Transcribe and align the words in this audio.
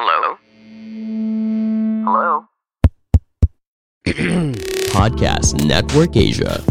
Hello? 0.00 0.38
Hello? 2.04 2.46
Podcast 4.94 5.66
Network 5.66 6.16
Asia. 6.16 6.62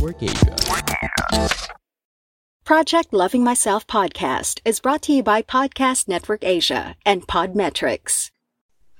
Project 2.63 3.11
Loving 3.11 3.43
Myself 3.43 3.85
podcast 3.85 4.61
is 4.63 4.79
brought 4.79 5.01
to 5.01 5.11
you 5.11 5.23
by 5.23 5.41
Podcast 5.41 6.07
Network 6.07 6.45
Asia 6.45 6.95
and 7.05 7.27
Podmetrics. 7.27 8.31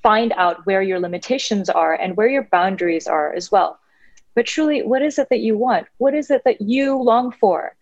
Find 0.03 0.34
out 0.34 0.66
where 0.66 0.81
your 0.81 1.00
limitations 1.00 1.70
are 1.70 1.94
and 1.94 2.17
where 2.17 2.28
your 2.28 2.50
boundaries 2.52 3.08
are 3.08 3.34
as 3.34 3.50
well. 3.50 3.80
But 4.36 4.45
truly, 4.45 4.81
what 4.84 5.03
is 5.03 5.17
it 5.20 5.30
that 5.30 5.39
you 5.39 5.58
want? 5.58 5.88
What 6.00 6.14
is 6.14 6.30
it 6.31 6.41
that 6.44 6.59
you 6.59 7.02
long 7.02 7.31
for? 7.31 7.78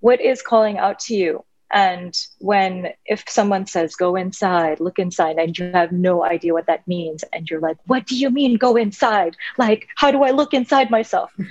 What 0.00 0.20
is 0.20 0.42
calling 0.42 0.76
out 0.76 0.98
to 1.06 1.14
you? 1.14 1.42
And 1.72 2.16
when, 2.38 2.88
if 3.06 3.24
someone 3.28 3.66
says, 3.66 3.96
go 3.96 4.16
inside, 4.16 4.80
look 4.80 4.98
inside, 4.98 5.36
and 5.36 5.58
you 5.58 5.70
have 5.72 5.92
no 5.92 6.24
idea 6.24 6.52
what 6.52 6.66
that 6.66 6.86
means, 6.86 7.24
and 7.32 7.48
you're 7.50 7.60
like, 7.60 7.76
what 7.86 8.06
do 8.06 8.16
you 8.16 8.30
mean 8.30 8.56
go 8.56 8.76
inside? 8.76 9.36
Like, 9.58 9.88
how 9.96 10.10
do 10.10 10.22
I 10.22 10.30
look 10.30 10.54
inside 10.54 10.90
myself? 10.90 11.32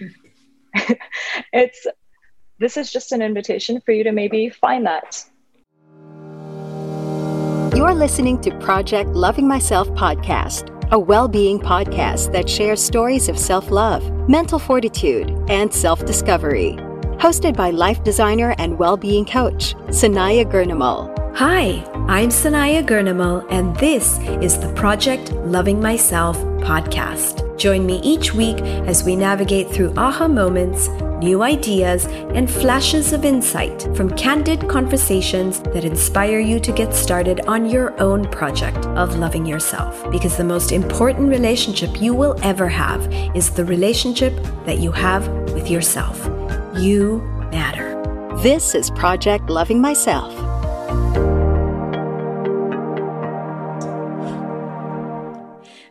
it's, 1.53 1.88
this 2.59 2.78
is 2.78 2.92
just 2.92 3.12
an 3.12 3.22
invitation 3.22 3.81
for 3.81 3.92
you 3.92 4.03
to 4.03 4.12
maybe 4.12 4.50
find 4.50 4.86
that. 4.86 5.25
You're 7.75 7.94
listening 7.94 8.40
to 8.42 8.52
Project 8.59 9.09
Loving 9.09 9.47
Myself 9.47 9.90
podcast, 9.90 10.72
a 10.92 11.00
well 11.00 11.28
being 11.28 11.59
podcast 11.59 12.31
that 12.31 12.50
shares 12.50 12.81
stories 12.81 13.28
of 13.28 13.38
self 13.38 13.70
love, 13.70 14.09
mental 14.30 14.59
fortitude, 14.59 15.38
and 15.50 15.73
self 15.73 16.06
discovery. 16.06 16.78
Hosted 17.18 17.56
by 17.56 17.70
life 17.70 18.04
designer 18.04 18.54
and 18.58 18.78
well 18.78 18.98
being 18.98 19.26
coach, 19.26 19.74
Sanaya 19.88 20.46
Gurnamal. 20.46 21.12
Hi, 21.38 21.84
I'm 22.08 22.30
Sanaya 22.30 22.86
Gurnamal, 22.86 23.46
and 23.50 23.76
this 23.78 24.20
is 24.44 24.60
the 24.60 24.72
Project 24.74 25.32
Loving 25.32 25.82
Myself 25.82 26.38
podcast. 26.60 27.58
Join 27.58 27.86
me 27.86 28.02
each 28.04 28.34
week 28.34 28.60
as 28.88 29.06
we 29.06 29.16
navigate 29.16 29.70
through 29.70 29.94
aha 29.96 30.28
moments, 30.28 30.90
new 31.20 31.42
ideas, 31.42 32.06
and 32.06 32.52
flashes 32.52 33.14
of 33.14 33.24
insight 33.24 33.84
from 33.96 34.16
candid 34.18 34.68
conversations 34.68 35.62
that 35.62 35.86
inspire 35.86 36.40
you 36.40 36.60
to 36.60 36.72
get 36.74 36.94
started 36.94 37.40
on 37.48 37.66
your 37.66 37.98
own 38.00 38.30
project 38.30 38.86
of 38.98 39.16
loving 39.18 39.46
yourself. 39.46 40.10
Because 40.12 40.36
the 40.36 40.44
most 40.44 40.74
important 40.74 41.30
relationship 41.30 42.02
you 42.02 42.14
will 42.14 42.38
ever 42.44 42.68
have 42.68 43.02
is 43.34 43.52
the 43.52 43.64
relationship 43.64 44.34
that 44.66 44.80
you 44.80 44.92
have 44.92 45.28
with 45.54 45.70
yourself. 45.72 46.20
You 46.78 47.22
matter. 47.52 47.95
This 48.44 48.76
is 48.76 48.90
Project 48.92 49.50
Loving 49.50 49.80
Myself. 49.80 50.34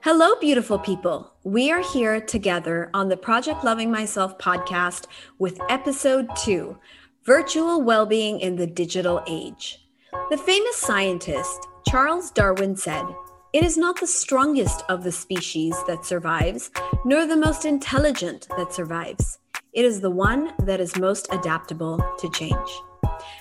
Hello, 0.03 0.35
beautiful 0.43 0.79
people. 0.79 1.33
We 1.43 1.73
are 1.73 1.83
here 1.83 2.21
together 2.21 2.91
on 2.93 3.09
the 3.09 3.17
Project 3.17 3.65
Loving 3.65 3.91
Myself 3.91 4.37
podcast 4.37 5.07
with 5.39 5.59
episode 5.71 6.29
two 6.37 6.79
Virtual 7.25 7.81
Wellbeing 7.81 8.41
in 8.41 8.57
the 8.57 8.67
Digital 8.67 9.23
Age. 9.27 9.87
The 10.29 10.37
famous 10.37 10.77
scientist 10.77 11.67
Charles 11.89 12.31
Darwin 12.31 12.77
said, 12.77 13.07
It 13.55 13.65
is 13.65 13.79
not 13.79 14.01
the 14.01 14.07
strongest 14.07 14.83
of 14.91 15.03
the 15.03 15.13
species 15.13 15.75
that 15.87 16.05
survives, 16.05 16.71
nor 17.07 17.27
the 17.27 17.39
most 17.39 17.65
intelligent 17.65 18.47
that 18.59 18.75
survives. 18.75 19.39
It 19.75 19.85
is 19.85 20.01
the 20.01 20.11
one 20.11 20.53
that 20.61 20.81
is 20.81 20.97
most 20.97 21.27
adaptable 21.33 21.99
to 22.21 22.31
change. 22.31 22.55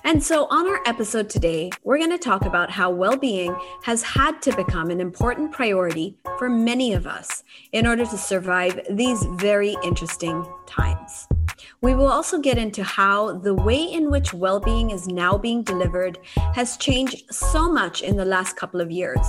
And 0.03 0.21
so, 0.21 0.47
on 0.49 0.67
our 0.67 0.81
episode 0.87 1.29
today, 1.29 1.69
we're 1.83 1.99
going 1.99 2.09
to 2.09 2.17
talk 2.17 2.45
about 2.45 2.71
how 2.71 2.89
well 2.89 3.15
being 3.15 3.55
has 3.83 4.01
had 4.01 4.41
to 4.41 4.55
become 4.55 4.89
an 4.89 4.99
important 4.99 5.51
priority 5.51 6.17
for 6.39 6.49
many 6.49 6.93
of 6.93 7.05
us 7.05 7.43
in 7.71 7.85
order 7.85 8.03
to 8.03 8.17
survive 8.17 8.79
these 8.89 9.23
very 9.33 9.77
interesting 9.83 10.43
times. 10.65 11.27
We 11.81 11.93
will 11.93 12.07
also 12.07 12.39
get 12.39 12.57
into 12.57 12.83
how 12.83 13.37
the 13.37 13.53
way 13.53 13.83
in 13.83 14.09
which 14.09 14.33
well 14.33 14.59
being 14.59 14.89
is 14.89 15.07
now 15.07 15.37
being 15.37 15.61
delivered 15.61 16.17
has 16.55 16.77
changed 16.77 17.31
so 17.31 17.71
much 17.71 18.01
in 18.01 18.17
the 18.17 18.25
last 18.25 18.55
couple 18.57 18.81
of 18.81 18.89
years, 18.89 19.25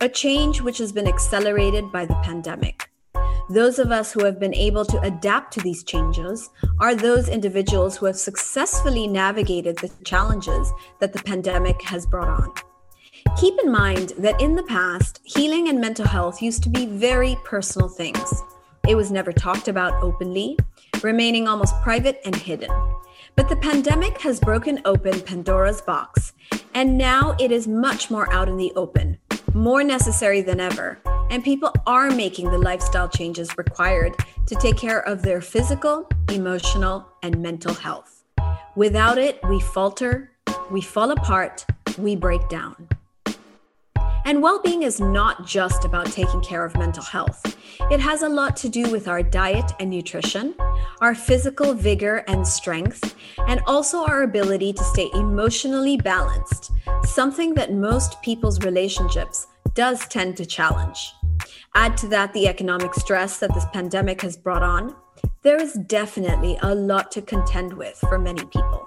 a 0.00 0.08
change 0.08 0.62
which 0.62 0.78
has 0.78 0.92
been 0.92 1.08
accelerated 1.08 1.92
by 1.92 2.06
the 2.06 2.16
pandemic. 2.24 2.88
Those 3.50 3.78
of 3.78 3.90
us 3.90 4.12
who 4.12 4.24
have 4.24 4.38
been 4.38 4.54
able 4.54 4.84
to 4.84 5.00
adapt 5.00 5.52
to 5.54 5.60
these 5.60 5.84
changes 5.84 6.50
are 6.80 6.94
those 6.94 7.28
individuals 7.28 7.96
who 7.96 8.06
have 8.06 8.16
successfully 8.16 9.06
navigated 9.06 9.78
the 9.78 9.90
challenges 10.04 10.72
that 11.00 11.12
the 11.12 11.22
pandemic 11.22 11.80
has 11.82 12.06
brought 12.06 12.28
on. 12.28 12.52
Keep 13.38 13.58
in 13.62 13.70
mind 13.70 14.12
that 14.18 14.40
in 14.40 14.54
the 14.54 14.62
past, 14.64 15.20
healing 15.24 15.68
and 15.68 15.80
mental 15.80 16.06
health 16.06 16.42
used 16.42 16.62
to 16.62 16.68
be 16.68 16.86
very 16.86 17.36
personal 17.44 17.88
things. 17.88 18.42
It 18.86 18.96
was 18.96 19.10
never 19.10 19.32
talked 19.32 19.68
about 19.68 20.02
openly, 20.02 20.56
remaining 21.02 21.46
almost 21.46 21.74
private 21.82 22.20
and 22.24 22.34
hidden. 22.34 22.70
But 23.36 23.48
the 23.48 23.56
pandemic 23.56 24.20
has 24.22 24.40
broken 24.40 24.80
open 24.84 25.20
Pandora's 25.20 25.80
box, 25.80 26.32
and 26.74 26.98
now 26.98 27.36
it 27.38 27.52
is 27.52 27.68
much 27.68 28.10
more 28.10 28.32
out 28.32 28.48
in 28.48 28.56
the 28.56 28.72
open, 28.76 29.18
more 29.54 29.82
necessary 29.82 30.42
than 30.42 30.60
ever, 30.60 30.98
and 31.30 31.44
people 31.44 31.72
are 31.86 32.10
making 32.10 32.50
the 32.50 32.58
lifestyle 32.58 33.08
changes 33.08 33.56
required 33.56 34.14
to 34.46 34.54
take 34.54 34.76
care 34.76 35.00
of 35.00 35.22
their 35.22 35.40
physical, 35.40 36.08
emotional, 36.32 37.06
and 37.22 37.40
mental 37.40 37.74
health. 37.74 38.24
Without 38.76 39.18
it, 39.18 39.40
we 39.48 39.60
falter, 39.60 40.30
we 40.70 40.80
fall 40.80 41.10
apart, 41.10 41.64
we 41.98 42.16
break 42.16 42.48
down. 42.48 42.88
And 44.28 44.42
well 44.42 44.60
being 44.60 44.82
is 44.82 45.00
not 45.00 45.46
just 45.46 45.86
about 45.86 46.04
taking 46.12 46.42
care 46.42 46.62
of 46.62 46.76
mental 46.76 47.02
health. 47.02 47.56
It 47.90 47.98
has 47.98 48.20
a 48.20 48.28
lot 48.28 48.58
to 48.58 48.68
do 48.68 48.90
with 48.90 49.08
our 49.08 49.22
diet 49.22 49.72
and 49.80 49.88
nutrition, 49.88 50.54
our 51.00 51.14
physical 51.14 51.72
vigor 51.72 52.24
and 52.28 52.46
strength, 52.46 53.14
and 53.46 53.62
also 53.66 54.04
our 54.04 54.24
ability 54.24 54.74
to 54.74 54.84
stay 54.84 55.08
emotionally 55.14 55.96
balanced, 55.96 56.72
something 57.04 57.54
that 57.54 57.72
most 57.72 58.20
people's 58.20 58.62
relationships 58.66 59.46
does 59.72 60.06
tend 60.08 60.36
to 60.36 60.44
challenge. 60.44 61.10
Add 61.74 61.96
to 61.96 62.08
that 62.08 62.34
the 62.34 62.48
economic 62.48 62.92
stress 62.92 63.38
that 63.38 63.54
this 63.54 63.64
pandemic 63.72 64.20
has 64.20 64.36
brought 64.36 64.62
on, 64.62 64.94
there 65.40 65.56
is 65.56 65.72
definitely 65.86 66.58
a 66.60 66.74
lot 66.74 67.10
to 67.12 67.22
contend 67.22 67.72
with 67.72 67.96
for 68.00 68.18
many 68.18 68.44
people. 68.44 68.86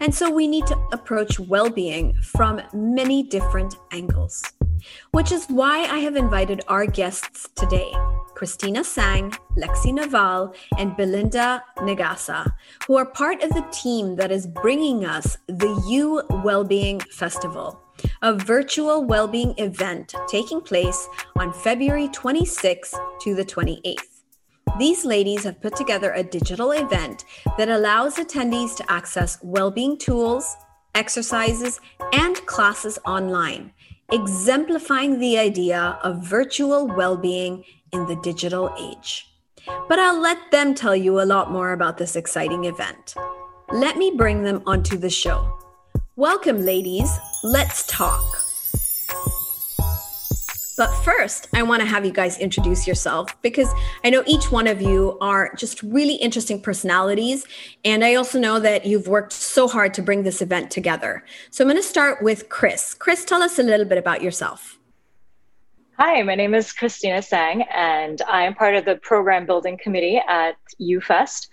And 0.00 0.14
so 0.14 0.30
we 0.30 0.46
need 0.46 0.66
to 0.66 0.78
approach 0.92 1.38
well 1.40 1.70
being 1.70 2.14
from 2.22 2.60
many 2.72 3.22
different 3.22 3.76
angles, 3.92 4.42
which 5.12 5.32
is 5.32 5.46
why 5.46 5.84
I 5.84 5.98
have 5.98 6.16
invited 6.16 6.62
our 6.68 6.86
guests 6.86 7.48
today 7.54 7.92
Christina 8.36 8.84
Sang, 8.84 9.30
Lexi 9.56 9.94
Naval, 9.94 10.54
and 10.78 10.94
Belinda 10.94 11.64
Negasa, 11.78 12.52
who 12.86 12.96
are 12.96 13.06
part 13.06 13.42
of 13.42 13.48
the 13.50 13.66
team 13.72 14.14
that 14.16 14.30
is 14.30 14.46
bringing 14.46 15.06
us 15.06 15.38
the 15.46 15.82
You 15.88 16.22
Wellbeing 16.44 17.00
Festival, 17.00 17.80
a 18.20 18.34
virtual 18.34 19.04
well-being 19.04 19.54
event 19.56 20.14
taking 20.28 20.60
place 20.60 21.08
on 21.38 21.50
February 21.52 22.08
26th 22.08 22.94
to 23.22 23.34
the 23.34 23.44
28th. 23.44 24.16
These 24.78 25.06
ladies 25.06 25.44
have 25.44 25.62
put 25.62 25.74
together 25.74 26.12
a 26.12 26.22
digital 26.22 26.72
event 26.72 27.24
that 27.56 27.70
allows 27.70 28.16
attendees 28.16 28.76
to 28.76 28.92
access 28.92 29.38
well-being 29.42 29.96
tools, 29.96 30.54
exercises, 30.94 31.80
and 32.12 32.36
classes 32.44 32.98
online, 33.06 33.72
exemplifying 34.12 35.18
the 35.18 35.38
idea 35.38 35.98
of 36.02 36.24
virtual 36.24 36.86
well-being 36.86 37.64
in 37.92 38.06
the 38.06 38.16
digital 38.22 38.72
age. 38.78 39.26
But 39.88 39.98
I'll 39.98 40.20
let 40.20 40.38
them 40.50 40.74
tell 40.74 40.94
you 40.94 41.20
a 41.20 41.26
lot 41.26 41.50
more 41.50 41.72
about 41.72 41.98
this 41.98 42.14
exciting 42.14 42.64
event. 42.64 43.14
Let 43.70 43.96
me 43.96 44.12
bring 44.16 44.44
them 44.44 44.62
onto 44.64 44.96
the 44.96 45.10
show. 45.10 45.58
Welcome, 46.14 46.64
ladies. 46.64 47.10
Let's 47.42 47.84
talk. 47.86 48.45
But 50.76 50.92
first, 50.96 51.48
I 51.54 51.62
want 51.62 51.80
to 51.80 51.88
have 51.88 52.04
you 52.04 52.12
guys 52.12 52.38
introduce 52.38 52.86
yourself 52.86 53.40
because 53.40 53.72
I 54.04 54.10
know 54.10 54.22
each 54.26 54.52
one 54.52 54.66
of 54.66 54.82
you 54.82 55.16
are 55.22 55.54
just 55.54 55.82
really 55.82 56.16
interesting 56.16 56.60
personalities. 56.60 57.46
And 57.82 58.04
I 58.04 58.14
also 58.14 58.38
know 58.38 58.60
that 58.60 58.84
you've 58.84 59.08
worked 59.08 59.32
so 59.32 59.68
hard 59.68 59.94
to 59.94 60.02
bring 60.02 60.22
this 60.22 60.42
event 60.42 60.70
together. 60.70 61.24
So 61.50 61.64
I'm 61.64 61.68
going 61.68 61.80
to 61.80 61.88
start 61.88 62.22
with 62.22 62.50
Chris. 62.50 62.92
Chris, 62.92 63.24
tell 63.24 63.42
us 63.42 63.58
a 63.58 63.62
little 63.62 63.86
bit 63.86 63.96
about 63.96 64.20
yourself. 64.20 64.78
Hi, 65.98 66.22
my 66.22 66.34
name 66.34 66.54
is 66.54 66.74
Christina 66.74 67.22
Sang, 67.22 67.62
and 67.74 68.20
I 68.28 68.42
am 68.42 68.54
part 68.54 68.74
of 68.74 68.84
the 68.84 68.96
program 68.96 69.46
building 69.46 69.78
committee 69.82 70.20
at 70.28 70.56
UFest. 70.78 71.48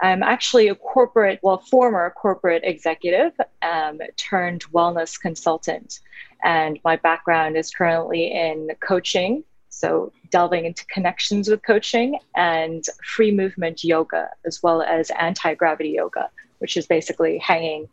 I'm 0.00 0.22
actually 0.22 0.68
a 0.68 0.74
corporate, 0.74 1.40
well, 1.42 1.58
former 1.58 2.10
corporate 2.10 2.62
executive 2.64 3.32
um, 3.62 4.00
turned 4.16 4.64
wellness 4.72 5.18
consultant. 5.18 6.00
And 6.44 6.78
my 6.84 6.96
background 6.96 7.56
is 7.56 7.70
currently 7.70 8.30
in 8.30 8.70
coaching, 8.80 9.42
so 9.70 10.12
delving 10.30 10.66
into 10.66 10.84
connections 10.86 11.48
with 11.48 11.62
coaching 11.62 12.18
and 12.34 12.84
free 13.04 13.30
movement 13.30 13.84
yoga, 13.84 14.28
as 14.44 14.62
well 14.62 14.82
as 14.82 15.10
anti 15.10 15.54
gravity 15.54 15.90
yoga, 15.90 16.28
which 16.58 16.76
is 16.76 16.86
basically 16.86 17.38
hanging 17.38 17.88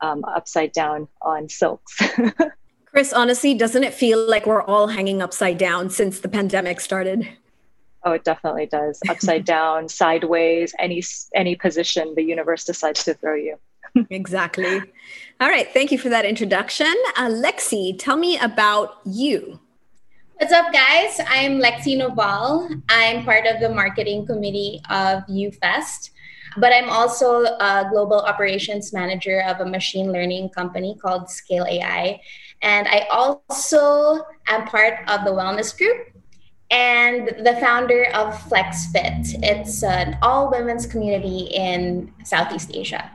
um, 0.00 0.24
upside 0.24 0.72
down 0.72 1.06
on 1.20 1.48
silks. 1.48 2.00
Chris, 2.86 3.12
honestly, 3.12 3.54
doesn't 3.54 3.84
it 3.84 3.94
feel 3.94 4.26
like 4.26 4.46
we're 4.46 4.62
all 4.62 4.88
hanging 4.88 5.22
upside 5.22 5.58
down 5.58 5.90
since 5.90 6.20
the 6.20 6.28
pandemic 6.28 6.80
started? 6.80 7.28
Oh, 8.04 8.12
it 8.12 8.24
definitely 8.24 8.66
does. 8.66 9.00
Upside 9.08 9.44
down, 9.44 9.88
sideways, 10.02 10.74
any 10.78 11.02
any 11.34 11.54
position 11.54 12.14
the 12.16 12.22
universe 12.22 12.64
decides 12.64 13.04
to 13.04 13.14
throw 13.14 13.34
you. 13.34 13.58
exactly. 14.10 14.80
All 15.40 15.48
right. 15.48 15.68
Thank 15.72 15.92
you 15.92 15.98
for 15.98 16.08
that 16.08 16.24
introduction. 16.24 16.92
Uh, 17.16 17.28
Lexi, 17.28 17.96
tell 17.98 18.16
me 18.16 18.38
about 18.38 18.98
you. 19.04 19.60
What's 20.36 20.52
up, 20.52 20.72
guys? 20.72 21.20
I'm 21.28 21.60
Lexi 21.60 21.96
Noval. 21.96 22.82
I'm 22.88 23.24
part 23.24 23.46
of 23.46 23.60
the 23.60 23.68
marketing 23.68 24.26
committee 24.26 24.80
of 24.90 25.22
UFest, 25.26 26.10
but 26.56 26.72
I'm 26.72 26.90
also 26.90 27.44
a 27.44 27.86
global 27.90 28.20
operations 28.20 28.92
manager 28.92 29.42
of 29.42 29.60
a 29.60 29.66
machine 29.66 30.10
learning 30.10 30.48
company 30.50 30.96
called 31.00 31.30
Scale 31.30 31.66
AI. 31.68 32.20
And 32.62 32.88
I 32.88 33.06
also 33.10 34.24
am 34.48 34.66
part 34.66 35.08
of 35.08 35.24
the 35.24 35.30
wellness 35.30 35.76
group 35.76 36.11
and 36.72 37.28
the 37.44 37.54
founder 37.60 38.06
of 38.14 38.34
FlexFit. 38.48 39.38
It's 39.42 39.82
an 39.82 40.18
all 40.22 40.50
women's 40.50 40.86
community 40.86 41.50
in 41.52 42.12
Southeast 42.24 42.70
Asia. 42.74 43.10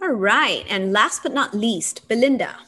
All 0.00 0.10
right. 0.10 0.64
And 0.70 0.92
last 0.92 1.24
but 1.24 1.34
not 1.34 1.52
least, 1.52 2.06
Belinda. 2.06 2.60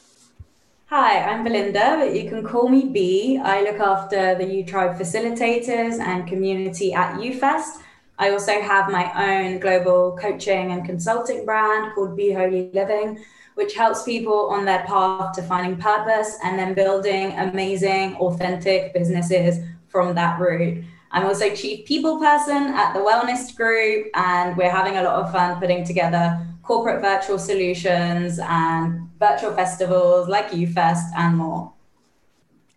Hi, 0.87 1.23
I'm 1.23 1.45
Belinda, 1.45 1.95
but 1.99 2.13
you 2.13 2.29
can 2.29 2.43
call 2.43 2.67
me 2.67 2.89
B. 2.89 3.39
I 3.41 3.61
look 3.61 3.79
after 3.79 4.35
the 4.35 4.45
U 4.55 4.65
Tribe 4.65 4.97
facilitators 4.99 5.99
and 5.99 6.27
community 6.27 6.93
at 6.93 7.15
UFest. 7.15 7.79
I 8.19 8.31
also 8.31 8.61
have 8.61 8.91
my 8.91 9.05
own 9.15 9.59
global 9.59 10.17
coaching 10.19 10.73
and 10.73 10.85
consulting 10.85 11.45
brand 11.45 11.95
called 11.95 12.17
Be 12.17 12.33
Holy 12.33 12.69
Living, 12.73 13.23
which 13.55 13.73
helps 13.73 14.03
people 14.03 14.49
on 14.49 14.65
their 14.65 14.83
path 14.83 15.33
to 15.35 15.41
finding 15.43 15.77
purpose 15.77 16.37
and 16.43 16.57
then 16.57 16.73
building 16.73 17.37
amazing, 17.37 18.15
authentic 18.15 18.93
businesses 18.93 19.59
from 19.87 20.15
that 20.15 20.39
route. 20.39 20.83
I'm 21.11 21.25
also 21.25 21.53
chief 21.53 21.85
people 21.85 22.17
person 22.17 22.67
at 22.67 22.93
the 22.93 22.99
Wellness 22.99 23.53
Group, 23.55 24.07
and 24.13 24.55
we're 24.55 24.69
having 24.69 24.97
a 24.97 25.03
lot 25.03 25.15
of 25.15 25.31
fun 25.31 25.59
putting 25.59 25.83
together 25.83 26.39
corporate 26.63 27.01
virtual 27.01 27.37
solutions 27.37 28.39
and 28.39 29.09
virtual 29.19 29.53
festivals 29.53 30.29
like 30.29 30.51
UFest 30.51 31.11
and 31.17 31.37
more. 31.37 31.73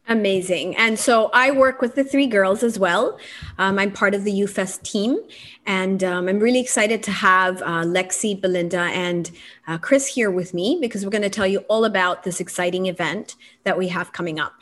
Amazing. 0.07 0.77
And 0.77 0.99
so 0.99 1.31
I 1.33 1.51
work 1.51 1.81
with 1.81 1.95
the 1.95 2.05
three 2.05 2.27
girls 2.27 2.63
as 2.63 2.79
well. 2.79 3.19
Um, 3.57 3.79
I'm 3.79 3.91
part 3.91 4.15
of 4.15 4.25
the 4.25 4.33
UFest 4.43 4.83
team. 4.83 5.19
And 5.65 6.05
um, 6.05 6.29
I'm 6.29 6.41
really 6.41 6.61
excited 6.61 7.03
to 7.05 7.11
have 7.11 7.63
uh, 7.63 7.85
Lexi, 7.85 8.39
Belinda, 8.39 8.81
and 8.81 9.31
uh, 9.67 9.79
Chris 9.79 10.07
here 10.07 10.31
with 10.31 10.53
me 10.53 10.77
because 10.79 11.05
we're 11.05 11.11
going 11.11 11.23
to 11.23 11.31
tell 11.31 11.47
you 11.47 11.61
all 11.69 11.87
about 11.87 12.23
this 12.23 12.39
exciting 12.39 12.85
event 12.85 13.37
that 13.63 13.79
we 13.79 13.89
have 13.89 14.13
coming 14.13 14.39
up. 14.39 14.53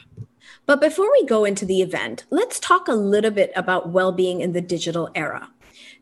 But 0.64 0.80
before 0.80 1.10
we 1.10 1.26
go 1.26 1.44
into 1.44 1.66
the 1.66 1.82
event, 1.82 2.24
let's 2.30 2.60
talk 2.60 2.86
a 2.86 2.94
little 2.94 3.32
bit 3.32 3.50
about 3.56 3.88
well 3.88 4.12
being 4.12 4.40
in 4.40 4.52
the 4.52 4.60
digital 4.60 5.10
era. 5.16 5.50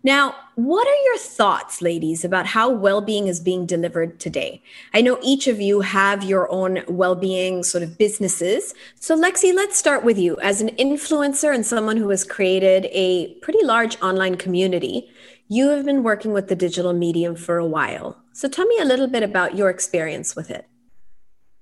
Now, 0.03 0.35
what 0.55 0.89
are 0.89 1.05
your 1.05 1.19
thoughts, 1.19 1.83
ladies, 1.83 2.25
about 2.25 2.47
how 2.47 2.71
well 2.71 3.03
being 3.03 3.27
is 3.27 3.39
being 3.39 3.67
delivered 3.67 4.19
today? 4.19 4.63
I 4.95 5.03
know 5.03 5.19
each 5.23 5.47
of 5.47 5.61
you 5.61 5.83
have 5.83 6.25
your 6.25 6.51
own 6.51 6.83
well 6.89 7.15
being 7.15 7.63
sort 7.63 7.83
of 7.83 7.99
businesses. 7.99 8.73
So, 8.99 9.15
Lexi, 9.15 9.55
let's 9.55 9.77
start 9.77 10.03
with 10.03 10.19
you. 10.19 10.39
As 10.41 10.63
an 10.63 10.71
influencer 10.77 11.55
and 11.55 11.67
someone 11.67 11.99
who 11.99 12.09
has 12.09 12.25
created 12.25 12.87
a 12.93 13.35
pretty 13.43 13.63
large 13.63 14.01
online 14.01 14.37
community, 14.37 15.11
you 15.49 15.69
have 15.69 15.85
been 15.85 16.03
working 16.03 16.33
with 16.33 16.49
the 16.49 16.57
digital 16.57 16.95
medium 16.95 17.37
for 17.37 17.59
a 17.59 17.67
while. 17.67 18.17
So, 18.33 18.49
tell 18.49 18.67
me 18.67 18.79
a 18.81 18.87
little 18.87 19.09
bit 19.09 19.23
about 19.23 19.55
your 19.55 19.69
experience 19.69 20.35
with 20.35 20.51
it. 20.51 20.67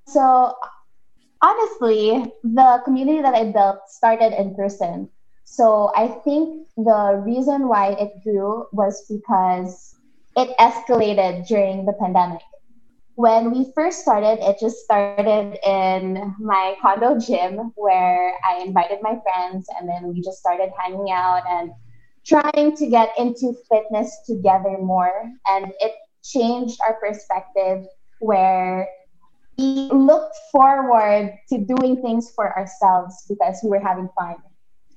So, 0.07 0.55
honestly, 1.43 2.33
the 2.45 2.83
community 2.85 3.21
that 3.21 3.35
I 3.35 3.51
built 3.51 3.81
started 3.89 4.33
in 4.41 4.55
person. 4.55 5.11
So 5.51 5.91
I 5.97 6.09
think 6.09 6.69
the 6.77 7.23
reason 7.25 7.69
why 7.69 7.93
it 7.93 8.23
grew 8.23 8.67
was 8.71 9.05
because 9.09 9.97
it 10.37 10.55
escalated 10.61 11.49
during 11.49 11.87
the 11.87 11.95
pandemic. 11.95 12.43
When 13.17 13.51
we 13.51 13.73
first 13.75 14.03
started, 14.03 14.39
it 14.41 14.59
just 14.61 14.85
started 14.85 15.59
in 15.67 16.37
my 16.39 16.77
condo 16.81 17.19
gym 17.19 17.73
where 17.75 18.35
I 18.47 18.63
invited 18.63 18.99
my 19.03 19.19
friends 19.25 19.67
and 19.77 19.89
then 19.89 20.13
we 20.13 20.21
just 20.21 20.39
started 20.39 20.71
hanging 20.79 21.11
out 21.11 21.43
and 21.49 21.73
trying 22.25 22.77
to 22.77 22.87
get 22.87 23.11
into 23.19 23.55
fitness 23.73 24.17
together 24.27 24.77
more. 24.79 25.33
And 25.49 25.73
it 25.81 25.95
changed 26.23 26.79
our 26.87 26.95
perspective 27.01 27.85
where 28.21 28.87
we 29.57 29.89
looked 29.91 30.37
forward 30.53 31.33
to 31.49 31.59
doing 31.59 32.01
things 32.03 32.31
for 32.37 32.57
ourselves 32.57 33.25
because 33.29 33.59
we 33.65 33.71
were 33.71 33.81
having 33.81 34.09
fun 34.17 34.37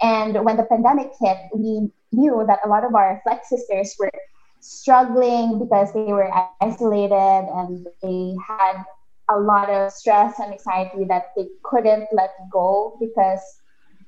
and 0.01 0.44
when 0.44 0.57
the 0.57 0.63
pandemic 0.63 1.12
hit, 1.19 1.38
we 1.53 1.92
knew 2.12 2.44
that 2.48 2.59
a 2.65 2.68
lot 2.69 2.83
of 2.83 2.95
our 2.95 3.21
flex 3.24 3.50
sisters 3.50 3.95
were 4.00 4.12
struggling 4.59 5.59
because 5.59 5.94
they 5.94 6.12
were 6.12 6.31
isolated 6.62 7.13
and 7.13 7.88
they 8.01 8.36
had 8.48 8.83
a 9.30 9.39
lot 9.39 9.69
of 9.69 9.92
stress 9.92 10.39
and 10.39 10.53
anxiety 10.53 11.06
that 11.06 11.31
they 11.36 11.48
couldn't 11.63 12.07
let 12.12 12.31
go 12.51 12.98
because 13.00 13.39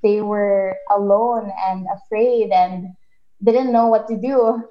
they 0.01 0.21
were 0.21 0.75
alone 0.91 1.51
and 1.65 1.87
afraid 1.95 2.51
and 2.51 2.87
didn't 3.43 3.71
know 3.71 3.87
what 3.87 4.07
to 4.07 4.17
do. 4.17 4.63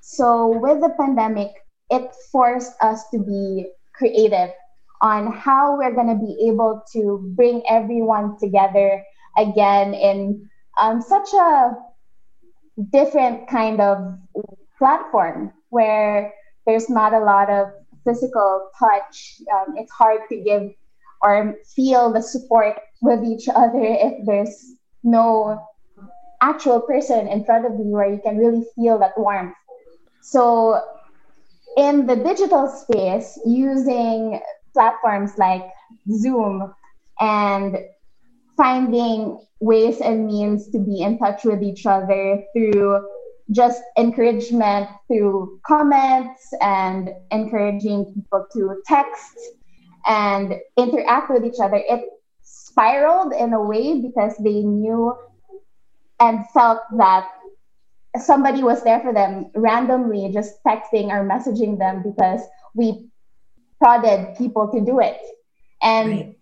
So, 0.00 0.58
with 0.58 0.80
the 0.80 0.90
pandemic, 0.98 1.50
it 1.90 2.10
forced 2.32 2.72
us 2.80 3.08
to 3.10 3.18
be 3.18 3.70
creative 3.94 4.50
on 5.02 5.32
how 5.32 5.76
we're 5.76 5.94
going 5.94 6.08
to 6.08 6.24
be 6.24 6.48
able 6.48 6.82
to 6.92 7.32
bring 7.36 7.62
everyone 7.68 8.38
together 8.38 9.04
again 9.36 9.94
in 9.94 10.48
um, 10.80 11.02
such 11.02 11.32
a 11.34 11.76
different 12.92 13.48
kind 13.48 13.80
of 13.80 14.18
platform 14.78 15.52
where 15.70 16.32
there's 16.66 16.88
not 16.88 17.12
a 17.12 17.18
lot 17.18 17.50
of 17.50 17.68
physical 18.04 18.70
touch. 18.78 19.40
Um, 19.52 19.74
it's 19.76 19.92
hard 19.92 20.20
to 20.30 20.36
give 20.36 20.70
or 21.22 21.56
feel 21.74 22.12
the 22.12 22.22
support 22.22 22.78
with 23.02 23.24
each 23.24 23.48
other 23.48 23.82
if 23.82 24.24
there's 24.24 24.74
no 25.02 25.60
actual 26.40 26.80
person 26.80 27.26
in 27.26 27.44
front 27.44 27.66
of 27.66 27.72
you 27.72 27.86
where 27.86 28.12
you 28.12 28.20
can 28.22 28.36
really 28.36 28.64
feel 28.76 28.98
that 28.98 29.18
warmth. 29.18 29.54
So, 30.20 30.80
in 31.76 32.06
the 32.06 32.16
digital 32.16 32.68
space, 32.68 33.38
using 33.44 34.40
platforms 34.72 35.32
like 35.38 35.64
Zoom 36.10 36.74
and 37.20 37.78
finding 38.58 39.38
ways 39.60 40.00
and 40.00 40.26
means 40.26 40.68
to 40.70 40.78
be 40.78 41.00
in 41.00 41.18
touch 41.18 41.44
with 41.44 41.62
each 41.62 41.86
other 41.86 42.42
through 42.52 43.08
just 43.50 43.80
encouragement 43.96 44.88
through 45.06 45.58
comments 45.66 46.52
and 46.60 47.08
encouraging 47.30 48.04
people 48.14 48.46
to 48.52 48.82
text 48.84 49.38
and 50.06 50.54
interact 50.76 51.30
with 51.30 51.44
each 51.46 51.60
other. 51.62 51.76
It 51.76 52.04
spiraled 52.42 53.32
in 53.32 53.54
a 53.54 53.62
way 53.62 54.00
because 54.00 54.36
they 54.38 54.60
knew 54.60 55.16
and 56.20 56.44
felt 56.52 56.80
that 56.98 57.30
somebody 58.20 58.62
was 58.62 58.82
there 58.84 59.00
for 59.00 59.14
them 59.14 59.50
randomly, 59.54 60.30
just 60.32 60.62
texting 60.66 61.08
or 61.08 61.26
messaging 61.26 61.78
them 61.78 62.02
because 62.02 62.42
we 62.74 63.08
prodded 63.78 64.36
people 64.36 64.68
to 64.72 64.80
do 64.84 65.00
it. 65.00 65.16
And 65.80 66.10
right 66.10 66.37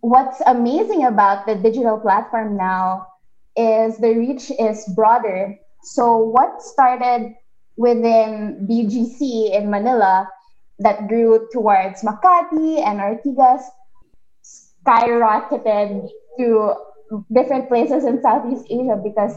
what's 0.00 0.40
amazing 0.46 1.04
about 1.04 1.46
the 1.46 1.54
digital 1.54 1.98
platform 1.98 2.56
now 2.56 3.06
is 3.56 3.98
the 3.98 4.14
reach 4.14 4.50
is 4.58 4.84
broader. 4.94 5.56
So 5.82 6.16
what 6.16 6.62
started 6.62 7.34
within 7.76 8.66
BGC 8.68 9.54
in 9.54 9.70
Manila 9.70 10.28
that 10.78 11.08
grew 11.08 11.48
towards 11.52 12.02
Makati 12.02 12.84
and 12.84 13.00
Ortigas 13.00 13.62
skyrocketed 14.86 16.08
to 16.38 16.74
different 17.32 17.68
places 17.68 18.04
in 18.04 18.22
Southeast 18.22 18.66
Asia 18.70 19.00
because 19.02 19.34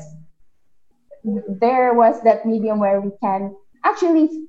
there 1.60 1.94
was 1.94 2.22
that 2.24 2.46
medium 2.46 2.80
where 2.80 3.02
we 3.02 3.12
can 3.22 3.56
actually 3.86 4.48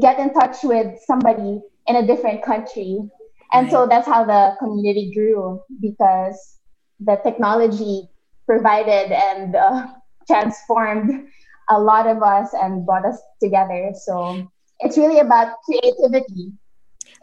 get 0.00 0.18
in 0.18 0.32
touch 0.32 0.62
with 0.62 0.98
somebody 1.06 1.60
in 1.86 1.96
a 1.96 2.06
different 2.06 2.42
country. 2.42 2.98
And 3.52 3.66
right. 3.66 3.72
so 3.72 3.86
that's 3.86 4.06
how 4.06 4.24
the 4.24 4.56
community 4.58 5.12
grew 5.14 5.60
because 5.80 6.58
the 7.00 7.16
technology 7.24 8.08
provided 8.46 9.12
and 9.12 9.54
uh, 9.54 9.86
transformed 10.26 11.28
a 11.70 11.78
lot 11.78 12.06
of 12.06 12.22
us 12.22 12.50
and 12.54 12.84
brought 12.84 13.04
us 13.04 13.20
together. 13.42 13.92
So 13.94 14.50
it's 14.80 14.96
really 14.96 15.20
about 15.20 15.54
creativity. 15.64 16.52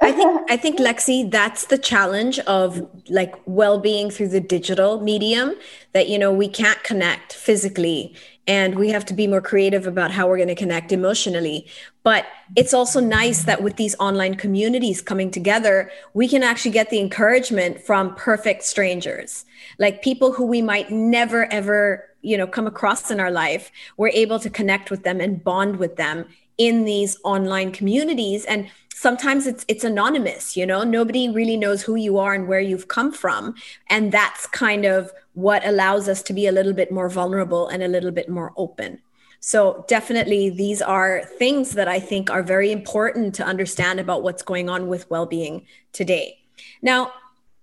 I 0.02 0.12
think 0.12 0.42
I 0.50 0.58
think 0.58 0.80
Lexi, 0.80 1.30
that's 1.30 1.68
the 1.68 1.78
challenge 1.78 2.40
of 2.40 2.88
like 3.10 3.36
well-being 3.46 4.10
through 4.10 4.30
the 4.30 4.40
digital 4.40 5.00
medium 5.02 5.56
that 5.94 6.10
you 6.10 6.18
know 6.18 6.32
we 6.32 6.48
can't 6.48 6.84
connect 6.84 7.34
physically 7.34 8.16
and 8.48 8.76
we 8.76 8.90
have 8.90 9.06
to 9.06 9.14
be 9.14 9.28
more 9.28 9.42
creative 9.42 9.88
about 9.88 10.12
how 10.12 10.28
we're 10.28 10.38
going 10.38 10.48
to 10.48 10.56
connect 10.56 10.92
emotionally. 10.92 11.68
But 12.04 12.26
it's 12.56 12.74
also 12.74 13.00
nice 13.00 13.44
that 13.46 13.64
with 13.64 13.76
these 13.76 13.96
online 14.00 14.36
communities 14.36 15.02
coming 15.02 15.32
together, 15.32 15.90
we 16.14 16.28
can 16.28 16.44
actually 16.44 16.72
get 16.72 16.90
the 16.90 17.00
encouragement 17.00 17.82
from 17.82 18.14
perfect 18.16 18.64
strangers, 18.64 19.46
like 19.80 20.04
people 20.04 20.32
who 20.32 20.46
we 20.46 20.62
might 20.62 20.92
never 20.92 21.52
ever, 21.52 22.06
you 22.22 22.38
know, 22.38 22.46
come 22.46 22.68
across 22.68 23.10
in 23.10 23.20
our 23.20 23.32
life. 23.32 23.72
We're 23.98 24.10
able 24.10 24.40
to 24.40 24.50
connect 24.50 24.92
with 24.92 25.04
them 25.04 25.20
and 25.20 25.44
bond 25.44 25.78
with 25.78 25.96
them 25.96 26.26
in 26.58 26.86
these 26.86 27.18
online 27.24 27.72
communities 27.72 28.46
and 28.46 28.70
sometimes 28.94 29.46
it's 29.46 29.66
it's 29.68 29.84
anonymous 29.84 30.56
you 30.56 30.66
know 30.66 30.84
nobody 30.84 31.28
really 31.28 31.58
knows 31.58 31.82
who 31.82 31.96
you 31.96 32.18
are 32.18 32.34
and 32.34 32.48
where 32.48 32.62
you've 32.62 32.88
come 32.88 33.12
from 33.12 33.54
and 33.90 34.14
that's 34.14 34.48
kind 34.48 34.86
of 34.86 35.12
what 35.36 35.66
allows 35.66 36.10
us 36.10 36.24
to 36.24 36.34
be 36.34 36.48
a 36.48 36.52
little 36.52 36.74
bit 36.74 36.92
more 36.92 37.10
vulnerable 37.10 37.68
and 37.68 37.84
a 37.84 37.88
little 37.88 38.12
bit 38.12 38.30
more 38.30 38.54
open. 38.58 39.02
So 39.42 39.86
definitely 39.88 40.50
these 40.50 40.82
are 40.82 41.24
things 41.38 41.74
that 41.74 41.88
i 41.88 42.00
think 42.00 42.32
are 42.32 42.42
very 42.42 42.72
important 42.72 43.36
to 43.36 43.44
understand 43.44 44.00
about 44.00 44.24
what's 44.24 44.42
going 44.42 44.70
on 44.70 44.88
with 44.88 45.10
well-being 45.10 45.68
today. 45.92 46.40
Now 46.82 47.12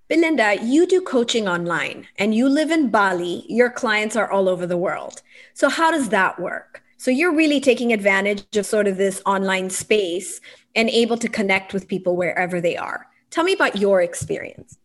belinda 0.09 0.59
you 0.62 0.87
do 0.87 1.00
coaching 1.00 1.49
online 1.49 2.07
and 2.19 2.35
you 2.35 2.49
live 2.49 2.71
in 2.71 2.91
bali. 2.91 3.45
Your 3.49 3.71
clients 3.71 4.14
are 4.14 4.31
all 4.31 4.49
over 4.49 4.67
the 4.67 4.76
world. 4.76 5.23
So 5.55 5.69
how 5.69 5.91
does 5.91 6.11
that 6.11 6.38
work? 6.38 6.83
So 6.99 7.11
you're 7.11 7.35
really 7.35 7.59
taking 7.59 7.93
advantage 7.93 8.57
of 8.57 8.64
sort 8.64 8.87
of 8.87 8.97
this 8.97 9.21
online 9.26 9.71
space 9.71 10.41
and 10.76 10.88
able 10.88 11.17
to 11.17 11.29
connect 11.29 11.75
with 11.75 11.88
people 11.88 12.14
wherever 12.17 12.61
they 12.61 12.76
are. 12.76 13.09
Tell 13.31 13.43
me 13.43 13.55
about 13.55 13.76
your 13.76 14.02
experience. 14.02 14.79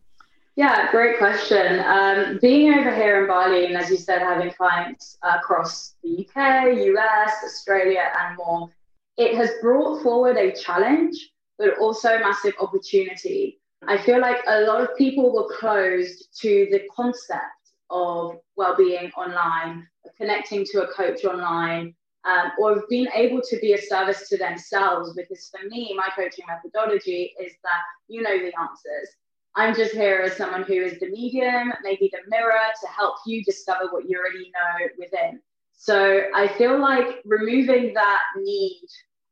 Yeah, 0.58 0.90
great 0.90 1.18
question. 1.18 1.78
Um, 1.86 2.40
being 2.42 2.74
over 2.74 2.92
here 2.92 3.20
in 3.20 3.28
Bali, 3.28 3.66
and 3.66 3.76
as 3.76 3.90
you 3.90 3.96
said, 3.96 4.22
having 4.22 4.50
clients 4.50 5.16
across 5.22 5.94
the 6.02 6.26
UK, 6.26 6.76
US, 6.96 7.32
Australia, 7.44 8.10
and 8.18 8.36
more, 8.36 8.68
it 9.16 9.36
has 9.36 9.52
brought 9.62 10.02
forward 10.02 10.36
a 10.36 10.50
challenge, 10.50 11.14
but 11.58 11.78
also 11.78 12.08
a 12.08 12.18
massive 12.18 12.54
opportunity. 12.58 13.60
I 13.86 13.98
feel 13.98 14.20
like 14.20 14.38
a 14.48 14.62
lot 14.62 14.80
of 14.80 14.96
people 14.96 15.32
were 15.32 15.46
closed 15.60 16.26
to 16.40 16.66
the 16.72 16.82
concept 16.92 17.62
of 17.90 18.38
well-being 18.56 19.12
online, 19.16 19.86
connecting 20.16 20.64
to 20.72 20.82
a 20.82 20.92
coach 20.92 21.24
online, 21.24 21.94
um, 22.24 22.50
or 22.58 22.74
have 22.74 22.88
been 22.88 23.06
able 23.14 23.40
to 23.42 23.58
be 23.60 23.74
a 23.74 23.80
service 23.80 24.28
to 24.28 24.36
themselves. 24.36 25.14
Because 25.14 25.48
for 25.52 25.68
me, 25.68 25.94
my 25.96 26.08
coaching 26.16 26.46
methodology 26.48 27.32
is 27.40 27.52
that 27.62 27.82
you 28.08 28.22
know 28.22 28.36
the 28.40 28.52
answers. 28.58 29.14
I'm 29.58 29.74
just 29.74 29.92
here 29.92 30.20
as 30.24 30.36
someone 30.36 30.62
who 30.62 30.74
is 30.74 31.00
the 31.00 31.08
medium, 31.08 31.72
maybe 31.82 32.08
the 32.12 32.20
mirror 32.30 32.52
to 32.80 32.86
help 32.86 33.16
you 33.26 33.42
discover 33.42 33.88
what 33.90 34.08
you 34.08 34.16
already 34.16 34.52
know 34.54 34.86
within. 34.96 35.40
So 35.72 36.26
I 36.32 36.46
feel 36.46 36.78
like 36.78 37.16
removing 37.24 37.92
that 37.94 38.20
need 38.36 38.86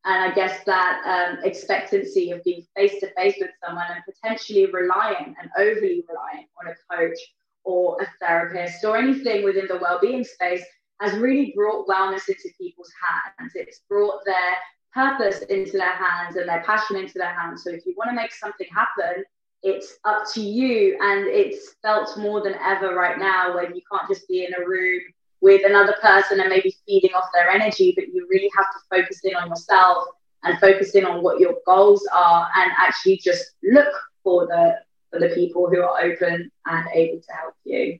and 0.04 0.32
I 0.32 0.34
guess 0.34 0.64
that 0.64 1.00
um, 1.06 1.44
expectancy 1.44 2.32
of 2.32 2.42
being 2.42 2.66
face 2.74 2.98
to 3.00 3.10
face 3.14 3.36
with 3.40 3.50
someone 3.64 3.86
and 3.88 4.02
potentially 4.04 4.66
relying 4.66 5.36
and 5.40 5.48
overly 5.56 6.04
relying 6.08 6.48
on 6.60 6.72
a 6.72 6.96
coach 6.96 7.18
or 7.62 7.96
a 8.02 8.08
therapist 8.20 8.84
or 8.84 8.96
anything 8.96 9.44
within 9.44 9.68
the 9.68 9.78
well-being 9.78 10.24
space 10.24 10.64
has 11.00 11.16
really 11.18 11.52
brought 11.54 11.86
wellness 11.86 12.28
into 12.28 12.48
people's 12.58 12.90
hands. 13.38 13.52
It's 13.54 13.82
brought 13.88 14.24
their 14.24 14.56
purpose 14.92 15.42
into 15.42 15.78
their 15.78 15.94
hands 15.94 16.34
and 16.34 16.48
their 16.48 16.64
passion 16.64 16.96
into 16.96 17.14
their 17.14 17.32
hands. 17.32 17.62
So 17.62 17.70
if 17.70 17.86
you 17.86 17.94
want 17.96 18.10
to 18.10 18.16
make 18.16 18.32
something 18.32 18.66
happen, 18.74 19.24
it's 19.62 19.94
up 20.04 20.24
to 20.34 20.40
you. 20.40 20.98
And 21.00 21.26
it's 21.26 21.74
felt 21.82 22.16
more 22.18 22.42
than 22.42 22.54
ever 22.54 22.94
right 22.94 23.18
now 23.18 23.54
when 23.56 23.74
you 23.74 23.82
can't 23.90 24.08
just 24.08 24.28
be 24.28 24.44
in 24.44 24.54
a 24.54 24.66
room 24.66 25.00
with 25.40 25.62
another 25.64 25.94
person 26.00 26.40
and 26.40 26.48
maybe 26.48 26.74
feeding 26.86 27.12
off 27.14 27.28
their 27.34 27.50
energy, 27.50 27.92
but 27.96 28.08
you 28.08 28.26
really 28.30 28.50
have 28.56 28.66
to 28.66 28.78
focus 28.90 29.20
in 29.24 29.34
on 29.36 29.48
yourself 29.48 30.08
and 30.44 30.58
focus 30.58 30.94
in 30.94 31.04
on 31.04 31.22
what 31.22 31.40
your 31.40 31.54
goals 31.66 32.06
are 32.14 32.48
and 32.56 32.72
actually 32.78 33.18
just 33.22 33.52
look 33.62 33.92
for 34.22 34.46
the 34.46 34.76
for 35.10 35.20
the 35.20 35.34
people 35.34 35.68
who 35.68 35.80
are 35.80 36.00
open 36.00 36.50
and 36.66 36.88
able 36.92 37.20
to 37.20 37.32
help 37.32 37.54
you. 37.64 37.98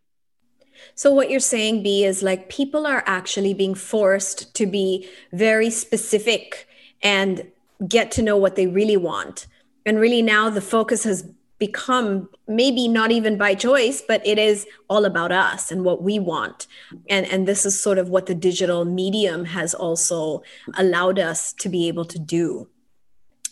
So, 0.95 1.11
what 1.13 1.31
you're 1.31 1.41
saying, 1.41 1.83
B, 1.83 2.05
is 2.05 2.23
like 2.23 2.49
people 2.49 2.87
are 2.87 3.03
actually 3.07 3.55
being 3.55 3.75
forced 3.75 4.55
to 4.55 4.67
be 4.67 5.09
very 5.33 5.71
specific 5.71 6.69
and 7.03 7.51
get 7.87 8.11
to 8.13 8.23
know 8.23 8.37
what 8.37 8.57
they 8.57 8.67
really 8.67 8.97
want. 8.97 9.47
And 9.85 9.99
really, 9.99 10.23
now 10.23 10.51
the 10.51 10.61
focus 10.61 11.05
has 11.05 11.29
become 11.59 12.29
maybe 12.47 12.87
not 12.87 13.11
even 13.11 13.39
by 13.39 13.55
choice 13.55 14.03
but 14.07 14.25
it 14.27 14.39
is 14.39 14.67
all 14.89 15.05
about 15.05 15.33
us 15.33 15.73
and 15.73 15.85
what 15.85 16.03
we 16.03 16.19
want. 16.19 16.67
And 17.09 17.27
and 17.27 17.49
this 17.49 17.65
is 17.65 17.81
sort 17.81 17.99
of 17.99 18.09
what 18.09 18.27
the 18.27 18.35
digital 18.35 18.85
medium 18.85 19.45
has 19.47 19.75
also 19.75 20.43
allowed 20.77 21.19
us 21.19 21.53
to 21.55 21.69
be 21.69 21.89
able 21.89 22.05
to 22.07 22.19
do. 22.19 22.69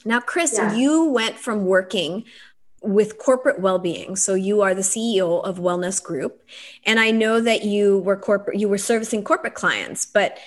Now 0.05 0.21
chris 0.21 0.55
yeah. 0.57 0.75
you 0.75 1.05
went 1.05 1.37
from 1.37 1.65
working 1.65 2.25
with 2.83 3.17
corporate 3.17 3.61
well-being. 3.61 4.15
So 4.15 4.35
you 4.35 4.61
are 4.61 4.75
the 4.75 4.83
ceo 4.83 5.43
of 5.43 5.59
wellness 5.59 6.03
group. 6.03 6.43
And 6.85 7.01
i 7.01 7.11
know 7.11 7.41
that 7.41 7.65
you 7.65 8.01
were 8.01 8.17
corporate 8.17 8.59
you 8.59 8.69
were 8.69 8.79
servicing 8.79 9.25
corporate 9.25 9.55
clients 9.55 10.05
but 10.05 10.39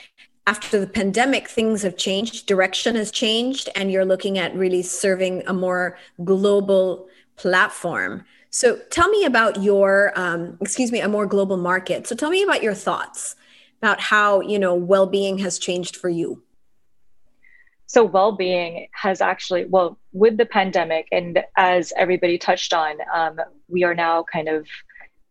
after 0.48 0.80
the 0.80 0.88
pandemic 0.88 1.50
things 1.50 1.82
have 1.82 1.98
changed 1.98 2.46
direction 2.46 2.96
has 2.96 3.12
changed 3.12 3.70
and 3.76 3.92
you're 3.92 4.06
looking 4.06 4.38
at 4.38 4.56
really 4.56 4.82
serving 4.82 5.44
a 5.46 5.54
more 5.54 5.98
global 6.24 7.08
platform. 7.38 8.26
So 8.50 8.78
tell 8.90 9.10
me 9.10 9.26
about 9.26 9.62
your 9.64 10.12
um, 10.16 10.58
excuse 10.62 10.92
me 10.92 11.00
a 11.00 11.08
more 11.08 11.26
global 11.26 11.58
market. 11.58 12.08
So 12.08 12.16
tell 12.16 12.30
me 12.30 12.44
about 12.44 12.64
your 12.64 12.74
thoughts 12.74 13.36
about 13.82 14.00
how 14.00 14.42
you 14.42 14.60
know 14.60 14.74
well-being 14.74 15.38
has 15.40 15.60
changed 15.60 15.96
for 15.96 16.10
you. 16.10 16.44
So 17.86 18.04
well-being 18.04 18.88
has 18.92 19.22
actually 19.22 19.66
well 19.66 19.98
with 20.12 20.38
the 20.38 20.46
pandemic 20.46 21.08
and 21.12 21.44
as 21.56 21.94
everybody 21.96 22.38
touched 22.38 22.74
on 22.74 22.98
um, 23.14 23.40
we 23.70 23.84
are 23.84 23.96
now 23.96 24.24
kind 24.24 24.50
of 24.50 24.68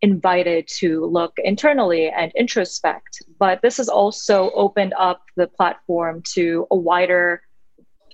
invited 0.03 0.69
to 0.69 1.07
look 1.07 1.33
internally 1.39 2.11
and 2.11 2.33
introspect. 2.35 3.23
But 3.39 3.63
this 3.63 3.79
has 3.79 3.89
also 3.89 4.51
opened 4.51 4.95
up 4.99 5.23
the 5.37 5.47
platform 5.47 6.23
to 6.35 6.67
a 6.71 6.77
wider 6.77 7.43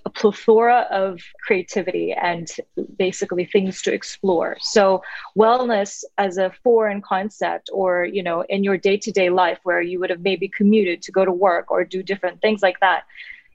a 0.05 0.09
plethora 0.09 0.87
of 0.91 1.21
creativity 1.45 2.11
and 2.11 2.49
basically 2.97 3.45
things 3.45 3.81
to 3.83 3.93
explore. 3.93 4.57
So 4.59 5.01
wellness 5.37 6.03
as 6.17 6.37
a 6.37 6.51
foreign 6.63 7.01
concept 7.01 7.69
or 7.71 8.03
you 8.05 8.23
know 8.23 8.43
in 8.49 8.63
your 8.63 8.77
day-to-day 8.77 9.29
life 9.29 9.59
where 9.63 9.81
you 9.81 9.99
would 9.99 10.09
have 10.09 10.21
maybe 10.21 10.47
commuted 10.47 11.01
to 11.03 11.11
go 11.11 11.23
to 11.25 11.31
work 11.31 11.71
or 11.71 11.83
do 11.83 12.03
different 12.03 12.41
things 12.41 12.61
like 12.61 12.79
that 12.81 13.03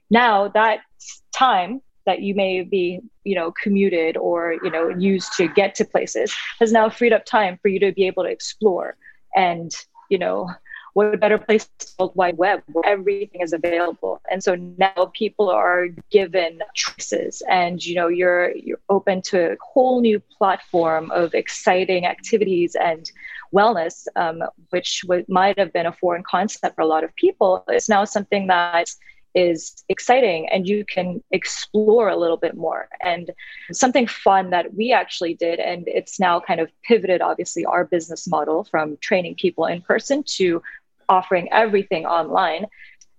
now 0.09 0.47
that 0.49 0.79
time 1.31 1.81
that 2.05 2.21
you 2.21 2.33
may 2.33 2.61
be 2.61 2.99
you 3.23 3.35
know 3.35 3.51
commuted 3.51 4.17
or 4.17 4.53
you 4.63 4.71
know 4.71 4.89
used 4.89 5.31
to 5.33 5.47
get 5.47 5.75
to 5.75 5.85
places 5.85 6.35
has 6.59 6.71
now 6.71 6.89
freed 6.89 7.13
up 7.13 7.25
time 7.25 7.57
for 7.61 7.67
you 7.67 7.79
to 7.79 7.91
be 7.91 8.07
able 8.07 8.23
to 8.23 8.29
explore 8.29 8.97
and 9.35 9.71
you 10.09 10.17
know 10.17 10.49
what 10.93 11.19
better 11.19 11.37
place 11.37 11.67
world 11.97 12.11
wide 12.15 12.37
web 12.37 12.61
where 12.67 12.85
everything 12.85 13.41
is 13.41 13.53
available 13.53 14.21
and 14.31 14.43
so 14.43 14.55
now 14.55 15.11
people 15.13 15.49
are 15.49 15.87
given 16.09 16.61
choices 16.73 17.41
and 17.49 17.85
you 17.85 17.95
know 17.95 18.07
you're 18.07 18.55
you're 18.55 18.79
open 18.89 19.21
to 19.21 19.51
a 19.53 19.57
whole 19.61 20.01
new 20.01 20.19
platform 20.37 21.11
of 21.11 21.33
exciting 21.33 22.05
activities 22.05 22.75
and 22.75 23.11
wellness 23.53 24.05
um, 24.15 24.43
which 24.69 25.01
w- 25.03 25.25
might 25.27 25.57
have 25.57 25.73
been 25.73 25.85
a 25.85 25.93
foreign 25.93 26.23
concept 26.23 26.75
for 26.75 26.81
a 26.81 26.87
lot 26.87 27.03
of 27.03 27.15
people 27.15 27.63
it's 27.67 27.89
now 27.89 28.03
something 28.03 28.47
that 28.47 28.89
is 29.35 29.83
exciting 29.89 30.49
and 30.49 30.67
you 30.67 30.83
can 30.85 31.23
explore 31.31 32.09
a 32.09 32.17
little 32.17 32.37
bit 32.37 32.55
more. 32.55 32.87
And 33.01 33.31
something 33.71 34.07
fun 34.07 34.49
that 34.51 34.73
we 34.73 34.91
actually 34.91 35.35
did, 35.35 35.59
and 35.59 35.87
it's 35.87 36.19
now 36.19 36.39
kind 36.39 36.59
of 36.59 36.69
pivoted, 36.83 37.21
obviously, 37.21 37.65
our 37.65 37.85
business 37.85 38.27
model 38.27 38.63
from 38.63 38.97
training 38.97 39.35
people 39.35 39.65
in 39.65 39.81
person 39.81 40.23
to 40.37 40.61
offering 41.09 41.51
everything 41.51 42.05
online. 42.05 42.65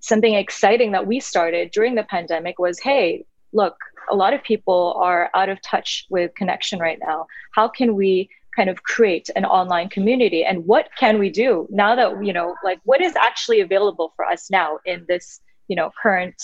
Something 0.01 0.35
exciting 0.35 0.93
that 0.93 1.07
we 1.07 1.21
started 1.21 1.71
during 1.73 1.95
the 1.95 2.05
pandemic 2.05 2.59
was 2.59 2.79
hey, 2.79 3.25
look, 3.53 3.77
a 4.11 4.15
lot 4.15 4.33
of 4.33 4.43
people 4.43 4.95
are 4.97 5.31
out 5.35 5.49
of 5.49 5.61
touch 5.63 6.07
with 6.09 6.35
connection 6.35 6.79
right 6.79 6.99
now. 7.01 7.27
How 7.53 7.69
can 7.69 7.95
we 7.95 8.31
kind 8.57 8.69
of 8.69 8.83
create 8.83 9.31
an 9.37 9.45
online 9.45 9.89
community 9.89 10.45
and 10.45 10.67
what 10.67 10.89
can 10.99 11.19
we 11.19 11.31
do 11.31 11.69
now 11.71 11.95
that 11.95 12.25
you 12.25 12.33
know 12.33 12.55
like 12.65 12.81
what 12.85 13.01
is 13.01 13.15
actually 13.17 13.61
available 13.61 14.13
for 14.17 14.25
us 14.25 14.51
now 14.51 14.79
in 14.85 15.05
this 15.09 15.41
you 15.69 15.77
know 15.77 15.91
current 16.03 16.35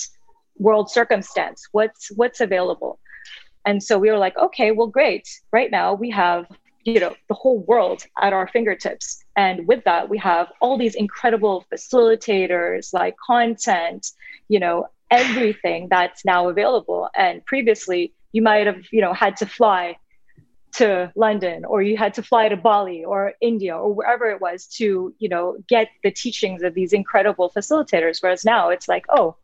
world 0.57 0.91
circumstance 0.91 1.67
what's 1.73 2.11
what's 2.17 2.41
available 2.41 2.99
and 3.65 3.83
so 3.83 3.99
we 3.99 4.11
were 4.11 4.19
like 4.19 4.37
okay 4.38 4.71
well 4.71 4.87
great 4.87 5.29
right 5.53 5.71
now 5.71 5.93
we 5.93 6.09
have 6.09 6.47
you 6.87 7.00
know 7.00 7.14
the 7.28 7.35
whole 7.35 7.59
world 7.59 8.05
at 8.21 8.33
our 8.33 8.47
fingertips. 8.49 9.25
And 9.37 9.66
with 9.66 9.85
that 9.85 10.09
we 10.09 10.19
have 10.19 10.52
all 10.61 10.78
these 10.78 10.95
incredible 10.95 11.64
facilitators 11.73 12.95
like 12.95 13.16
content 13.25 14.12
you 14.49 14.61
know 14.61 14.87
everything 15.11 15.88
that's 15.90 16.25
now 16.25 16.49
available. 16.49 17.09
And 17.14 17.45
previously 17.45 18.12
you 18.33 18.43
might 18.43 18.66
have 18.66 18.85
you 18.93 19.00
know 19.00 19.12
had 19.12 19.37
to 19.38 19.47
fly 19.47 19.97
to 20.73 21.11
london 21.16 21.64
or 21.64 21.81
you 21.81 21.97
had 21.97 22.12
to 22.12 22.23
fly 22.23 22.49
to 22.49 22.57
bali 22.57 23.02
or 23.02 23.33
india 23.40 23.75
or 23.75 23.95
wherever 23.95 24.26
it 24.26 24.43
was 24.43 24.66
to 24.66 25.14
you 25.19 25.28
know 25.28 25.57
get 25.69 25.88
the 26.02 26.11
teachings 26.11 26.62
of 26.62 26.75
these 26.75 26.93
incredible 26.93 27.50
facilitators. 27.57 28.23
Whereas 28.23 28.45
now 28.45 28.69
it's 28.69 28.88
like 28.88 29.07
oh 29.09 29.37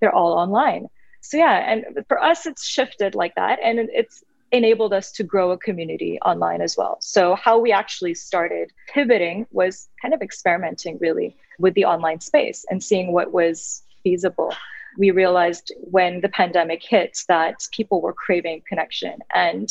they're 0.00 0.14
all 0.14 0.32
online. 0.32 0.88
So 1.20 1.36
yeah 1.36 1.56
and 1.70 2.06
for 2.08 2.20
us 2.22 2.46
it's 2.46 2.64
shifted 2.66 3.14
like 3.14 3.34
that. 3.34 3.58
And 3.62 3.78
it's 3.78 4.24
enabled 4.52 4.92
us 4.92 5.10
to 5.12 5.24
grow 5.24 5.50
a 5.50 5.58
community 5.58 6.18
online 6.20 6.60
as 6.60 6.76
well. 6.76 6.98
So, 7.00 7.34
how 7.34 7.58
we 7.58 7.72
actually 7.72 8.14
started 8.14 8.70
pivoting 8.92 9.46
was 9.50 9.88
kind 10.00 10.14
of 10.14 10.22
experimenting 10.22 10.98
really 11.00 11.36
with 11.58 11.74
the 11.74 11.86
online 11.86 12.20
space 12.20 12.64
and 12.70 12.82
seeing 12.82 13.12
what 13.12 13.32
was 13.32 13.82
feasible. 14.02 14.54
We 14.98 15.10
realized 15.10 15.72
when 15.78 16.20
the 16.20 16.28
pandemic 16.28 16.82
hit 16.82 17.18
that 17.28 17.66
people 17.72 18.02
were 18.02 18.12
craving 18.12 18.62
connection 18.68 19.20
and, 19.34 19.70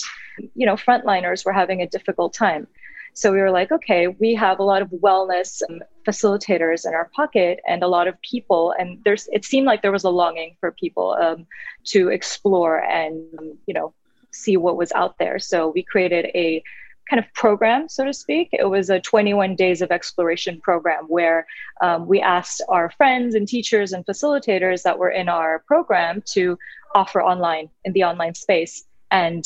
you 0.55 0.65
know, 0.65 0.75
frontliners 0.75 1.45
were 1.45 1.53
having 1.53 1.81
a 1.81 1.88
difficult 1.88 2.33
time. 2.33 2.67
So 3.13 3.31
we 3.31 3.39
were 3.39 3.51
like, 3.51 3.71
okay, 3.71 4.07
we 4.07 4.33
have 4.35 4.59
a 4.59 4.63
lot 4.63 4.81
of 4.81 4.88
wellness 4.89 5.61
facilitators 6.07 6.88
in 6.88 6.93
our 6.93 7.11
pocket 7.15 7.59
and 7.67 7.83
a 7.83 7.88
lot 7.88 8.07
of 8.07 8.19
people, 8.21 8.73
and 8.79 9.00
there's 9.03 9.27
it 9.31 9.43
seemed 9.43 9.67
like 9.67 9.81
there 9.81 9.91
was 9.91 10.05
a 10.05 10.09
longing 10.09 10.55
for 10.59 10.71
people 10.71 11.17
um, 11.21 11.45
to 11.88 12.09
explore 12.09 12.79
and 12.79 13.21
you 13.67 13.73
know 13.73 13.93
see 14.31 14.57
what 14.57 14.77
was 14.77 14.91
out 14.93 15.17
there. 15.17 15.39
So 15.39 15.69
we 15.69 15.83
created 15.83 16.25
a 16.35 16.63
kind 17.09 17.19
of 17.19 17.33
program, 17.33 17.89
so 17.89 18.05
to 18.05 18.13
speak. 18.13 18.50
It 18.53 18.69
was 18.69 18.89
a 18.89 19.00
21 19.00 19.55
days 19.55 19.81
of 19.81 19.91
exploration 19.91 20.61
program 20.61 21.05
where 21.07 21.45
um, 21.81 22.07
we 22.07 22.21
asked 22.21 22.61
our 22.69 22.89
friends 22.91 23.35
and 23.35 23.47
teachers 23.47 23.91
and 23.91 24.05
facilitators 24.05 24.83
that 24.83 24.97
were 24.97 25.09
in 25.09 25.27
our 25.27 25.59
program 25.67 26.23
to 26.33 26.57
offer 26.95 27.21
online 27.21 27.69
in 27.83 27.93
the 27.93 28.03
online 28.03 28.33
space. 28.33 28.85
And 29.09 29.43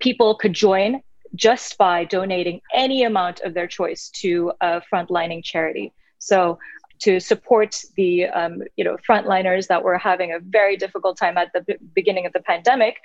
people 0.00 0.34
could 0.34 0.52
join 0.52 1.00
just 1.34 1.78
by 1.78 2.04
donating 2.04 2.60
any 2.74 3.04
amount 3.04 3.40
of 3.40 3.54
their 3.54 3.68
choice 3.68 4.08
to 4.08 4.52
a 4.60 4.82
frontlining 4.92 5.44
charity. 5.44 5.92
So 6.18 6.58
to 7.00 7.18
support 7.18 7.82
the 7.96 8.26
um, 8.26 8.62
you 8.76 8.84
know 8.84 8.96
frontliners 9.08 9.66
that 9.68 9.82
were 9.82 9.98
having 9.98 10.32
a 10.32 10.38
very 10.38 10.76
difficult 10.76 11.16
time 11.18 11.36
at 11.36 11.52
the 11.52 11.62
b- 11.62 11.76
beginning 11.94 12.26
of 12.26 12.32
the 12.32 12.40
pandemic. 12.40 12.96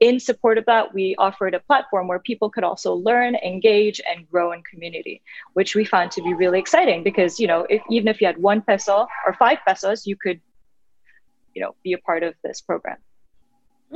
In 0.00 0.20
support 0.20 0.58
of 0.58 0.66
that, 0.66 0.94
we 0.94 1.16
offered 1.16 1.54
a 1.54 1.60
platform 1.60 2.06
where 2.06 2.20
people 2.20 2.50
could 2.50 2.62
also 2.62 2.94
learn, 2.94 3.34
engage, 3.34 4.00
and 4.08 4.28
grow 4.30 4.52
in 4.52 4.62
community, 4.62 5.22
which 5.54 5.74
we 5.74 5.84
found 5.84 6.12
to 6.12 6.22
be 6.22 6.34
really 6.34 6.60
exciting 6.60 7.02
because 7.02 7.40
you 7.40 7.46
know 7.46 7.66
if, 7.68 7.82
even 7.90 8.08
if 8.08 8.20
you 8.20 8.26
had 8.26 8.38
one 8.38 8.62
peso 8.62 9.06
or 9.26 9.34
five 9.34 9.58
pesos, 9.66 10.06
you 10.06 10.16
could 10.16 10.40
you 11.54 11.62
know 11.62 11.74
be 11.82 11.92
a 11.94 11.98
part 11.98 12.22
of 12.22 12.34
this 12.44 12.60
program. 12.60 12.98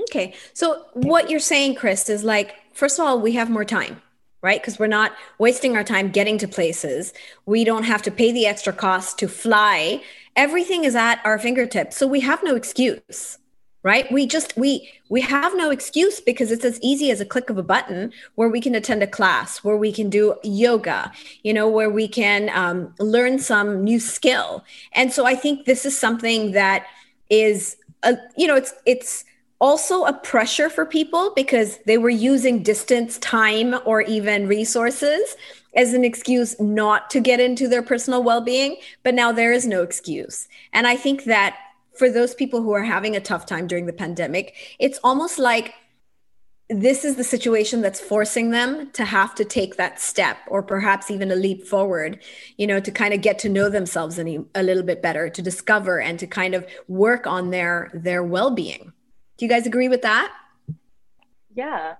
Okay, 0.04 0.34
so 0.54 0.86
what 0.94 1.28
you're 1.28 1.38
saying, 1.38 1.74
Chris, 1.74 2.08
is 2.08 2.24
like 2.24 2.54
first 2.72 2.98
of 2.98 3.06
all, 3.06 3.20
we 3.20 3.32
have 3.32 3.50
more 3.50 3.64
time 3.64 4.00
right? 4.42 4.60
Because 4.60 4.78
we're 4.78 4.86
not 4.88 5.12
wasting 5.38 5.76
our 5.76 5.84
time 5.84 6.10
getting 6.10 6.36
to 6.38 6.48
places. 6.48 7.12
We 7.46 7.64
don't 7.64 7.84
have 7.84 8.02
to 8.02 8.10
pay 8.10 8.32
the 8.32 8.46
extra 8.46 8.72
cost 8.72 9.18
to 9.20 9.28
fly. 9.28 10.02
Everything 10.36 10.84
is 10.84 10.96
at 10.96 11.20
our 11.24 11.38
fingertips. 11.38 11.96
So 11.96 12.06
we 12.06 12.20
have 12.20 12.42
no 12.42 12.56
excuse 12.56 13.38
right 13.82 14.10
we 14.12 14.26
just 14.26 14.56
we 14.56 14.88
we 15.08 15.20
have 15.20 15.56
no 15.56 15.70
excuse 15.70 16.20
because 16.20 16.50
it's 16.50 16.64
as 16.64 16.78
easy 16.82 17.10
as 17.10 17.20
a 17.20 17.24
click 17.24 17.50
of 17.50 17.58
a 17.58 17.62
button 17.62 18.12
where 18.36 18.48
we 18.48 18.60
can 18.60 18.74
attend 18.74 19.02
a 19.02 19.06
class 19.06 19.58
where 19.64 19.76
we 19.76 19.92
can 19.92 20.08
do 20.08 20.34
yoga 20.42 21.10
you 21.42 21.52
know 21.52 21.68
where 21.68 21.90
we 21.90 22.06
can 22.06 22.48
um, 22.50 22.94
learn 22.98 23.38
some 23.38 23.82
new 23.82 23.98
skill 23.98 24.64
and 24.92 25.12
so 25.12 25.26
i 25.26 25.34
think 25.34 25.66
this 25.66 25.84
is 25.84 25.98
something 25.98 26.52
that 26.52 26.86
is 27.28 27.76
a, 28.04 28.16
you 28.36 28.46
know 28.46 28.56
it's 28.56 28.72
it's 28.86 29.24
also 29.62 30.04
a 30.04 30.12
pressure 30.12 30.68
for 30.68 30.84
people 30.84 31.32
because 31.36 31.78
they 31.86 31.96
were 31.96 32.10
using 32.10 32.64
distance, 32.64 33.16
time, 33.18 33.76
or 33.86 34.02
even 34.02 34.48
resources 34.48 35.36
as 35.76 35.94
an 35.94 36.04
excuse 36.04 36.60
not 36.60 37.08
to 37.10 37.20
get 37.20 37.38
into 37.38 37.68
their 37.68 37.82
personal 37.82 38.24
well 38.24 38.40
being. 38.40 38.76
But 39.04 39.14
now 39.14 39.30
there 39.30 39.52
is 39.52 39.66
no 39.66 39.82
excuse. 39.82 40.48
And 40.72 40.86
I 40.86 40.96
think 40.96 41.24
that 41.24 41.56
for 41.94 42.10
those 42.10 42.34
people 42.34 42.60
who 42.60 42.72
are 42.72 42.82
having 42.82 43.14
a 43.14 43.20
tough 43.20 43.46
time 43.46 43.68
during 43.68 43.86
the 43.86 43.92
pandemic, 43.92 44.56
it's 44.80 44.98
almost 45.04 45.38
like 45.38 45.74
this 46.68 47.04
is 47.04 47.14
the 47.14 47.24
situation 47.24 47.82
that's 47.82 48.00
forcing 48.00 48.50
them 48.50 48.90
to 48.92 49.04
have 49.04 49.34
to 49.36 49.44
take 49.44 49.76
that 49.76 50.00
step 50.00 50.38
or 50.48 50.62
perhaps 50.62 51.10
even 51.10 51.30
a 51.30 51.36
leap 51.36 51.66
forward 51.66 52.18
you 52.56 52.66
know 52.66 52.80
to 52.80 52.90
kind 52.90 53.12
of 53.12 53.20
get 53.20 53.38
to 53.38 53.48
know 53.50 53.68
themselves 53.68 54.18
any, 54.18 54.42
a 54.54 54.62
little 54.62 54.82
bit 54.82 55.02
better 55.02 55.28
to 55.28 55.42
discover 55.42 56.00
and 56.00 56.18
to 56.18 56.26
kind 56.26 56.54
of 56.54 56.66
work 56.88 57.26
on 57.26 57.50
their 57.50 57.90
their 57.92 58.22
well-being 58.22 58.90
do 59.42 59.46
you 59.46 59.50
guys 59.50 59.66
agree 59.66 59.88
with 59.88 60.02
that? 60.02 60.32
Yeah. 61.52 61.94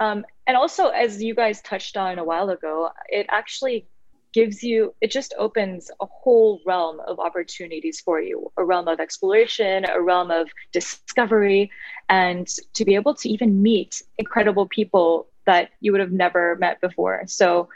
Um, 0.00 0.24
and 0.48 0.56
also, 0.56 0.88
as 0.88 1.22
you 1.22 1.32
guys 1.32 1.62
touched 1.62 1.96
on 1.96 2.18
a 2.18 2.24
while 2.24 2.50
ago, 2.50 2.90
it 3.08 3.26
actually 3.30 3.86
gives 4.32 4.64
you, 4.64 4.92
it 5.00 5.12
just 5.12 5.32
opens 5.38 5.92
a 6.00 6.06
whole 6.06 6.60
realm 6.66 6.98
of 7.06 7.20
opportunities 7.20 8.00
for 8.00 8.20
you 8.20 8.50
a 8.56 8.64
realm 8.64 8.88
of 8.88 8.98
exploration, 8.98 9.84
a 9.88 10.02
realm 10.02 10.32
of 10.32 10.48
discovery, 10.72 11.70
and 12.08 12.48
to 12.74 12.84
be 12.84 12.96
able 12.96 13.14
to 13.14 13.28
even 13.28 13.62
meet 13.62 14.02
incredible 14.18 14.66
people 14.66 15.28
that 15.46 15.70
you 15.78 15.92
would 15.92 16.00
have 16.00 16.10
never 16.10 16.56
met 16.56 16.80
before. 16.80 17.22
So, 17.26 17.68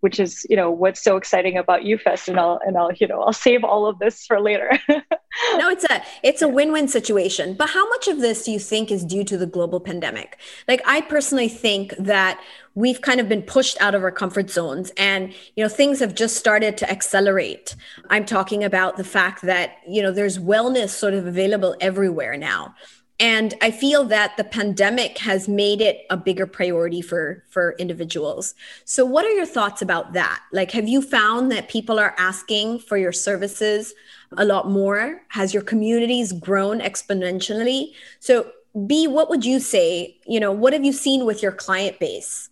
which 0.00 0.20
is 0.20 0.46
you 0.48 0.56
know 0.56 0.70
what's 0.70 1.02
so 1.02 1.16
exciting 1.16 1.56
about 1.56 1.82
UFest 1.82 2.28
and 2.28 2.38
I'll 2.38 2.60
and 2.66 2.76
I'll 2.76 2.92
you 2.92 3.06
know 3.06 3.22
I'll 3.22 3.32
save 3.32 3.64
all 3.64 3.86
of 3.86 3.98
this 3.98 4.24
for 4.26 4.40
later. 4.40 4.70
no, 4.88 5.70
it's 5.70 5.84
a 5.84 6.02
it's 6.22 6.42
a 6.42 6.48
win-win 6.48 6.88
situation. 6.88 7.54
But 7.54 7.70
how 7.70 7.88
much 7.88 8.08
of 8.08 8.20
this 8.20 8.44
do 8.44 8.52
you 8.52 8.58
think 8.58 8.90
is 8.90 9.04
due 9.04 9.24
to 9.24 9.36
the 9.38 9.46
global 9.46 9.80
pandemic? 9.80 10.38
Like 10.68 10.82
I 10.86 11.00
personally 11.00 11.48
think 11.48 11.94
that 11.98 12.40
we've 12.74 13.00
kind 13.00 13.20
of 13.20 13.28
been 13.28 13.42
pushed 13.42 13.80
out 13.80 13.94
of 13.94 14.02
our 14.02 14.12
comfort 14.12 14.50
zones 14.50 14.92
and 14.96 15.32
you 15.56 15.64
know 15.64 15.68
things 15.68 16.00
have 16.00 16.14
just 16.14 16.36
started 16.36 16.76
to 16.78 16.90
accelerate. 16.90 17.74
I'm 18.10 18.24
talking 18.24 18.62
about 18.64 18.96
the 18.96 19.04
fact 19.04 19.42
that 19.42 19.78
you 19.88 20.02
know 20.02 20.12
there's 20.12 20.38
wellness 20.38 20.90
sort 20.90 21.14
of 21.14 21.26
available 21.26 21.74
everywhere 21.80 22.36
now 22.36 22.74
and 23.18 23.54
i 23.62 23.70
feel 23.70 24.04
that 24.04 24.36
the 24.36 24.44
pandemic 24.44 25.18
has 25.18 25.48
made 25.48 25.80
it 25.80 26.06
a 26.10 26.16
bigger 26.16 26.46
priority 26.46 27.00
for 27.00 27.44
for 27.48 27.74
individuals. 27.78 28.54
So 28.84 29.04
what 29.04 29.24
are 29.24 29.30
your 29.30 29.46
thoughts 29.46 29.82
about 29.82 30.12
that? 30.12 30.40
Like 30.52 30.70
have 30.72 30.88
you 30.88 31.00
found 31.00 31.50
that 31.52 31.68
people 31.68 31.98
are 31.98 32.14
asking 32.18 32.80
for 32.80 32.96
your 32.98 33.12
services 33.12 33.94
a 34.36 34.44
lot 34.44 34.70
more? 34.70 35.22
Has 35.28 35.54
your 35.54 35.62
communities 35.62 36.32
grown 36.32 36.80
exponentially? 36.80 37.92
So 38.20 38.50
b 38.86 39.06
what 39.06 39.30
would 39.30 39.44
you 39.44 39.58
say? 39.60 40.18
You 40.26 40.40
know 40.40 40.52
what 40.52 40.72
have 40.72 40.84
you 40.84 40.92
seen 40.92 41.24
with 41.24 41.42
your 41.42 41.52
client 41.52 41.98
base? 41.98 42.50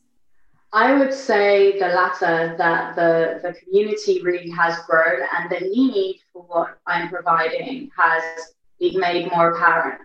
I 0.73 0.99
would 0.99 1.15
say 1.15 1.79
the 1.79 1.87
latter, 1.87 2.57
that 2.59 2.97
the, 2.97 3.39
the 3.45 3.55
community 3.61 4.23
really 4.23 4.51
has 4.51 4.77
grown 4.89 5.21
and 5.37 5.49
the 5.49 5.61
need 5.61 6.21
for 6.33 6.43
what 6.43 6.81
I'm 6.85 7.09
providing 7.11 7.91
has 7.97 8.25
been 8.81 8.99
made 8.99 9.31
more 9.31 9.51
apparent. 9.51 10.01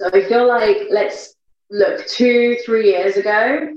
So 0.00 0.08
I 0.14 0.24
feel 0.24 0.48
like 0.48 0.86
let's 0.88 1.34
look 1.70 2.06
two, 2.06 2.56
three 2.64 2.86
years 2.86 3.18
ago, 3.18 3.76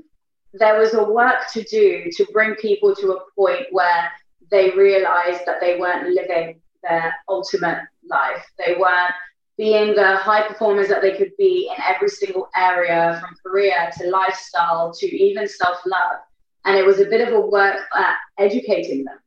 there 0.53 0.79
was 0.79 0.93
a 0.93 1.03
work 1.03 1.51
to 1.51 1.63
do 1.63 2.09
to 2.11 2.25
bring 2.31 2.55
people 2.55 2.95
to 2.95 3.11
a 3.11 3.25
point 3.35 3.65
where 3.71 4.09
they 4.49 4.69
realized 4.69 5.41
that 5.45 5.59
they 5.59 5.77
weren't 5.77 6.11
living 6.11 6.61
their 6.81 7.13
ultimate 7.27 7.79
life. 8.09 8.45
They 8.57 8.75
weren't 8.79 9.11
being 9.57 9.95
the 9.95 10.15
high 10.15 10.47
performers 10.47 10.87
that 10.87 11.01
they 11.01 11.17
could 11.17 11.35
be 11.37 11.69
in 11.69 11.83
every 11.83 12.07
single 12.07 12.47
area 12.55 13.19
from 13.19 13.35
career 13.45 13.91
to 13.97 14.09
lifestyle 14.09 14.93
to 14.93 15.05
even 15.05 15.45
self 15.45 15.79
love. 15.85 16.19
And 16.63 16.77
it 16.77 16.85
was 16.85 17.01
a 17.01 17.05
bit 17.05 17.27
of 17.27 17.33
a 17.33 17.41
work 17.41 17.81
at 17.97 18.15
educating 18.39 19.03
them. 19.03 19.17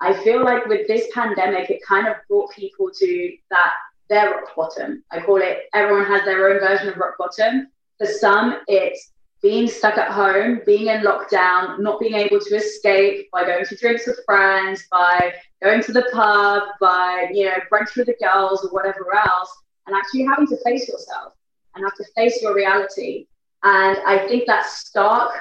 I 0.00 0.12
feel 0.24 0.44
like 0.44 0.66
with 0.66 0.88
this 0.88 1.06
pandemic, 1.14 1.70
it 1.70 1.86
kind 1.86 2.08
of 2.08 2.16
brought 2.28 2.50
people 2.50 2.90
to 2.92 3.36
that 3.50 3.74
their 4.12 4.30
rock 4.30 4.54
bottom. 4.54 5.02
I 5.10 5.20
call 5.20 5.40
it 5.40 5.70
everyone 5.72 6.04
has 6.04 6.24
their 6.24 6.50
own 6.50 6.60
version 6.60 6.88
of 6.88 6.96
rock 6.98 7.14
bottom. 7.18 7.68
For 7.98 8.06
some, 8.06 8.58
it's 8.68 9.12
being 9.40 9.66
stuck 9.66 9.96
at 9.96 10.10
home, 10.10 10.60
being 10.66 10.88
in 10.88 11.00
lockdown, 11.00 11.80
not 11.80 11.98
being 11.98 12.14
able 12.14 12.38
to 12.38 12.54
escape 12.54 13.30
by 13.32 13.44
going 13.44 13.64
to 13.64 13.76
drinks 13.76 14.06
with 14.06 14.20
friends, 14.26 14.84
by 14.90 15.32
going 15.62 15.82
to 15.84 15.92
the 15.92 16.06
pub, 16.12 16.62
by 16.78 17.30
you 17.32 17.46
know 17.46 17.56
brunch 17.72 17.96
with 17.96 18.06
the 18.06 18.16
girls 18.22 18.62
or 18.64 18.70
whatever 18.70 19.14
else, 19.14 19.50
and 19.86 19.96
actually 19.96 20.24
having 20.24 20.46
to 20.46 20.58
face 20.62 20.86
yourself 20.88 21.32
and 21.74 21.82
have 21.82 21.94
to 21.96 22.04
face 22.14 22.40
your 22.42 22.54
reality. 22.54 23.26
And 23.62 23.96
I 24.06 24.26
think 24.28 24.46
that 24.46 24.66
stark 24.66 25.32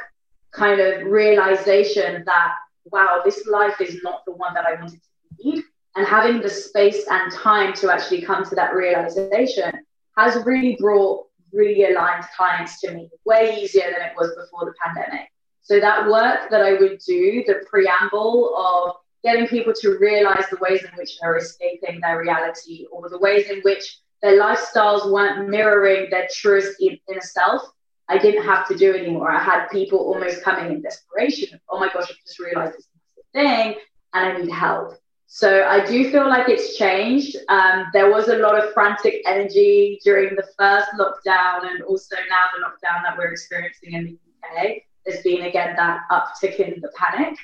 kind 0.51 0.79
of 0.79 1.07
realization 1.07 2.23
that, 2.25 2.53
wow, 2.85 3.21
this 3.25 3.45
life 3.47 3.81
is 3.81 4.01
not 4.01 4.23
the 4.25 4.33
one 4.33 4.53
that 4.53 4.65
I 4.65 4.75
wanted 4.75 5.01
to 5.01 5.43
lead. 5.43 5.63
And 5.95 6.07
having 6.07 6.41
the 6.41 6.49
space 6.49 7.05
and 7.09 7.31
time 7.31 7.73
to 7.75 7.91
actually 7.91 8.21
come 8.21 8.45
to 8.45 8.55
that 8.55 8.73
realization 8.73 9.71
has 10.17 10.43
really 10.45 10.77
brought 10.79 11.27
really 11.51 11.91
aligned 11.91 12.23
clients 12.35 12.79
to 12.81 12.93
me 12.93 13.09
way 13.25 13.61
easier 13.61 13.91
than 13.91 14.07
it 14.07 14.13
was 14.17 14.29
before 14.35 14.65
the 14.65 14.73
pandemic. 14.83 15.27
So 15.63 15.79
that 15.79 16.07
work 16.07 16.49
that 16.49 16.61
I 16.61 16.73
would 16.73 16.99
do, 17.05 17.43
the 17.45 17.65
preamble 17.69 18.55
of 18.55 18.95
getting 19.23 19.47
people 19.47 19.73
to 19.81 19.97
realize 19.99 20.45
the 20.49 20.57
ways 20.61 20.83
in 20.83 20.89
which 20.97 21.19
they're 21.19 21.37
escaping 21.37 21.99
their 22.01 22.19
reality 22.19 22.85
or 22.91 23.09
the 23.09 23.19
ways 23.19 23.49
in 23.49 23.61
which 23.61 23.99
their 24.21 24.39
lifestyles 24.39 25.11
weren't 25.11 25.49
mirroring 25.49 26.09
their 26.09 26.27
truest 26.33 26.81
inner 26.81 27.21
self, 27.21 27.63
I 28.07 28.17
didn't 28.17 28.43
have 28.43 28.67
to 28.67 28.75
do 28.75 28.93
anymore. 28.93 29.31
I 29.31 29.41
had 29.41 29.67
people 29.67 29.99
almost 29.99 30.43
coming 30.43 30.71
in 30.71 30.81
desperation. 30.81 31.59
Oh 31.69 31.79
my 31.79 31.87
gosh, 31.87 32.09
I 32.09 32.13
just 32.25 32.39
realized 32.39 32.77
this 32.77 32.87
thing 33.33 33.75
and 34.13 34.25
I 34.25 34.37
need 34.37 34.51
help. 34.51 34.95
So 35.33 35.63
I 35.63 35.85
do 35.85 36.11
feel 36.11 36.27
like 36.27 36.49
it's 36.49 36.75
changed. 36.77 37.37
Um, 37.47 37.85
there 37.93 38.11
was 38.11 38.27
a 38.27 38.35
lot 38.35 38.61
of 38.61 38.73
frantic 38.73 39.21
energy 39.25 39.97
during 40.03 40.35
the 40.35 40.45
first 40.59 40.89
lockdown 40.99 41.71
and 41.71 41.81
also 41.83 42.17
now 42.29 42.47
the 42.53 42.65
lockdown 42.65 43.01
that 43.03 43.17
we're 43.17 43.31
experiencing 43.31 43.93
in 43.93 44.03
the 44.03 44.11
UK. 44.11 44.81
There's 45.05 45.23
been 45.23 45.43
again 45.43 45.77
that 45.77 46.01
uptick 46.11 46.59
in 46.59 46.81
the 46.81 46.91
panic. 46.97 47.37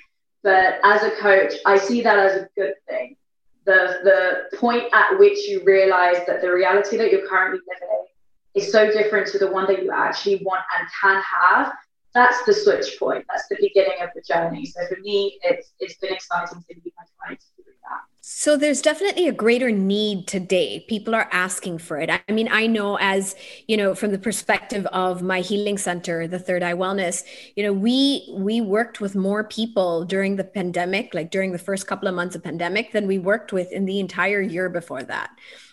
But 0.44 0.82
as 0.84 1.04
a 1.04 1.12
coach, 1.12 1.54
I 1.66 1.78
see 1.78 2.02
that 2.02 2.20
as 2.20 2.42
a 2.42 2.50
good 2.58 2.74
thing. 2.90 3.16
The, 3.64 4.02
the 4.04 4.58
point 4.58 4.84
at 4.92 5.18
which 5.18 5.48
you 5.48 5.64
realize 5.64 6.26
that 6.28 6.42
the 6.42 6.52
reality 6.52 6.98
that 6.98 7.10
you're 7.10 7.26
currently 7.26 7.62
living 7.74 8.06
is 8.54 8.70
so 8.70 8.92
different 8.92 9.28
to 9.28 9.38
the 9.38 9.50
one 9.50 9.66
that 9.68 9.82
you 9.82 9.92
actually 9.92 10.44
want 10.44 10.62
and 10.78 10.90
can 11.02 11.24
have 11.24 11.74
that's 12.14 12.44
the 12.46 12.54
switch 12.54 12.98
point. 12.98 13.26
That's 13.30 13.48
the 13.48 13.58
beginning 13.62 14.02
of 14.02 14.10
the 14.16 14.22
journey. 14.22 14.66
So 14.66 14.80
for 14.88 15.00
me, 15.02 15.38
it's 15.44 15.74
it's 15.80 15.98
been 15.98 16.14
exciting 16.14 16.64
to 16.68 16.82
be 16.82 16.92
my 16.98 17.04
clients 17.20 17.46
that. 17.90 18.02
So 18.30 18.58
there's 18.58 18.82
definitely 18.82 19.30
a 19.30 19.32
greater 19.32 19.72
need 19.72 20.28
today. 20.28 20.86
People 20.90 21.16
are 21.16 21.30
asking 21.32 21.78
for 21.78 21.98
it. 21.98 22.10
I 22.10 22.22
mean, 22.30 22.50
I 22.52 22.68
know 22.68 22.98
as, 23.00 23.38
you 23.70 23.78
know, 23.78 23.96
from 23.96 24.12
the 24.12 24.20
perspective 24.20 24.86
of 24.88 25.22
my 25.22 25.40
healing 25.40 25.78
center, 25.78 26.28
the 26.28 26.38
Third 26.38 26.62
Eye 26.62 26.74
Wellness, 26.74 27.24
you 27.56 27.64
know, 27.64 27.72
we 27.72 28.28
we 28.36 28.60
worked 28.60 29.00
with 29.00 29.16
more 29.16 29.46
people 29.46 30.04
during 30.04 30.36
the 30.36 30.44
pandemic, 30.44 31.14
like 31.14 31.32
during 31.32 31.54
the 31.54 31.58
first 31.58 31.88
couple 31.88 32.10
of 32.10 32.16
months 32.16 32.36
of 32.36 32.44
pandemic 32.44 32.92
than 32.92 33.08
we 33.08 33.18
worked 33.18 33.54
with 33.54 33.72
in 33.72 33.86
the 33.86 34.00
entire 34.00 34.42
year 34.42 34.68
before 34.68 35.04
that. 35.04 35.30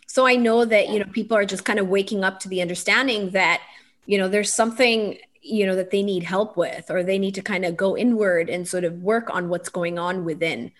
So 0.06 0.24
I 0.24 0.36
know 0.36 0.64
that, 0.64 0.90
you 0.90 1.00
know, 1.00 1.06
people 1.12 1.36
are 1.36 1.44
just 1.44 1.64
kind 1.64 1.80
of 1.80 1.88
waking 1.88 2.22
up 2.22 2.38
to 2.40 2.48
the 2.48 2.62
understanding 2.62 3.30
that, 3.30 3.62
you 4.06 4.16
know, 4.16 4.28
there's 4.28 4.54
something 4.54 5.18
you 5.42 5.66
know 5.66 5.76
that 5.76 5.90
they 5.90 6.02
need 6.02 6.22
help 6.22 6.56
with 6.56 6.90
or 6.90 7.02
they 7.02 7.18
need 7.18 7.34
to 7.34 7.42
kind 7.42 7.66
of 7.66 7.76
go 7.76 7.96
inward 7.96 8.48
and 8.48 8.66
sort 8.66 8.84
of 8.84 9.02
work 9.02 9.28
on 9.28 9.50
what's 9.50 9.68
going 9.68 9.98
on 9.98 10.24
within 10.24 10.72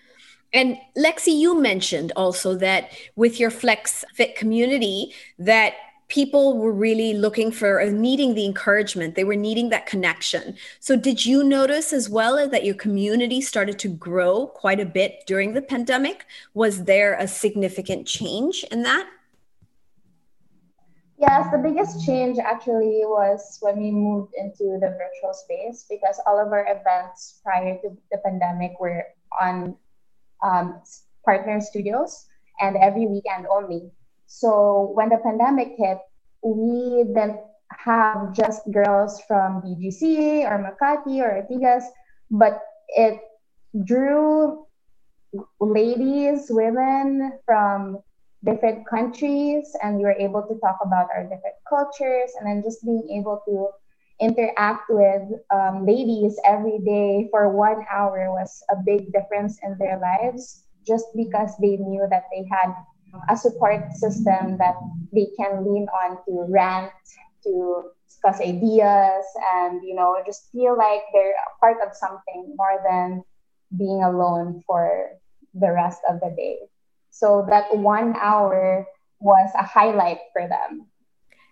and 0.55 0.77
lexi 0.97 1.37
you 1.37 1.59
mentioned 1.59 2.11
also 2.15 2.55
that 2.55 2.89
with 3.15 3.39
your 3.39 3.51
flex 3.51 4.03
fit 4.15 4.35
community 4.35 5.13
that 5.37 5.73
people 6.07 6.57
were 6.57 6.71
really 6.71 7.13
looking 7.13 7.51
for 7.51 7.81
or 7.81 7.89
needing 7.89 8.35
the 8.35 8.45
encouragement. 8.45 9.15
They 9.15 9.23
were 9.23 9.35
needing 9.35 9.69
that 9.69 9.85
connection. 9.85 10.55
So 10.79 10.95
did 10.95 11.25
you 11.25 11.43
notice 11.43 11.93
as 11.93 12.09
well 12.09 12.47
that 12.47 12.63
your 12.63 12.75
community 12.75 13.41
started 13.41 13.79
to 13.79 13.89
grow 13.89 14.47
quite 14.47 14.79
a 14.79 14.85
bit 14.85 15.23
during 15.25 15.53
the 15.53 15.61
pandemic? 15.61 16.25
Was 16.53 16.83
there 16.83 17.15
a 17.15 17.27
significant 17.27 18.07
change 18.07 18.63
in 18.71 18.83
that? 18.83 19.09
Yes, 21.17 21.47
the 21.51 21.57
biggest 21.57 22.05
change 22.05 22.37
actually 22.39 23.01
was 23.03 23.57
when 23.61 23.79
we 23.79 23.89
moved 23.89 24.33
into 24.37 24.77
the 24.79 24.95
virtual 24.99 25.33
space 25.33 25.85
because 25.89 26.19
all 26.27 26.37
of 26.37 26.51
our 26.51 26.67
events 26.67 27.39
prior 27.41 27.77
to 27.81 27.97
the 28.11 28.17
pandemic 28.17 28.79
were 28.79 29.05
on 29.41 29.75
um, 30.45 30.81
partner 31.25 31.59
studios 31.59 32.25
and 32.61 32.77
every 32.77 33.07
weekend 33.07 33.47
only. 33.49 33.89
So 34.27 34.91
when 34.93 35.09
the 35.09 35.17
pandemic 35.17 35.73
hit, 35.77 35.97
we 36.43 37.03
didn't 37.03 37.39
have 37.71 38.33
just 38.33 38.61
girls 38.71 39.21
from 39.27 39.61
BGC 39.61 40.45
or 40.45 40.61
Makati 40.61 41.19
or 41.19 41.41
Ortigas, 41.41 41.83
but 42.29 42.61
it 42.89 43.19
drew 43.83 44.65
ladies, 45.59 46.47
women 46.49 47.39
from 47.45 47.99
different 48.45 48.87
countries 48.87 49.75
and 49.81 49.97
we 49.97 50.03
were 50.03 50.13
able 50.13 50.43
to 50.43 50.55
talk 50.59 50.77
about 50.85 51.07
our 51.15 51.23
different 51.23 51.57
cultures 51.67 52.31
and 52.39 52.47
then 52.47 52.61
just 52.61 52.85
being 52.85 53.03
able 53.09 53.41
to 53.47 53.69
interact 54.19 54.89
with 54.89 55.23
um, 55.53 55.85
ladies 55.85 56.39
every 56.45 56.79
day 56.79 57.27
for 57.31 57.49
one 57.49 57.85
hour 57.91 58.31
was 58.31 58.63
a 58.71 58.75
big 58.85 59.11
difference 59.11 59.59
in 59.63 59.75
their 59.77 59.99
lives 59.99 60.63
just 60.87 61.05
because 61.15 61.51
they 61.59 61.77
knew 61.77 62.05
that 62.09 62.23
they 62.31 62.47
had 62.49 62.73
a 63.29 63.35
support 63.37 63.91
system 63.93 64.57
that 64.57 64.75
they 65.13 65.27
can 65.37 65.63
lean 65.63 65.87
on 66.03 66.17
to 66.25 66.45
rant 66.49 66.91
to 67.43 67.91
discuss 68.07 68.39
ideas 68.41 69.25
and 69.55 69.81
you 69.83 69.95
know 69.95 70.17
just 70.25 70.51
feel 70.51 70.77
like 70.77 71.01
they're 71.13 71.35
part 71.59 71.77
of 71.85 71.95
something 71.95 72.53
more 72.57 72.79
than 72.87 73.23
being 73.77 74.03
alone 74.03 74.61
for 74.67 75.09
the 75.53 75.71
rest 75.71 76.01
of 76.09 76.19
the 76.19 76.33
day 76.35 76.57
so 77.15 77.45
that 77.49 77.71
one 77.77 78.13
hour 78.19 78.85
was 79.19 79.49
a 79.57 79.63
highlight 79.63 80.19
for 80.33 80.47
them. 80.47 80.87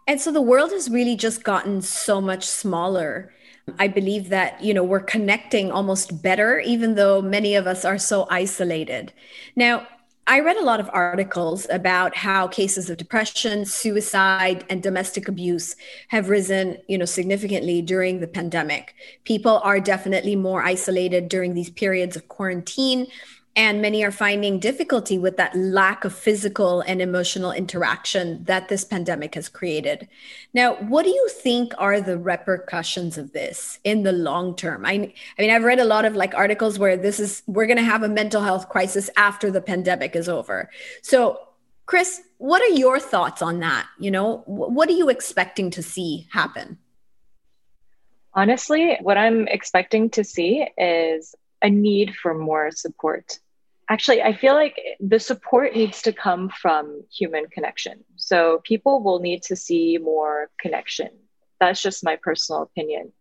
And 0.07 0.19
so 0.19 0.31
the 0.31 0.41
world 0.41 0.71
has 0.71 0.89
really 0.89 1.15
just 1.15 1.43
gotten 1.43 1.81
so 1.81 2.19
much 2.19 2.45
smaller. 2.45 3.31
I 3.79 3.87
believe 3.87 4.29
that, 4.29 4.61
you 4.61 4.73
know, 4.73 4.83
we're 4.83 4.99
connecting 4.99 5.71
almost 5.71 6.21
better, 6.21 6.59
even 6.59 6.95
though 6.95 7.21
many 7.21 7.55
of 7.55 7.65
us 7.65 7.85
are 7.85 7.97
so 7.97 8.27
isolated. 8.29 9.13
Now, 9.55 9.87
I 10.25 10.39
read 10.39 10.55
a 10.55 10.63
lot 10.63 10.79
of 10.79 10.89
articles 10.93 11.67
about 11.69 12.15
how 12.15 12.47
cases 12.47 12.89
of 12.89 12.97
depression, 12.97 13.65
suicide, 13.65 14.63
and 14.69 14.81
domestic 14.81 15.27
abuse 15.27 15.75
have 16.09 16.29
risen, 16.29 16.77
you 16.87 16.97
know, 16.97 17.05
significantly 17.05 17.81
during 17.81 18.19
the 18.19 18.27
pandemic. 18.27 18.95
People 19.25 19.59
are 19.65 19.81
definitely 19.81 20.37
more 20.37 20.63
isolated 20.63 21.27
during 21.27 21.53
these 21.53 21.69
periods 21.69 22.15
of 22.15 22.29
quarantine 22.29 23.07
and 23.55 23.81
many 23.81 24.03
are 24.03 24.11
finding 24.11 24.57
difficulty 24.57 25.17
with 25.17 25.37
that 25.37 25.55
lack 25.55 26.05
of 26.05 26.13
physical 26.13 26.81
and 26.81 27.01
emotional 27.01 27.51
interaction 27.51 28.43
that 28.45 28.67
this 28.67 28.83
pandemic 28.83 29.35
has 29.35 29.47
created. 29.47 30.07
Now, 30.53 30.75
what 30.75 31.03
do 31.03 31.09
you 31.09 31.29
think 31.29 31.73
are 31.77 32.01
the 32.01 32.17
repercussions 32.17 33.17
of 33.17 33.31
this 33.31 33.79
in 33.83 34.01
the 34.01 34.11
long 34.11 34.55
term? 34.55 34.85
I, 34.85 35.13
I 35.37 35.41
mean, 35.41 35.51
I've 35.51 35.63
read 35.63 35.79
a 35.79 35.85
lot 35.85 36.05
of 36.05 36.15
like 36.15 36.33
articles 36.33 36.79
where 36.79 36.97
this 36.97 37.19
is, 37.19 37.43
we're 37.45 37.67
going 37.67 37.77
to 37.77 37.83
have 37.83 38.01
a 38.01 38.09
mental 38.09 38.41
health 38.41 38.69
crisis 38.69 39.09
after 39.17 39.51
the 39.51 39.61
pandemic 39.61 40.15
is 40.15 40.27
over. 40.27 40.71
So, 41.03 41.39
Chris, 41.85 42.21
what 42.37 42.61
are 42.61 42.75
your 42.75 42.99
thoughts 42.99 43.41
on 43.41 43.59
that? 43.59 43.87
You 43.99 44.09
know, 44.09 44.37
what 44.45 44.89
are 44.89 44.93
you 44.93 45.09
expecting 45.09 45.69
to 45.71 45.83
see 45.83 46.27
happen? 46.31 46.79
Honestly, 48.33 48.97
what 49.01 49.17
I'm 49.17 49.47
expecting 49.47 50.09
to 50.11 50.23
see 50.23 50.67
is 50.75 51.35
a 51.63 51.69
need 51.69 52.13
for 52.21 52.33
more 52.33 52.69
support. 52.71 53.39
Actually 53.89 54.21
i 54.21 54.33
feel 54.33 54.53
like 54.53 54.79
the 54.99 55.19
support 55.19 55.75
needs 55.75 56.01
to 56.03 56.13
come 56.13 56.49
from 56.49 57.03
human 57.11 57.47
connection. 57.47 58.03
So 58.15 58.61
people 58.63 59.03
will 59.03 59.19
need 59.19 59.43
to 59.43 59.55
see 59.55 59.97
more 59.97 60.49
connection. 60.59 61.09
That's 61.59 61.81
just 61.81 62.03
my 62.03 62.17
personal 62.21 62.61
opinion. 62.61 63.13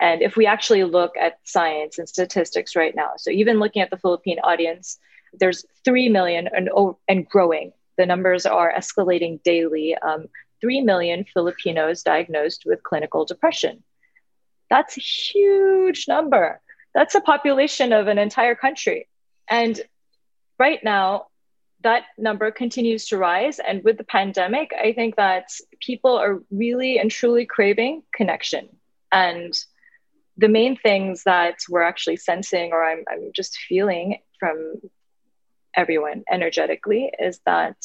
And 0.00 0.22
if 0.22 0.36
we 0.36 0.46
actually 0.46 0.84
look 0.84 1.12
at 1.16 1.38
science 1.44 1.98
and 1.98 2.08
statistics 2.08 2.74
right 2.74 2.94
now 2.94 3.12
so 3.16 3.30
even 3.30 3.60
looking 3.60 3.82
at 3.82 3.90
the 3.90 3.96
philippine 3.96 4.40
audience 4.40 4.98
there's 5.32 5.64
3 5.84 6.08
million 6.08 6.48
and, 6.52 6.68
and 7.08 7.28
growing. 7.28 7.72
The 7.98 8.06
numbers 8.06 8.46
are 8.46 8.72
escalating 8.72 9.42
daily. 9.42 9.96
Um, 9.96 10.26
3 10.60 10.82
million 10.82 11.24
filipinos 11.24 12.02
diagnosed 12.02 12.64
with 12.64 12.82
clinical 12.82 13.24
depression. 13.24 13.82
That's 14.70 14.96
a 14.96 15.00
huge 15.00 16.06
number 16.08 16.60
that's 16.94 17.14
a 17.14 17.20
population 17.20 17.92
of 17.92 18.08
an 18.08 18.18
entire 18.18 18.54
country 18.54 19.08
and 19.48 19.80
right 20.58 20.82
now, 20.82 21.26
that 21.82 22.04
number 22.16 22.50
continues 22.50 23.06
to 23.08 23.18
rise. 23.18 23.58
And 23.58 23.82
with 23.82 23.98
the 23.98 24.04
pandemic, 24.04 24.70
I 24.72 24.92
think 24.92 25.16
that 25.16 25.48
people 25.80 26.16
are 26.16 26.40
really 26.50 26.98
and 26.98 27.10
truly 27.10 27.44
craving 27.44 28.04
connection. 28.14 28.68
And 29.10 29.52
the 30.36 30.48
main 30.48 30.76
things 30.76 31.24
that 31.24 31.58
we're 31.68 31.82
actually 31.82 32.16
sensing, 32.16 32.72
or 32.72 32.82
I'm, 32.82 33.04
I'm 33.10 33.32
just 33.34 33.58
feeling 33.68 34.18
from 34.38 34.80
everyone 35.76 36.22
energetically, 36.30 37.12
is 37.18 37.40
that 37.44 37.76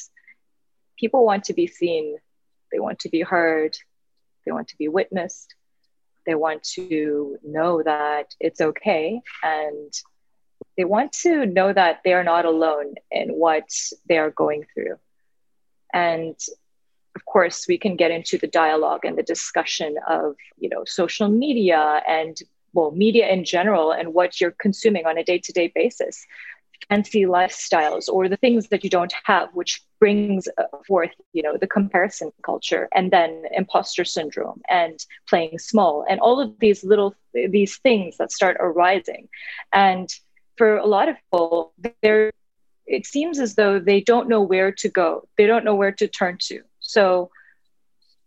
people 0.98 1.26
want 1.26 1.46
to 1.46 1.54
be 1.54 1.67
seen, 1.67 2.17
they 2.72 2.80
want 2.80 3.00
to 3.00 3.10
be 3.10 3.22
heard, 3.22 3.76
they 4.46 4.52
want 4.52 4.70
to 4.70 4.78
be 4.78 4.88
witnessed, 4.88 5.56
they 6.28 6.36
want 6.36 6.62
to 6.76 7.38
know 7.44 7.82
that 7.82 8.36
it's 8.40 8.62
okay 8.62 9.20
and 9.44 9.92
they 10.76 10.84
want 10.84 11.12
to 11.12 11.48
know 11.48 11.74
that 11.74 12.02
they 12.04 12.13
are 12.13 12.24
not 12.24 12.46
alone 12.46 12.94
in 13.10 13.30
what 13.30 13.68
they 14.08 14.20
are 14.20 14.30
going 14.30 14.66
through. 14.74 14.98
And 15.94 16.36
of 17.16 17.26
course, 17.26 17.66
we 17.68 17.80
can 17.80 17.96
get 17.96 18.12
into 18.12 18.38
the 18.38 18.48
dialogue 18.48 19.04
and 19.04 19.18
the 19.18 19.24
discussion 19.24 19.96
of, 20.08 20.36
you 20.60 20.70
know, 20.70 20.84
social 20.86 21.30
media 21.30 22.04
and 22.08 22.38
well 22.74 22.92
media 22.92 23.28
in 23.30 23.44
general 23.44 23.92
and 23.92 24.13
what 24.13 24.40
you're 24.40 24.56
consuming 24.60 25.06
on 25.06 25.18
a 25.18 25.24
day-to-day 25.24 25.72
basis 25.74 26.26
fancy 26.90 27.24
lifestyles 27.24 28.08
or 28.08 28.30
the 28.30 28.38
things 28.38 28.68
that 28.68 28.84
you 28.84 28.90
don't 28.90 29.13
have 29.24 29.50
which 29.54 29.82
brings 30.00 30.48
uh, 30.58 30.64
forth 30.88 31.12
you 31.34 31.42
know 31.42 31.58
the 31.58 31.68
comparison 31.68 32.32
culture 32.44 32.88
and 32.94 33.12
then 33.12 33.44
imposter 33.52 34.06
syndrome 34.06 34.62
and 34.70 35.06
playing 35.28 35.58
small 35.60 36.06
and 36.10 36.20
all 36.20 36.40
of 36.40 36.58
these 36.60 36.84
little 36.84 37.16
these 37.34 37.78
things 37.78 38.18
that 38.18 38.32
start 38.32 38.58
arising. 38.60 39.28
And 39.74 40.10
for 40.58 40.78
a 40.78 40.86
lot 40.86 41.10
of 41.10 41.16
people 41.16 41.74
there 42.02 42.32
it 42.86 43.06
seems 43.06 43.40
as 43.40 43.56
though 43.56 43.80
they 43.80 44.00
don't 44.00 44.30
know 44.30 44.42
where 44.42 44.72
to 44.72 44.88
go. 44.88 45.28
They 45.38 45.46
don't 45.46 45.66
know 45.66 45.76
where 45.76 45.92
to 45.92 46.08
turn 46.08 46.38
to. 46.44 46.62
So 46.80 47.32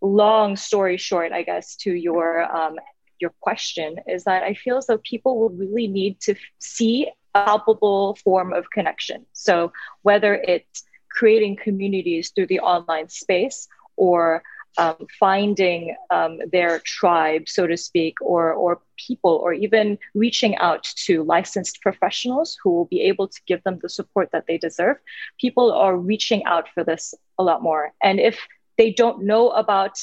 long 0.02 0.56
story 0.56 0.96
short 0.96 1.30
i 1.30 1.42
guess 1.42 1.76
to 1.76 1.92
your 1.92 2.42
um, 2.56 2.76
your 3.18 3.30
question 3.40 3.96
is 4.09 4.24
that 4.24 4.42
i 4.42 4.54
feel 4.54 4.78
as 4.78 4.87
though 4.87 4.96
people 4.98 5.38
will 5.38 5.50
really 5.50 5.87
need 5.87 6.18
to 6.18 6.35
see 6.59 7.06
a 7.35 7.44
palpable 7.44 8.16
form 8.16 8.52
of 8.52 8.70
connection. 8.70 9.26
So 9.33 9.72
whether 10.02 10.35
it's 10.35 10.85
creating 11.10 11.56
communities 11.56 12.30
through 12.30 12.46
the 12.46 12.60
online 12.60 13.08
space 13.08 13.68
or 13.96 14.42
um, 14.78 15.06
finding 15.18 15.96
um, 16.10 16.38
their 16.52 16.78
tribe, 16.80 17.48
so 17.48 17.66
to 17.66 17.76
speak, 17.76 18.14
or, 18.20 18.52
or 18.52 18.80
people, 18.96 19.32
or 19.32 19.52
even 19.52 19.98
reaching 20.14 20.56
out 20.56 20.84
to 20.84 21.24
licensed 21.24 21.80
professionals 21.82 22.56
who 22.62 22.70
will 22.70 22.84
be 22.84 23.02
able 23.02 23.28
to 23.28 23.40
give 23.46 23.62
them 23.64 23.78
the 23.82 23.88
support 23.88 24.30
that 24.32 24.46
they 24.46 24.58
deserve. 24.58 24.96
People 25.40 25.72
are 25.72 25.96
reaching 25.96 26.44
out 26.44 26.68
for 26.72 26.84
this 26.84 27.14
a 27.38 27.42
lot 27.42 27.62
more. 27.62 27.92
And 28.02 28.20
if 28.20 28.38
they 28.78 28.92
don't 28.92 29.24
know 29.24 29.50
about 29.50 29.98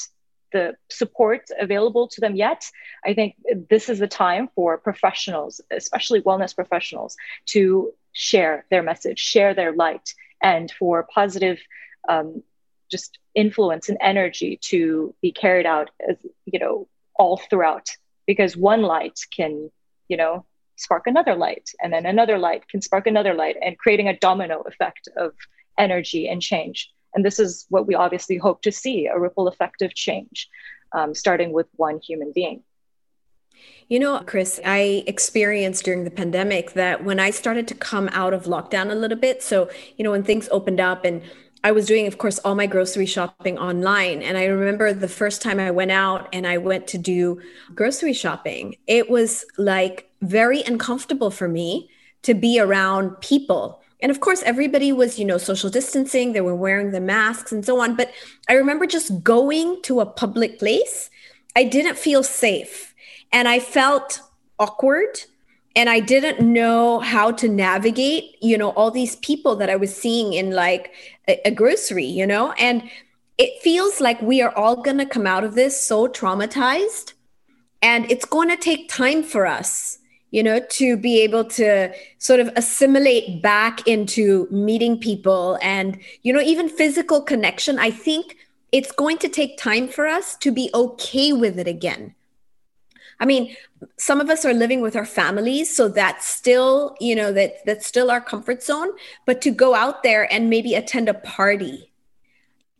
the 0.52 0.76
support 0.88 1.42
available 1.58 2.08
to 2.08 2.20
them 2.20 2.36
yet, 2.36 2.64
I 3.04 3.14
think 3.14 3.34
this 3.68 3.88
is 3.88 3.98
the 3.98 4.08
time 4.08 4.48
for 4.54 4.78
professionals, 4.78 5.60
especially 5.70 6.22
wellness 6.22 6.54
professionals, 6.54 7.16
to 7.46 7.92
share 8.12 8.64
their 8.70 8.82
message, 8.82 9.18
share 9.18 9.54
their 9.54 9.72
light, 9.72 10.14
and 10.42 10.70
for 10.70 11.06
positive 11.12 11.58
um, 12.08 12.42
just 12.90 13.18
influence 13.34 13.88
and 13.88 13.98
energy 14.00 14.58
to 14.62 15.14
be 15.20 15.32
carried 15.32 15.66
out 15.66 15.90
as 16.08 16.16
you 16.46 16.58
know 16.58 16.88
all 17.14 17.36
throughout. 17.36 17.88
Because 18.26 18.56
one 18.56 18.82
light 18.82 19.18
can 19.34 19.70
you 20.08 20.16
know 20.16 20.44
spark 20.76 21.06
another 21.06 21.34
light 21.34 21.70
and 21.82 21.92
then 21.92 22.06
another 22.06 22.38
light 22.38 22.68
can 22.68 22.80
spark 22.80 23.06
another 23.06 23.34
light 23.34 23.56
and 23.60 23.76
creating 23.78 24.08
a 24.08 24.16
domino 24.18 24.62
effect 24.62 25.08
of 25.16 25.32
energy 25.76 26.28
and 26.28 26.40
change. 26.40 26.90
And 27.14 27.24
this 27.24 27.38
is 27.38 27.66
what 27.68 27.86
we 27.86 27.94
obviously 27.94 28.36
hope 28.36 28.62
to 28.62 28.72
see 28.72 29.06
a 29.06 29.18
ripple 29.18 29.48
effect 29.48 29.82
of 29.82 29.94
change 29.94 30.48
um, 30.92 31.14
starting 31.14 31.52
with 31.52 31.66
one 31.76 32.00
human 32.00 32.32
being 32.34 32.62
you 33.88 33.98
know, 33.98 34.20
Chris, 34.26 34.60
I 34.64 35.02
experienced 35.06 35.84
during 35.84 36.04
the 36.04 36.10
pandemic 36.10 36.74
that 36.74 37.04
when 37.04 37.18
I 37.18 37.30
started 37.30 37.66
to 37.68 37.74
come 37.74 38.08
out 38.12 38.34
of 38.34 38.44
lockdown 38.44 38.90
a 38.90 38.94
little 38.94 39.16
bit, 39.16 39.42
so, 39.42 39.70
you 39.96 40.04
know, 40.04 40.10
when 40.10 40.22
things 40.22 40.48
opened 40.52 40.78
up 40.78 41.04
and 41.04 41.22
I 41.64 41.72
was 41.72 41.86
doing, 41.86 42.06
of 42.06 42.18
course, 42.18 42.38
all 42.40 42.54
my 42.54 42.66
grocery 42.66 43.06
shopping 43.06 43.58
online. 43.58 44.22
And 44.22 44.36
I 44.36 44.44
remember 44.44 44.92
the 44.92 45.08
first 45.08 45.42
time 45.42 45.58
I 45.58 45.70
went 45.70 45.90
out 45.90 46.28
and 46.32 46.46
I 46.46 46.58
went 46.58 46.86
to 46.88 46.98
do 46.98 47.40
grocery 47.74 48.12
shopping, 48.12 48.76
it 48.86 49.10
was 49.10 49.44
like 49.56 50.10
very 50.20 50.62
uncomfortable 50.62 51.30
for 51.30 51.48
me 51.48 51.90
to 52.22 52.34
be 52.34 52.60
around 52.60 53.20
people. 53.20 53.80
And 54.00 54.10
of 54.10 54.20
course, 54.20 54.42
everybody 54.44 54.92
was, 54.92 55.18
you 55.18 55.24
know, 55.24 55.38
social 55.38 55.70
distancing, 55.70 56.32
they 56.32 56.40
were 56.40 56.54
wearing 56.54 56.92
the 56.92 57.00
masks 57.00 57.50
and 57.50 57.64
so 57.64 57.80
on. 57.80 57.96
But 57.96 58.12
I 58.48 58.52
remember 58.52 58.86
just 58.86 59.24
going 59.24 59.82
to 59.82 60.00
a 60.00 60.06
public 60.06 60.58
place, 60.58 61.10
I 61.56 61.64
didn't 61.64 61.98
feel 61.98 62.22
safe 62.22 62.87
and 63.32 63.48
I 63.48 63.60
felt 63.60 64.20
awkward 64.58 65.20
and 65.76 65.88
I 65.88 66.00
didn't 66.00 66.40
know 66.40 66.98
how 66.98 67.30
to 67.32 67.48
navigate, 67.48 68.36
you 68.42 68.58
know, 68.58 68.70
all 68.70 68.90
these 68.90 69.16
people 69.16 69.56
that 69.56 69.70
I 69.70 69.76
was 69.76 69.94
seeing 69.94 70.32
in 70.32 70.50
like 70.50 70.92
a, 71.28 71.48
a 71.48 71.50
grocery, 71.50 72.06
you 72.06 72.26
know, 72.26 72.52
and 72.52 72.88
it 73.36 73.62
feels 73.62 74.00
like 74.00 74.20
we 74.20 74.42
are 74.42 74.54
all 74.56 74.76
going 74.82 74.98
to 74.98 75.06
come 75.06 75.26
out 75.26 75.44
of 75.44 75.54
this 75.54 75.80
so 75.80 76.08
traumatized 76.08 77.12
and 77.80 78.10
it's 78.10 78.24
going 78.24 78.48
to 78.48 78.56
take 78.56 78.88
time 78.88 79.22
for 79.22 79.46
us 79.46 79.98
you 80.30 80.42
know 80.42 80.60
to 80.68 80.96
be 80.96 81.20
able 81.22 81.44
to 81.44 81.92
sort 82.18 82.40
of 82.40 82.50
assimilate 82.56 83.42
back 83.42 83.86
into 83.86 84.46
meeting 84.50 84.98
people 84.98 85.58
and 85.62 85.98
you 86.22 86.32
know 86.32 86.40
even 86.40 86.68
physical 86.68 87.22
connection. 87.22 87.78
I 87.78 87.90
think 87.90 88.36
it's 88.72 88.92
going 88.92 89.18
to 89.18 89.28
take 89.28 89.56
time 89.56 89.88
for 89.88 90.06
us 90.06 90.36
to 90.36 90.52
be 90.52 90.70
okay 90.74 91.32
with 91.32 91.58
it 91.58 91.66
again 91.66 92.14
I 93.20 93.26
mean, 93.26 93.56
some 93.96 94.20
of 94.20 94.30
us 94.30 94.44
are 94.44 94.54
living 94.54 94.80
with 94.80 94.94
our 94.94 95.06
families, 95.06 95.74
so 95.74 95.88
that's 95.88 96.26
still, 96.26 96.96
you 97.00 97.14
know, 97.16 97.32
that 97.32 97.64
that's 97.64 97.86
still 97.86 98.10
our 98.10 98.20
comfort 98.20 98.62
zone. 98.62 98.90
But 99.26 99.40
to 99.42 99.50
go 99.50 99.74
out 99.74 100.02
there 100.02 100.32
and 100.32 100.48
maybe 100.48 100.74
attend 100.74 101.08
a 101.08 101.14
party, 101.14 101.92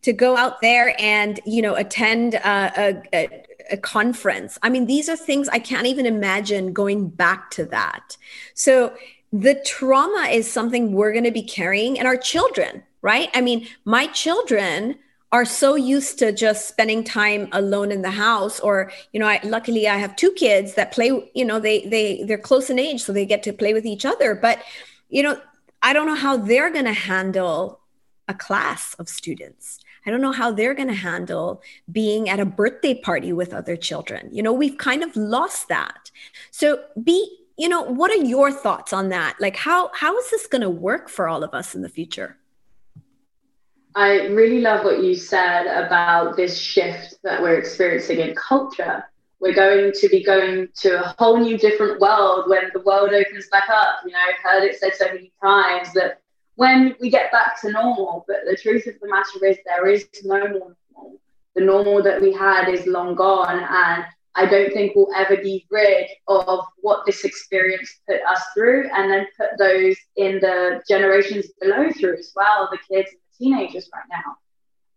to 0.03 0.13
go 0.13 0.37
out 0.37 0.61
there 0.61 0.95
and 1.01 1.41
you 1.45 1.61
know 1.61 1.75
attend 1.75 2.35
a, 2.35 3.03
a, 3.13 3.45
a 3.71 3.77
conference. 3.77 4.59
I 4.63 4.69
mean, 4.69 4.87
these 4.87 5.09
are 5.09 5.17
things 5.17 5.49
I 5.49 5.59
can't 5.59 5.87
even 5.87 6.07
imagine 6.07 6.73
going 6.73 7.09
back 7.09 7.51
to 7.53 7.65
that. 7.67 8.17
So 8.55 8.95
the 9.33 9.61
trauma 9.67 10.29
is 10.31 10.51
something 10.51 10.93
we're 10.93 11.13
going 11.13 11.25
to 11.25 11.33
be 11.33 11.43
carrying, 11.43 11.99
and 11.99 12.07
our 12.07 12.17
children, 12.17 12.85
right? 13.03 13.29
I 13.35 13.41
mean, 13.41 13.67
my 13.85 14.07
children 14.07 14.97
are 15.31 15.45
so 15.45 15.75
used 15.75 16.19
to 16.19 16.33
just 16.33 16.69
spending 16.69 17.05
time 17.05 17.49
alone 17.53 17.93
in 17.93 18.03
the 18.03 18.11
house 18.11 18.61
or 18.61 18.91
you 19.13 19.21
know 19.21 19.27
I, 19.27 19.41
luckily 19.45 19.87
i 19.87 19.97
have 19.97 20.17
two 20.17 20.33
kids 20.33 20.75
that 20.75 20.93
play 20.93 21.11
you 21.35 21.45
know 21.45 21.61
they 21.61 21.87
they 21.87 22.23
they're 22.25 22.39
close 22.39 22.71
in 22.71 22.79
age 22.79 23.03
so 23.03 23.13
they 23.13 23.27
get 23.27 23.43
to 23.45 23.53
play 23.53 23.75
with 23.75 23.87
each 23.87 24.05
other. 24.05 24.35
But 24.35 24.63
you 25.09 25.23
know 25.23 25.41
i 25.83 25.93
don't 25.93 26.07
know 26.07 26.15
how 26.15 26.37
they're 26.37 26.71
going 26.71 26.85
to 26.87 26.93
handle 26.93 27.81
a 28.31 28.35
class 28.35 28.95
of 28.95 29.09
students. 29.09 29.81
I 30.05 30.11
don't 30.11 30.21
know 30.21 30.33
how 30.33 30.51
they're 30.51 30.75
going 30.75 30.89
to 30.89 30.95
handle 30.95 31.63
being 31.91 32.29
at 32.29 32.41
a 32.41 32.45
birthday 32.45 32.95
party 32.95 33.33
with 33.33 33.55
other 33.55 33.77
children. 33.77 34.29
You 34.33 34.43
know 34.43 34.53
we've 34.53 34.79
kind 34.79 35.03
of 35.03 35.15
lost 35.17 35.69
that. 35.69 36.11
So 36.51 36.83
B 37.03 37.37
you 37.59 37.69
know 37.69 37.83
what 37.83 38.11
are 38.11 38.25
your 38.25 38.51
thoughts 38.51 38.93
on 38.95 39.11
that? 39.11 39.37
Like 39.41 39.57
how 39.57 39.91
how 39.95 40.17
is 40.19 40.31
this 40.31 40.47
going 40.47 40.63
to 40.63 40.71
work 40.71 41.11
for 41.11 41.29
all 41.29 41.45
of 41.45 41.53
us 41.53 41.75
in 41.75 41.83
the 41.83 41.89
future 41.91 42.38
I 43.95 44.27
really 44.27 44.61
love 44.61 44.85
what 44.85 45.03
you 45.03 45.15
said 45.15 45.67
about 45.67 46.37
this 46.37 46.59
shift 46.59 47.17
that 47.23 47.41
we're 47.41 47.59
experiencing 47.59 48.21
in 48.21 48.35
culture. 48.35 49.05
We're 49.41 49.55
going 49.55 49.93
to 49.93 50.09
be 50.09 50.23
going 50.23 50.69
to 50.81 51.05
a 51.05 51.15
whole 51.19 51.39
new 51.39 51.57
different 51.57 52.01
world 52.01 52.49
when 52.49 52.71
the 52.75 52.81
world 52.81 53.13
opens 53.13 53.49
back 53.51 53.69
up. 53.71 54.01
You 54.05 54.13
know, 54.13 54.19
I've 54.19 54.43
heard 54.43 54.65
it 54.65 54.79
said 54.79 54.95
so 54.95 55.07
many 55.07 55.33
times 55.43 55.93
that 55.95 56.21
when 56.57 56.97
we 57.01 57.09
get 57.09 57.33
back 57.33 57.61
to 57.61 57.71
normal, 57.71 58.25
but 58.27 58.39
the 58.49 58.57
truth 58.57 58.87
of 58.87 58.95
the 59.01 59.09
matter 59.09 59.45
is 59.47 59.59
there 59.65 59.87
is 59.87 60.07
no 60.25 60.41
more 60.49 60.77
normal. 60.93 61.21
The 61.55 61.65
normal 61.65 62.03
that 62.03 62.21
we 62.21 62.33
had 62.33 62.69
is 62.69 62.87
long 62.87 63.15
gone. 63.15 63.59
And 63.59 64.05
I 64.35 64.47
don't 64.47 64.73
think 64.73 64.95
we'll 64.95 65.13
ever 65.17 65.37
be 65.37 65.67
rid 65.71 66.09
of 66.27 66.61
what 66.81 67.07
this 67.07 67.25
experience 67.25 68.01
put 68.09 68.21
us 68.29 68.43
through 68.55 68.91
and 68.93 69.11
then 69.11 69.27
put 69.37 69.51
those 69.59 69.97
in 70.17 70.41
the 70.41 70.83
generations 70.89 71.47
below 71.61 71.91
through 71.93 72.19
as 72.19 72.33
well, 72.37 72.69
the 72.71 72.79
kids 72.93 73.11
teenagers 73.39 73.89
right 73.95 74.05
now. 74.11 74.37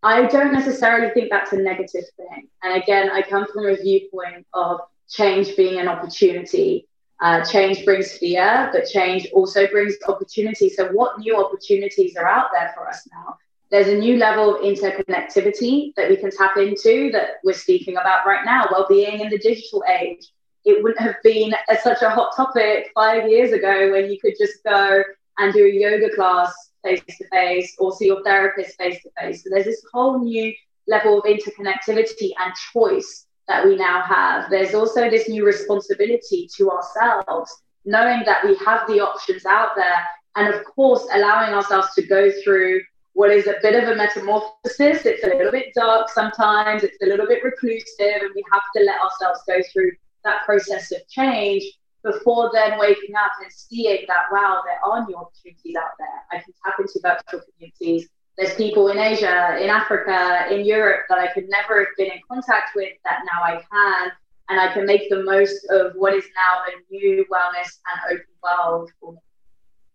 I 0.03 0.25
don't 0.25 0.51
necessarily 0.51 1.13
think 1.13 1.29
that's 1.29 1.53
a 1.53 1.57
negative 1.57 2.05
thing. 2.17 2.47
And 2.63 2.81
again, 2.81 3.11
I 3.11 3.21
come 3.21 3.45
from 3.53 3.67
a 3.67 3.75
viewpoint 3.75 4.47
of 4.53 4.81
change 5.09 5.55
being 5.55 5.79
an 5.79 5.87
opportunity. 5.87 6.87
Uh, 7.21 7.45
change 7.45 7.85
brings 7.85 8.13
fear, 8.13 8.69
but 8.73 8.87
change 8.87 9.27
also 9.31 9.67
brings 9.67 9.95
opportunity. 10.07 10.69
So, 10.69 10.87
what 10.87 11.19
new 11.19 11.37
opportunities 11.37 12.15
are 12.15 12.25
out 12.25 12.47
there 12.51 12.71
for 12.75 12.89
us 12.89 13.07
now? 13.13 13.37
There's 13.69 13.89
a 13.89 13.95
new 13.95 14.17
level 14.17 14.55
of 14.55 14.61
interconnectivity 14.61 15.93
that 15.95 16.09
we 16.09 16.17
can 16.17 16.31
tap 16.31 16.57
into 16.57 17.11
that 17.11 17.35
we're 17.43 17.53
speaking 17.53 17.97
about 17.97 18.25
right 18.25 18.43
now 18.43 18.65
well 18.71 18.87
being 18.89 19.19
in 19.19 19.29
the 19.29 19.37
digital 19.37 19.83
age. 19.87 20.33
It 20.65 20.83
wouldn't 20.83 20.99
have 21.01 21.21
been 21.23 21.53
a, 21.69 21.77
such 21.77 22.01
a 22.01 22.09
hot 22.09 22.35
topic 22.35 22.91
five 22.95 23.29
years 23.29 23.51
ago 23.51 23.91
when 23.91 24.09
you 24.09 24.19
could 24.19 24.33
just 24.37 24.63
go 24.63 25.03
and 25.37 25.53
do 25.53 25.65
a 25.65 25.69
yoga 25.69 26.13
class 26.15 26.70
face 26.83 27.01
to 27.17 27.27
face 27.29 27.75
or 27.79 27.91
see 27.93 28.07
your 28.07 28.23
therapist 28.23 28.77
face 28.77 29.01
to 29.03 29.09
face. 29.19 29.43
So 29.43 29.49
there's 29.51 29.65
this 29.65 29.83
whole 29.93 30.19
new 30.19 30.53
level 30.87 31.19
of 31.19 31.25
interconnectivity 31.25 32.31
and 32.39 32.53
choice 32.73 33.27
that 33.47 33.65
we 33.65 33.75
now 33.75 34.01
have. 34.01 34.49
There's 34.49 34.73
also 34.73 35.09
this 35.09 35.27
new 35.29 35.45
responsibility 35.45 36.49
to 36.57 36.71
ourselves, 36.71 37.53
knowing 37.85 38.23
that 38.25 38.43
we 38.43 38.55
have 38.65 38.87
the 38.87 38.99
options 38.99 39.45
out 39.45 39.75
there, 39.75 40.05
and 40.35 40.53
of 40.53 40.63
course, 40.65 41.05
allowing 41.13 41.53
ourselves 41.53 41.93
to 41.95 42.03
go 42.03 42.31
through 42.43 42.81
what 43.13 43.29
is 43.29 43.47
a 43.47 43.55
bit 43.61 43.81
of 43.81 43.89
a 43.89 43.95
metamorphosis. 43.95 45.05
It's 45.05 45.23
a 45.23 45.27
little 45.27 45.51
bit 45.51 45.73
dark 45.75 46.09
sometimes, 46.09 46.83
it's 46.83 47.01
a 47.01 47.05
little 47.05 47.27
bit 47.27 47.43
reclusive, 47.43 48.21
and 48.21 48.31
we 48.33 48.43
have 48.51 48.61
to 48.75 48.83
let 48.83 49.01
ourselves 49.01 49.41
go 49.47 49.59
through 49.71 49.91
that 50.23 50.45
process 50.45 50.91
of 50.91 51.05
change 51.09 51.63
before 52.03 52.49
then 52.53 52.79
waking 52.79 53.15
up 53.15 53.31
and 53.41 53.51
seeing 53.51 54.05
that 54.07 54.23
wow 54.31 54.61
there 54.65 54.79
are 54.83 55.05
new 55.07 55.15
opportunities 55.15 55.75
out 55.75 55.91
there 55.99 56.07
i 56.31 56.43
can 56.43 56.53
tap 56.65 56.75
into 56.79 56.99
virtual 57.01 57.41
communities 57.51 58.09
there's 58.37 58.55
people 58.55 58.87
in 58.89 58.97
asia 58.97 59.57
in 59.61 59.69
africa 59.69 60.47
in 60.49 60.65
europe 60.65 61.01
that 61.09 61.19
i 61.19 61.31
could 61.33 61.47
never 61.49 61.79
have 61.79 61.93
been 61.97 62.11
in 62.11 62.19
contact 62.29 62.71
with 62.75 62.93
that 63.03 63.19
now 63.25 63.43
i 63.43 63.61
can 63.71 64.11
and 64.51 64.59
I 64.59 64.71
can 64.73 64.85
make 64.85 65.09
the 65.09 65.23
most 65.23 65.65
of 65.69 65.93
what 65.95 66.13
is 66.13 66.25
now 66.35 66.61
a 66.67 66.93
new 66.93 67.25
wellness 67.31 67.79
and 67.87 68.11
open 68.11 68.25
world 68.43 68.91
for 68.99 69.13
me. 69.13 69.19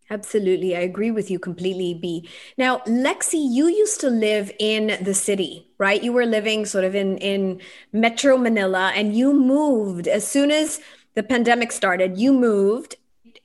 Absolutely. 0.08 0.76
I 0.76 0.80
agree 0.80 1.10
with 1.10 1.30
you 1.30 1.38
completely, 1.38 1.92
B. 1.92 2.28
Now, 2.56 2.78
Lexi, 2.86 3.44
you 3.50 3.66
used 3.66 4.00
to 4.00 4.08
live 4.08 4.52
in 4.58 4.96
the 5.02 5.14
city, 5.14 5.68
right? 5.78 6.02
You 6.02 6.12
were 6.12 6.24
living 6.24 6.64
sort 6.64 6.84
of 6.84 6.94
in, 6.94 7.18
in 7.18 7.60
Metro 7.92 8.38
Manila 8.38 8.92
and 8.94 9.16
you 9.16 9.34
moved 9.34 10.06
as 10.06 10.26
soon 10.26 10.52
as 10.52 10.80
the 11.16 11.22
pandemic 11.22 11.72
started, 11.72 12.16
you 12.16 12.32
moved 12.32 12.96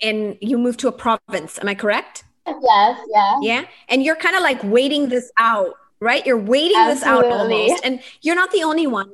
and 0.01 0.37
you 0.41 0.57
moved 0.57 0.79
to 0.81 0.87
a 0.87 0.91
province. 0.91 1.57
Am 1.59 1.67
I 1.67 1.73
correct? 1.73 2.25
Yes, 2.45 2.99
yeah. 3.09 3.39
Yeah. 3.41 3.65
And 3.87 4.03
you're 4.03 4.15
kind 4.15 4.35
of 4.35 4.43
like 4.43 4.61
waiting 4.63 5.09
this 5.09 5.31
out, 5.39 5.73
right? 5.99 6.25
You're 6.25 6.37
waiting 6.37 6.77
Absolutely. 6.77 6.93
this 6.93 7.03
out 7.03 7.25
almost. 7.25 7.85
And 7.85 8.01
you're 8.21 8.35
not 8.35 8.51
the 8.51 8.63
only 8.63 8.87
one. 8.87 9.13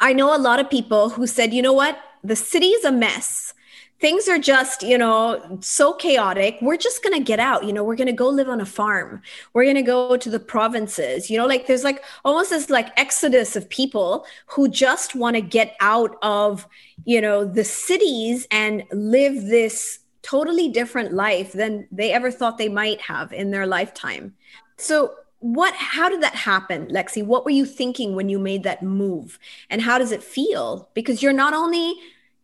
I 0.00 0.12
know 0.12 0.34
a 0.34 0.38
lot 0.38 0.60
of 0.60 0.68
people 0.68 1.10
who 1.10 1.26
said, 1.26 1.54
you 1.54 1.62
know 1.62 1.72
what? 1.72 1.98
The 2.24 2.36
city 2.36 2.66
is 2.66 2.84
a 2.84 2.92
mess 2.92 3.54
things 4.00 4.28
are 4.28 4.38
just 4.38 4.82
you 4.82 4.98
know 4.98 5.58
so 5.60 5.92
chaotic. 5.92 6.58
We're 6.60 6.76
just 6.76 7.02
to 7.14 7.20
get 7.20 7.40
out 7.40 7.64
you 7.64 7.72
know 7.72 7.84
we're 7.84 7.96
to 8.06 8.12
go 8.12 8.28
live 8.28 8.48
on 8.48 8.60
a 8.60 8.66
farm. 8.66 9.22
We're 9.52 9.64
to 9.72 9.82
go 9.82 10.16
to 10.16 10.30
the 10.30 10.40
provinces 10.40 11.30
you 11.30 11.38
know 11.38 11.46
like 11.46 11.66
there's 11.66 11.84
like 11.84 12.04
almost 12.24 12.50
this 12.50 12.70
like 12.70 12.88
exodus 12.98 13.56
of 13.56 13.68
people 13.68 14.26
who 14.46 14.68
just 14.68 15.14
want 15.14 15.36
to 15.36 15.42
get 15.42 15.76
out 15.80 16.16
of 16.22 16.66
you 17.04 17.20
know 17.20 17.44
the 17.44 17.64
cities 17.64 18.46
and 18.50 18.82
live 18.92 19.46
this 19.46 20.00
totally 20.22 20.68
different 20.68 21.12
life 21.12 21.52
than 21.52 21.86
they 21.90 22.12
ever 22.12 22.30
thought 22.30 22.58
they 22.58 22.68
might 22.68 23.00
have 23.00 23.32
in 23.32 23.50
their 23.50 23.66
lifetime. 23.66 24.34
So 24.76 25.14
what 25.40 25.74
how 25.74 26.08
did 26.08 26.22
that 26.22 26.34
happen 26.34 26.88
lexi? 26.88 27.24
What 27.24 27.44
were 27.44 27.50
you 27.50 27.64
thinking 27.64 28.14
when 28.14 28.28
you 28.28 28.38
made 28.38 28.64
that 28.64 28.82
move? 28.82 29.38
And 29.70 29.80
how 29.80 29.98
does 29.98 30.12
it 30.12 30.22
feel? 30.22 30.88
Because 30.94 31.22
you're 31.22 31.32
not 31.32 31.54
only 31.54 31.94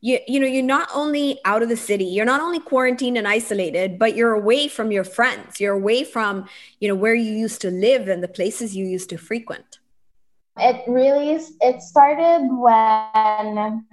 you, 0.05 0.19
you 0.29 0.39
know 0.39 0.47
you're 0.47 0.63
not 0.63 0.91
only 0.95 1.41
out 1.47 1.63
of 1.63 1.71
the 1.71 1.79
city 1.79 2.05
you're 2.05 2.27
not 2.27 2.43
only 2.43 2.61
quarantined 2.61 3.17
and 3.17 3.27
isolated 3.27 3.99
but 3.99 4.15
you're 4.15 4.35
away 4.35 4.69
from 4.69 4.93
your 4.93 5.03
friends. 5.03 5.61
You're 5.61 5.73
away 5.73 6.05
from 6.05 6.47
you 6.79 6.89
know 6.89 6.95
where 6.95 7.15
you 7.15 7.33
used 7.33 7.63
to 7.63 7.71
live 7.71 8.07
and 8.09 8.23
the 8.23 8.29
places 8.29 8.77
you 8.77 8.85
used 8.85 9.09
to 9.11 9.17
frequent. 9.17 9.79
It 10.59 10.85
really 10.87 11.31
it 11.31 11.81
started 11.81 12.49
when 12.51 13.87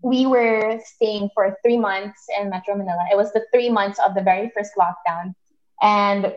we 0.00 0.24
were 0.26 0.80
staying 0.96 1.28
for 1.34 1.54
three 1.62 1.78
months 1.78 2.26
in 2.40 2.48
metro 2.48 2.74
manila. 2.74 3.04
It 3.12 3.16
was 3.16 3.30
the 3.34 3.44
three 3.52 3.68
months 3.68 4.00
of 4.04 4.14
the 4.14 4.22
very 4.22 4.50
first 4.56 4.72
lockdown. 4.80 5.34
And 5.82 6.34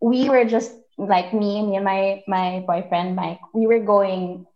we 0.00 0.28
were 0.28 0.44
just 0.44 0.72
like 0.98 1.32
me 1.32 1.62
me 1.62 1.76
and 1.76 1.86
my 1.86 2.22
my 2.28 2.64
boyfriend 2.66 3.16
mike 3.16 3.40
we 3.54 3.66
were 3.66 3.80
going 3.80 4.46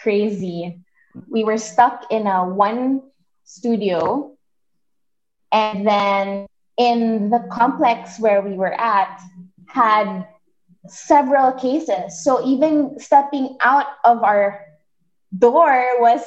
crazy. 0.00 0.84
We 1.28 1.42
were 1.42 1.58
stuck 1.58 2.12
in 2.12 2.28
a 2.28 2.46
one 2.46 3.02
studio. 3.46 4.36
And 5.52 5.86
then 5.86 6.46
in 6.76 7.30
the 7.30 7.48
complex 7.50 8.20
where 8.20 8.42
we 8.42 8.52
were 8.52 8.74
at, 8.74 9.18
had 9.68 10.26
several 10.86 11.52
cases. 11.52 12.22
So 12.22 12.46
even 12.46 12.98
stepping 12.98 13.56
out 13.62 13.86
of 14.04 14.22
our 14.22 14.66
door 15.36 16.00
was 16.00 16.22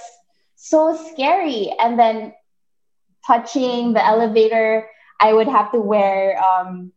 so 0.55 0.97
scary. 1.11 1.71
And 1.79 1.99
then 1.99 2.33
touching 3.27 3.93
the 3.93 4.03
elevator, 4.03 4.89
I 5.19 5.33
would 5.33 5.47
have 5.47 5.71
to 5.73 5.79
wear 5.79 6.41
um, 6.41 6.91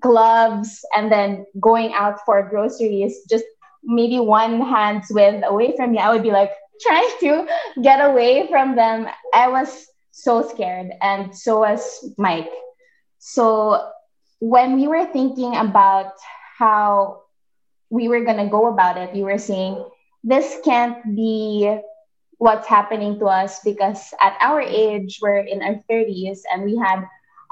gloves 0.00 0.84
and 0.96 1.10
then 1.12 1.46
going 1.60 1.92
out 1.92 2.18
for 2.26 2.48
groceries, 2.48 3.20
just 3.28 3.44
maybe 3.84 4.18
one 4.18 4.60
hand's 4.60 5.06
width 5.10 5.44
away 5.46 5.74
from 5.76 5.92
me, 5.92 5.98
I 5.98 6.10
would 6.10 6.22
be 6.22 6.30
like, 6.30 6.52
trying 6.80 7.10
to 7.20 7.46
get 7.82 8.00
away 8.00 8.48
from 8.48 8.76
them. 8.76 9.08
I 9.34 9.48
was 9.48 9.86
so 10.10 10.48
scared, 10.48 10.90
and 11.00 11.36
so 11.36 11.60
was 11.60 12.12
Mike. 12.18 12.50
So 13.18 13.90
when 14.40 14.76
we 14.76 14.86
were 14.88 15.06
thinking 15.06 15.56
about 15.56 16.12
how 16.58 17.22
we 17.90 18.08
were 18.08 18.24
going 18.24 18.38
to 18.38 18.50
go 18.50 18.66
about 18.68 18.96
it, 18.96 19.12
we 19.12 19.22
were 19.22 19.38
saying, 19.38 19.84
this 20.24 20.58
can't 20.64 21.16
be 21.16 21.78
what's 22.38 22.66
happening 22.66 23.18
to 23.18 23.26
us 23.26 23.60
because 23.64 24.14
at 24.20 24.36
our 24.40 24.60
age, 24.60 25.18
we're 25.20 25.38
in 25.38 25.62
our 25.62 25.82
30s 25.90 26.40
and 26.52 26.64
we 26.64 26.76
had 26.76 27.04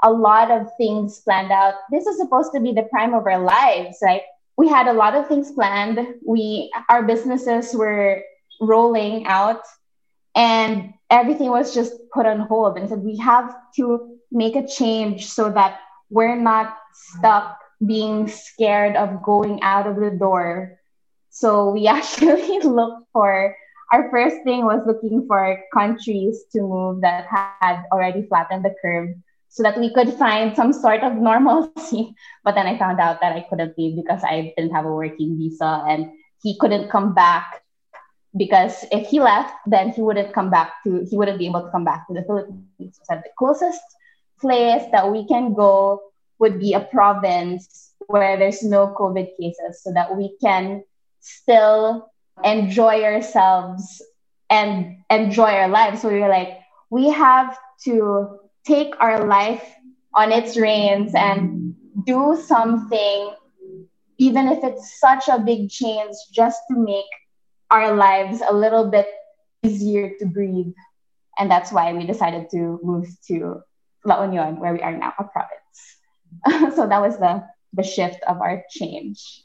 a 0.03 0.11
lot 0.11 0.51
of 0.51 0.67
things 0.77 1.19
planned 1.19 1.51
out. 1.51 1.73
This 1.91 2.05
is 2.05 2.17
supposed 2.17 2.53
to 2.53 2.59
be 2.59 2.71
the 2.71 2.83
prime 2.83 3.13
of 3.13 3.25
our 3.25 3.39
lives. 3.39 3.97
Like 4.01 4.23
we 4.57 4.67
had 4.67 4.87
a 4.87 4.93
lot 4.93 5.15
of 5.15 5.27
things 5.27 5.51
planned. 5.51 5.99
We 6.25 6.71
our 6.89 7.03
businesses 7.03 7.73
were 7.73 8.21
rolling 8.59 9.25
out 9.27 9.61
and 10.35 10.93
everything 11.09 11.49
was 11.49 11.73
just 11.73 11.93
put 12.13 12.25
on 12.25 12.41
hold. 12.41 12.77
And 12.77 12.89
said 12.89 12.99
we 12.99 13.17
have 13.17 13.53
to 13.77 14.17
make 14.31 14.55
a 14.55 14.67
change 14.67 15.27
so 15.27 15.49
that 15.51 15.79
we're 16.09 16.35
not 16.35 16.77
stuck 16.93 17.59
being 17.85 18.27
scared 18.27 18.95
of 18.95 19.23
going 19.23 19.61
out 19.61 19.87
of 19.87 19.97
the 19.97 20.11
door. 20.11 20.79
So 21.29 21.71
we 21.71 21.87
actually 21.97 22.59
looked 22.59 23.07
for 23.13 23.55
our 23.93 24.11
first 24.11 24.43
thing 24.43 24.65
was 24.65 24.83
looking 24.85 25.25
for 25.27 25.63
countries 25.73 26.43
to 26.51 26.61
move 26.61 27.01
that 27.01 27.25
had 27.29 27.83
already 27.91 28.27
flattened 28.27 28.65
the 28.65 28.75
curve 28.81 29.15
so 29.49 29.63
that 29.63 29.79
we 29.79 29.93
could 29.93 30.13
find 30.13 30.55
some 30.55 30.73
sort 30.73 31.03
of 31.03 31.15
normalcy. 31.15 32.13
But 32.43 32.55
then 32.55 32.67
i 32.67 32.77
found 32.77 32.99
out 32.99 33.19
that 33.21 33.31
i 33.35 33.45
couldn't 33.47 33.77
leave 33.77 33.95
because 33.95 34.23
i 34.23 34.53
didn't 34.55 34.75
have 34.75 34.85
a 34.85 34.91
working 34.91 35.37
visa 35.37 35.83
and 35.87 36.11
he 36.43 36.57
couldn't 36.59 36.89
come 36.89 37.13
back 37.13 37.63
because 38.35 38.85
if 38.91 39.07
he 39.07 39.19
left, 39.19 39.53
then 39.65 39.89
he 39.89 40.01
wouldn't 40.01 40.33
come 40.33 40.49
back 40.49 40.83
to 40.83 41.05
he 41.09 41.15
wouldn't 41.17 41.39
be 41.39 41.47
able 41.47 41.61
to 41.63 41.71
come 41.71 41.85
back 41.85 42.07
to 42.07 42.13
the 42.13 42.23
Philippines. 42.23 42.99
So 43.03 43.15
the 43.15 43.29
closest 43.37 43.81
place 44.39 44.83
that 44.91 45.11
we 45.11 45.25
can 45.27 45.53
go 45.53 46.01
would 46.39 46.59
be 46.59 46.73
a 46.73 46.81
province 46.81 47.93
where 48.07 48.37
there's 48.37 48.63
no 48.63 48.93
COVID 48.97 49.37
cases, 49.39 49.81
so 49.81 49.91
that 49.93 50.15
we 50.15 50.35
can 50.39 50.83
still 51.19 52.11
enjoy 52.43 53.03
ourselves 53.03 54.01
and 54.49 54.97
enjoy 55.09 55.51
our 55.51 55.67
lives. 55.67 56.01
So 56.01 56.09
we 56.09 56.19
were 56.19 56.29
like, 56.29 56.59
we 56.89 57.09
have 57.09 57.57
to 57.83 58.39
take 58.65 58.93
our 58.99 59.25
life 59.25 59.63
on 60.13 60.31
its 60.31 60.55
reins 60.55 61.13
and 61.15 61.75
do 62.05 62.37
something, 62.47 63.33
even 64.17 64.47
if 64.47 64.63
it's 64.63 64.99
such 64.99 65.27
a 65.27 65.39
big 65.39 65.69
change, 65.69 66.15
just 66.31 66.61
to 66.69 66.77
make 66.77 67.05
our 67.71 67.95
lives 67.95 68.41
a 68.47 68.53
little 68.53 68.89
bit 68.89 69.07
easier 69.63 70.13
to 70.19 70.25
breathe. 70.25 70.73
And 71.39 71.51
that's 71.51 71.71
why 71.71 71.93
we 71.93 72.05
decided 72.05 72.49
to 72.51 72.79
move 72.83 73.07
to 73.27 73.61
La 74.05 74.23
Union, 74.23 74.59
where 74.59 74.73
we 74.73 74.81
are 74.81 74.95
now, 74.95 75.13
a 75.19 75.23
province. 75.23 76.75
so 76.75 76.87
that 76.87 77.01
was 77.01 77.17
the, 77.19 77.43
the 77.73 77.83
shift 77.83 78.19
of 78.27 78.41
our 78.41 78.63
change. 78.69 79.43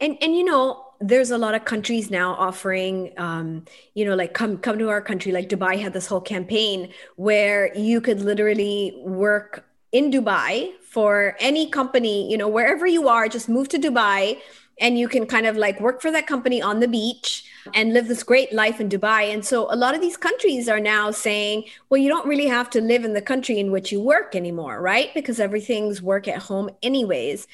And, 0.00 0.16
and 0.20 0.36
you 0.36 0.44
know, 0.44 0.84
there's 1.00 1.30
a 1.30 1.38
lot 1.38 1.54
of 1.54 1.64
countries 1.64 2.10
now 2.10 2.34
offering 2.34 3.12
um, 3.18 3.64
you 3.94 4.04
know 4.04 4.14
like 4.14 4.32
come 4.32 4.56
come 4.58 4.78
to 4.78 4.88
our 4.88 5.02
country 5.02 5.32
like 5.32 5.48
dubai 5.48 5.78
had 5.78 5.92
this 5.92 6.06
whole 6.06 6.20
campaign 6.20 6.92
where 7.16 7.76
you 7.76 8.00
could 8.00 8.20
literally 8.20 8.94
work 9.04 9.66
in 9.92 10.10
dubai 10.10 10.70
for 10.82 11.36
any 11.40 11.68
company 11.68 12.30
you 12.30 12.38
know 12.38 12.48
wherever 12.48 12.86
you 12.86 13.08
are 13.08 13.28
just 13.28 13.48
move 13.48 13.68
to 13.68 13.78
dubai 13.78 14.38
and 14.78 14.98
you 14.98 15.08
can 15.08 15.26
kind 15.26 15.46
of 15.46 15.56
like 15.56 15.80
work 15.80 16.02
for 16.02 16.10
that 16.10 16.26
company 16.26 16.60
on 16.60 16.80
the 16.80 16.88
beach 16.88 17.44
and 17.74 17.92
live 17.92 18.08
this 18.08 18.22
great 18.22 18.52
life 18.52 18.80
in 18.80 18.88
Dubai. 18.88 19.32
And 19.32 19.44
so 19.44 19.72
a 19.72 19.76
lot 19.76 19.94
of 19.94 20.00
these 20.00 20.16
countries 20.16 20.68
are 20.68 20.80
now 20.80 21.10
saying, 21.10 21.64
well, 21.88 22.00
you 22.00 22.08
don't 22.08 22.26
really 22.26 22.46
have 22.46 22.70
to 22.70 22.80
live 22.80 23.04
in 23.04 23.14
the 23.14 23.22
country 23.22 23.58
in 23.58 23.70
which 23.70 23.92
you 23.92 24.00
work 24.00 24.34
anymore, 24.34 24.80
right? 24.80 25.12
Because 25.14 25.40
everything's 25.40 26.02
work 26.02 26.28
at 26.28 26.38
home, 26.38 26.70
anyways. 26.82 27.46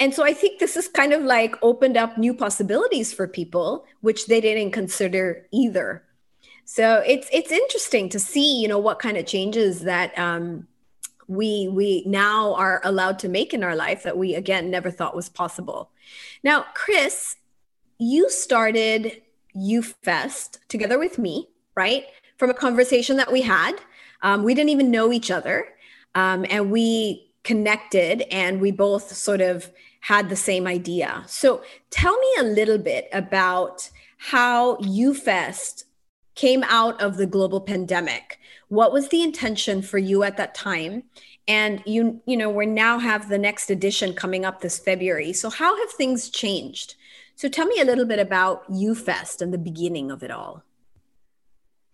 And 0.00 0.14
so 0.14 0.24
I 0.24 0.32
think 0.32 0.60
this 0.60 0.76
is 0.76 0.88
kind 0.88 1.12
of 1.12 1.22
like 1.22 1.56
opened 1.60 1.96
up 1.96 2.16
new 2.16 2.32
possibilities 2.32 3.12
for 3.12 3.26
people, 3.26 3.84
which 4.00 4.26
they 4.26 4.40
didn't 4.40 4.72
consider 4.72 5.46
either. 5.52 6.04
So 6.64 7.02
it's 7.06 7.28
it's 7.32 7.50
interesting 7.50 8.08
to 8.10 8.20
see, 8.20 8.60
you 8.60 8.68
know, 8.68 8.78
what 8.78 8.98
kind 8.98 9.16
of 9.16 9.26
changes 9.26 9.80
that 9.80 10.16
um, 10.18 10.68
we 11.26 11.68
we 11.68 12.04
now 12.06 12.54
are 12.54 12.80
allowed 12.84 13.18
to 13.20 13.28
make 13.28 13.54
in 13.54 13.64
our 13.64 13.74
life 13.74 14.02
that 14.02 14.16
we 14.16 14.34
again 14.34 14.70
never 14.70 14.90
thought 14.90 15.16
was 15.16 15.28
possible. 15.28 15.90
Now, 16.42 16.66
Chris, 16.74 17.36
you 17.98 18.30
started 18.30 19.22
UFest 19.56 20.58
together 20.68 20.98
with 20.98 21.18
me, 21.18 21.48
right? 21.74 22.04
From 22.36 22.50
a 22.50 22.54
conversation 22.54 23.16
that 23.16 23.32
we 23.32 23.42
had. 23.42 23.74
Um, 24.22 24.44
we 24.44 24.54
didn't 24.54 24.70
even 24.70 24.90
know 24.90 25.12
each 25.12 25.30
other. 25.30 25.68
Um, 26.14 26.44
and 26.50 26.70
we 26.70 27.32
connected 27.44 28.22
and 28.32 28.60
we 28.60 28.70
both 28.70 29.12
sort 29.14 29.40
of 29.40 29.70
had 30.00 30.28
the 30.28 30.36
same 30.36 30.66
idea. 30.66 31.24
So 31.26 31.62
tell 31.90 32.18
me 32.18 32.28
a 32.38 32.42
little 32.44 32.78
bit 32.78 33.08
about 33.12 33.90
how 34.18 34.76
UFest 34.76 35.84
came 36.34 36.64
out 36.68 37.00
of 37.00 37.16
the 37.16 37.26
global 37.26 37.60
pandemic. 37.60 38.38
What 38.68 38.92
was 38.92 39.08
the 39.08 39.22
intention 39.22 39.82
for 39.82 39.98
you 39.98 40.22
at 40.22 40.36
that 40.36 40.54
time? 40.54 41.04
And 41.48 41.82
you, 41.86 42.20
you 42.26 42.36
know, 42.36 42.50
we 42.50 42.66
now 42.66 42.98
have 42.98 43.30
the 43.30 43.38
next 43.38 43.70
edition 43.70 44.12
coming 44.12 44.44
up 44.44 44.60
this 44.60 44.78
February. 44.78 45.32
So 45.32 45.48
how 45.48 45.76
have 45.78 45.90
things 45.90 46.28
changed? 46.28 46.94
So 47.36 47.48
tell 47.48 47.66
me 47.66 47.80
a 47.80 47.84
little 47.84 48.04
bit 48.04 48.18
about 48.18 48.70
ufest 48.70 49.40
and 49.40 49.52
the 49.52 49.58
beginning 49.58 50.10
of 50.10 50.22
it 50.22 50.30
all. 50.30 50.62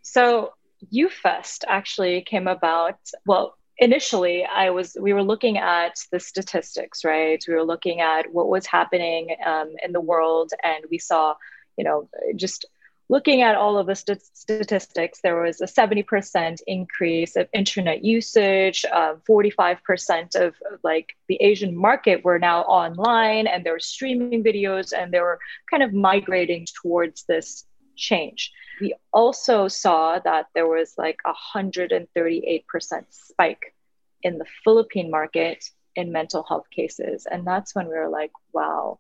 So 0.03 0.55
UFest 0.93 1.65
actually 1.69 2.23
came 2.23 2.49
about. 2.49 2.99
Well, 3.25 3.57
initially 3.79 4.45
i 4.45 4.71
was 4.71 4.97
we 5.01 5.13
were 5.13 5.23
looking 5.23 5.59
at 5.59 5.99
the 6.13 6.21
statistics 6.21 7.05
right 7.05 7.45
we 7.49 7.55
were 7.55 7.65
looking 7.65 8.01
at 8.01 8.33
what 8.33 8.49
was 8.49 8.67
happening 8.67 9.35
um, 9.45 9.73
in 9.85 9.93
the 9.93 10.01
world 10.01 10.53
and 10.63 10.85
we 10.91 10.99
saw 10.99 11.35
you 11.77 11.85
know 11.85 12.09
just 12.37 12.65
looking 13.09 13.43
at 13.43 13.55
all 13.55 13.77
of 13.79 13.87
the 13.87 13.95
st- 13.95 14.23
statistics 14.23 15.21
there 15.23 15.41
was 15.41 15.61
a 15.61 15.67
70% 15.67 16.61
increase 16.67 17.37
of 17.37 17.49
internet 17.53 18.05
usage 18.05 18.85
uh, 18.93 19.15
45% 19.29 20.35
of 20.37 20.55
like 20.83 21.17
the 21.29 21.39
asian 21.41 21.77
market 21.77 22.25
were 22.25 22.39
now 22.39 22.63
online 22.63 23.47
and 23.47 23.65
they 23.65 23.71
were 23.71 23.81
streaming 23.81 24.43
videos 24.43 24.93
and 24.97 25.13
they 25.13 25.21
were 25.21 25.39
kind 25.71 25.83
of 25.83 25.93
migrating 25.93 26.67
towards 26.83 27.25
this 27.25 27.65
change 27.97 28.51
we 28.81 28.95
also 29.13 29.69
saw 29.69 30.19
that 30.19 30.47
there 30.55 30.67
was 30.67 30.95
like 30.99 31.19
a 31.27 31.33
138% 31.57 33.05
spike 33.11 33.75
in 34.23 34.39
the 34.39 34.47
Philippine 34.65 35.11
market 35.11 35.65
in 35.95 36.13
mental 36.13 36.43
health 36.43 36.69
cases. 36.71 37.27
And 37.31 37.47
that's 37.47 37.75
when 37.75 37.87
we 37.87 37.95
were 37.95 38.09
like, 38.09 38.33
wow, 38.53 38.99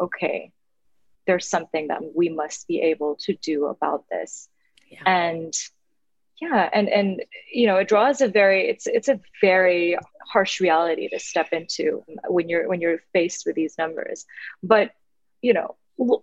okay, 0.00 0.50
there's 1.26 1.48
something 1.48 1.88
that 1.88 2.00
we 2.14 2.28
must 2.28 2.66
be 2.66 2.80
able 2.80 3.16
to 3.16 3.34
do 3.34 3.66
about 3.66 4.04
this. 4.10 4.48
Yeah. 4.90 5.02
And 5.06 5.54
yeah, 6.40 6.68
and 6.72 6.88
and 6.88 7.22
you 7.52 7.66
know, 7.66 7.76
it 7.76 7.88
draws 7.88 8.20
a 8.20 8.28
very 8.28 8.68
it's 8.68 8.86
it's 8.86 9.08
a 9.08 9.20
very 9.40 9.96
harsh 10.26 10.60
reality 10.60 11.08
to 11.08 11.18
step 11.18 11.48
into 11.52 12.04
when 12.26 12.48
you're 12.48 12.68
when 12.68 12.80
you're 12.80 12.98
faced 13.12 13.46
with 13.46 13.54
these 13.54 13.76
numbers. 13.78 14.26
But 14.62 14.90
you 15.40 15.54
know, 15.54 15.76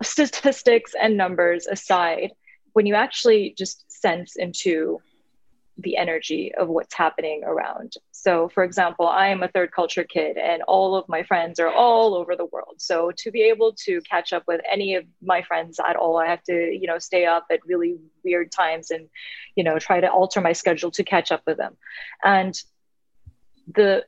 statistics 0.03 0.93
and 0.99 1.15
numbers 1.15 1.67
aside, 1.67 2.31
when 2.73 2.85
you 2.85 2.95
actually 2.95 3.55
just 3.57 3.89
sense 3.91 4.35
into 4.35 5.01
the 5.81 5.97
energy 5.97 6.53
of 6.55 6.67
what's 6.67 6.93
happening 6.93 7.43
around. 7.45 7.93
So, 8.11 8.49
for 8.49 8.63
example, 8.63 9.07
I 9.07 9.27
am 9.27 9.43
a 9.43 9.47
third 9.47 9.71
culture 9.71 10.03
kid, 10.03 10.37
and 10.37 10.61
all 10.63 10.95
of 10.95 11.07
my 11.07 11.23
friends 11.23 11.59
are 11.59 11.71
all 11.71 12.15
over 12.15 12.35
the 12.35 12.45
world. 12.45 12.75
So, 12.77 13.11
to 13.17 13.31
be 13.31 13.43
able 13.43 13.73
to 13.85 14.01
catch 14.01 14.33
up 14.33 14.43
with 14.47 14.61
any 14.69 14.95
of 14.95 15.05
my 15.21 15.41
friends 15.41 15.79
at 15.79 15.95
all, 15.95 16.17
I 16.17 16.27
have 16.27 16.43
to, 16.43 16.53
you 16.53 16.87
know, 16.87 16.99
stay 16.99 17.25
up 17.25 17.45
at 17.51 17.59
really 17.65 17.97
weird 18.23 18.51
times 18.51 18.91
and, 18.91 19.09
you 19.55 19.63
know, 19.63 19.79
try 19.79 20.01
to 20.01 20.11
alter 20.11 20.41
my 20.41 20.53
schedule 20.53 20.91
to 20.91 21.03
catch 21.03 21.31
up 21.31 21.43
with 21.47 21.57
them. 21.57 21.77
And 22.23 22.61
the 23.73 24.05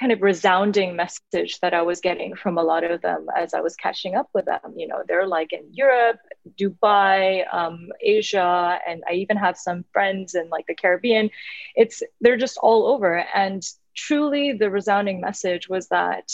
kind 0.00 0.12
of 0.12 0.22
resounding 0.22 0.96
message 0.96 1.60
that 1.60 1.74
I 1.74 1.82
was 1.82 2.00
getting 2.00 2.34
from 2.34 2.56
a 2.56 2.62
lot 2.62 2.84
of 2.84 3.02
them 3.02 3.26
as 3.36 3.52
I 3.52 3.60
was 3.60 3.76
catching 3.76 4.14
up 4.14 4.30
with 4.32 4.46
them. 4.46 4.72
You 4.74 4.88
know, 4.88 5.02
they're 5.06 5.26
like 5.26 5.52
in 5.52 5.68
Europe, 5.72 6.20
Dubai, 6.58 7.44
um, 7.52 7.90
Asia, 8.00 8.78
and 8.88 9.04
I 9.08 9.12
even 9.14 9.36
have 9.36 9.58
some 9.58 9.84
friends 9.92 10.34
in 10.34 10.48
like 10.48 10.66
the 10.66 10.74
Caribbean. 10.74 11.28
It's 11.76 12.02
they're 12.22 12.38
just 12.38 12.56
all 12.62 12.86
over, 12.86 13.26
and 13.34 13.62
truly, 13.94 14.54
the 14.54 14.70
resounding 14.70 15.20
message 15.20 15.68
was 15.68 15.88
that 15.88 16.32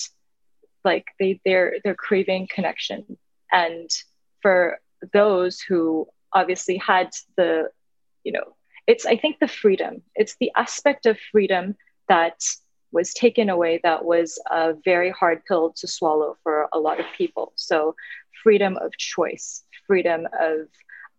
like 0.85 1.07
they 1.19 1.41
they're 1.45 1.75
they're 1.83 1.97
craving 1.97 2.49
connection, 2.55 3.19
and 3.51 3.91
for 4.43 4.79
those 5.13 5.61
who 5.61 6.07
obviously 6.33 6.77
had 6.77 7.11
the, 7.37 7.69
you 8.23 8.31
know, 8.31 8.55
it's 8.87 9.07
I 9.07 9.17
think 9.17 9.41
the 9.41 9.49
freedom. 9.49 10.03
It's 10.15 10.37
the 10.39 10.53
aspect 10.55 11.07
of 11.07 11.19
freedom 11.33 11.75
that 12.09 12.41
was 12.93 13.13
taken 13.13 13.49
away 13.49 13.81
that 13.83 14.05
was 14.05 14.39
a 14.51 14.75
very 14.85 15.11
hard 15.11 15.45
pill 15.47 15.73
to 15.77 15.87
swallow 15.87 16.37
for 16.43 16.69
a 16.73 16.79
lot 16.79 17.01
of 17.01 17.07
people. 17.17 17.53
So, 17.57 17.95
freedom 18.43 18.77
of 18.77 18.97
choice, 18.97 19.65
freedom 19.87 20.27
of 20.39 20.69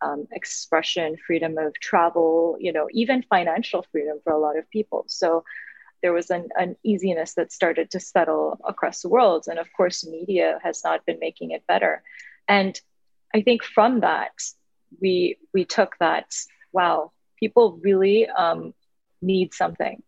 um, 0.02 0.28
expression, 0.32 1.18
freedom 1.26 1.58
of 1.58 1.74
travel, 1.80 2.58
you 2.60 2.72
know, 2.72 2.88
even 2.92 3.24
financial 3.24 3.86
freedom 3.92 4.20
for 4.24 4.34
a 4.34 4.40
lot 4.40 4.58
of 4.58 4.70
people. 4.70 5.06
So, 5.08 5.44
there 6.02 6.14
was 6.14 6.30
an 6.30 6.50
uneasiness 6.60 7.34
that 7.34 7.52
started 7.52 7.92
to 7.92 8.00
settle 8.00 8.60
across 8.66 9.02
the 9.02 9.10
world. 9.10 9.46
And 9.48 9.60
of 9.60 9.68
course, 9.76 10.06
media 10.06 10.60
has 10.64 10.84
not 10.84 11.06
been 11.06 11.18
making 11.20 11.52
it 11.52 11.66
better. 11.68 12.04
And 12.48 12.80
I 13.34 13.42
think 13.42 13.64
from 13.64 14.02
that, 14.02 14.32
we 15.02 15.38
we 15.54 15.66
took 15.66 15.96
that, 16.00 16.34
wow, 16.72 17.12
people 17.40 17.80
really 17.82 18.28
um, 18.28 18.74
need 19.22 19.54
something. 19.54 20.02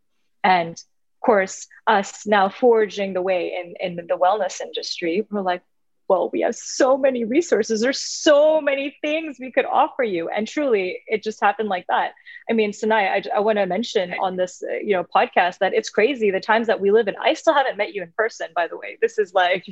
And 0.44 0.82
course, 1.22 1.68
us 1.88 2.26
now 2.26 2.50
forging 2.50 3.14
the 3.14 3.22
way 3.22 3.54
in, 3.54 3.74
in 3.80 3.96
the 4.08 4.18
wellness 4.18 4.62
industry, 4.62 5.26
we're 5.30 5.42
like, 5.42 5.62
well, 6.10 6.30
we 6.34 6.42
have 6.42 6.56
so 6.56 6.98
many 6.98 7.24
resources. 7.24 7.82
There's 7.82 8.02
so 8.02 8.60
many 8.60 8.98
things 9.00 9.38
we 9.40 9.52
could 9.52 9.66
offer 9.66 10.04
you. 10.04 10.28
And 10.28 10.48
truly, 10.48 11.04
it 11.06 11.24
just 11.24 11.40
happened 11.40 11.70
like 11.70 11.86
that. 11.88 12.14
I 12.50 12.54
mean, 12.54 12.74
Sanai, 12.74 13.08
I, 13.08 13.38
I 13.38 13.40
want 13.40 13.60
to 13.60 13.68
mention 13.68 14.16
on 14.20 14.36
this, 14.36 14.64
uh, 14.64 14.78
you 14.78 14.94
know, 14.94 15.04
podcast 15.04 15.60
that 15.60 15.76
it's 15.76 15.92
crazy 15.92 16.32
the 16.32 16.40
times 16.40 16.66
that 16.66 16.82
we 16.82 16.92
live 16.92 17.08
in. 17.08 17.16
I 17.22 17.36
still 17.36 17.54
haven't 17.54 17.78
met 17.78 17.94
you 17.94 18.02
in 18.02 18.12
person, 18.18 18.48
by 18.56 18.68
the 18.68 18.76
way. 18.76 18.98
This 19.00 19.20
is 19.20 19.36
like 19.36 19.64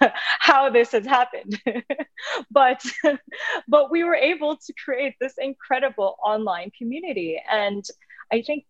how 0.40 0.68
this 0.68 0.90
has 0.90 1.06
happened. 1.06 1.60
but, 2.50 2.84
but 3.68 3.90
we 3.90 4.02
were 4.02 4.16
able 4.16 4.56
to 4.56 4.72
create 4.84 5.14
this 5.20 5.34
incredible 5.38 6.16
online 6.24 6.72
community. 6.76 7.40
And 7.48 7.84
I 8.32 8.42
think 8.42 8.64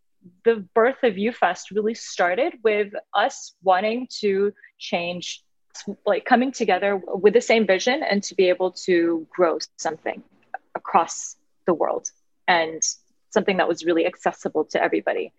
the 0.44 0.56
birth 0.74 1.02
of 1.02 1.14
UFest 1.14 1.70
really 1.72 1.94
started 1.94 2.54
with 2.62 2.92
us 3.14 3.54
wanting 3.62 4.08
to 4.20 4.52
change, 4.78 5.42
like 6.06 6.24
coming 6.24 6.52
together 6.52 6.96
with 6.96 7.34
the 7.34 7.40
same 7.40 7.66
vision 7.66 8.02
and 8.02 8.22
to 8.24 8.34
be 8.34 8.48
able 8.48 8.72
to 8.72 9.26
grow 9.30 9.58
something 9.76 10.22
across 10.74 11.36
the 11.66 11.74
world 11.74 12.10
and 12.46 12.82
something 13.30 13.58
that 13.58 13.68
was 13.68 13.84
really 13.84 14.06
accessible 14.06 14.64
to 14.64 14.82
everybody 14.82 15.32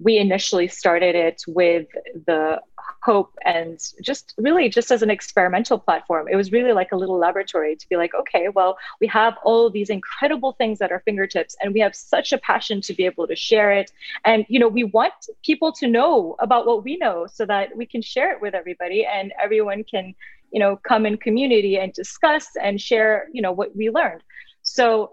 we 0.00 0.18
initially 0.18 0.68
started 0.68 1.14
it 1.14 1.42
with 1.46 1.86
the 2.26 2.60
hope 3.02 3.36
and 3.44 3.78
just 4.02 4.34
really 4.38 4.68
just 4.68 4.90
as 4.90 5.02
an 5.02 5.10
experimental 5.10 5.78
platform. 5.78 6.28
It 6.30 6.36
was 6.36 6.52
really 6.52 6.72
like 6.72 6.92
a 6.92 6.96
little 6.96 7.18
laboratory 7.18 7.76
to 7.76 7.88
be 7.88 7.96
like, 7.96 8.14
okay, 8.14 8.48
well, 8.48 8.78
we 9.00 9.06
have 9.08 9.36
all 9.44 9.70
these 9.70 9.90
incredible 9.90 10.52
things 10.52 10.80
at 10.80 10.92
our 10.92 11.00
fingertips 11.00 11.56
and 11.60 11.74
we 11.74 11.80
have 11.80 11.94
such 11.94 12.32
a 12.32 12.38
passion 12.38 12.80
to 12.82 12.94
be 12.94 13.04
able 13.06 13.26
to 13.26 13.36
share 13.36 13.72
it. 13.72 13.90
And, 14.24 14.44
you 14.48 14.58
know, 14.58 14.68
we 14.68 14.84
want 14.84 15.14
people 15.44 15.72
to 15.72 15.86
know 15.86 16.36
about 16.38 16.66
what 16.66 16.84
we 16.84 16.96
know 16.96 17.26
so 17.26 17.44
that 17.46 17.76
we 17.76 17.86
can 17.86 18.02
share 18.02 18.32
it 18.32 18.40
with 18.40 18.54
everybody 18.54 19.04
and 19.04 19.32
everyone 19.42 19.84
can, 19.84 20.14
you 20.52 20.60
know, 20.60 20.76
come 20.76 21.06
in 21.06 21.16
community 21.16 21.78
and 21.78 21.92
discuss 21.92 22.50
and 22.60 22.80
share, 22.80 23.28
you 23.32 23.42
know, 23.42 23.52
what 23.52 23.74
we 23.76 23.90
learned. 23.90 24.22
So 24.62 25.12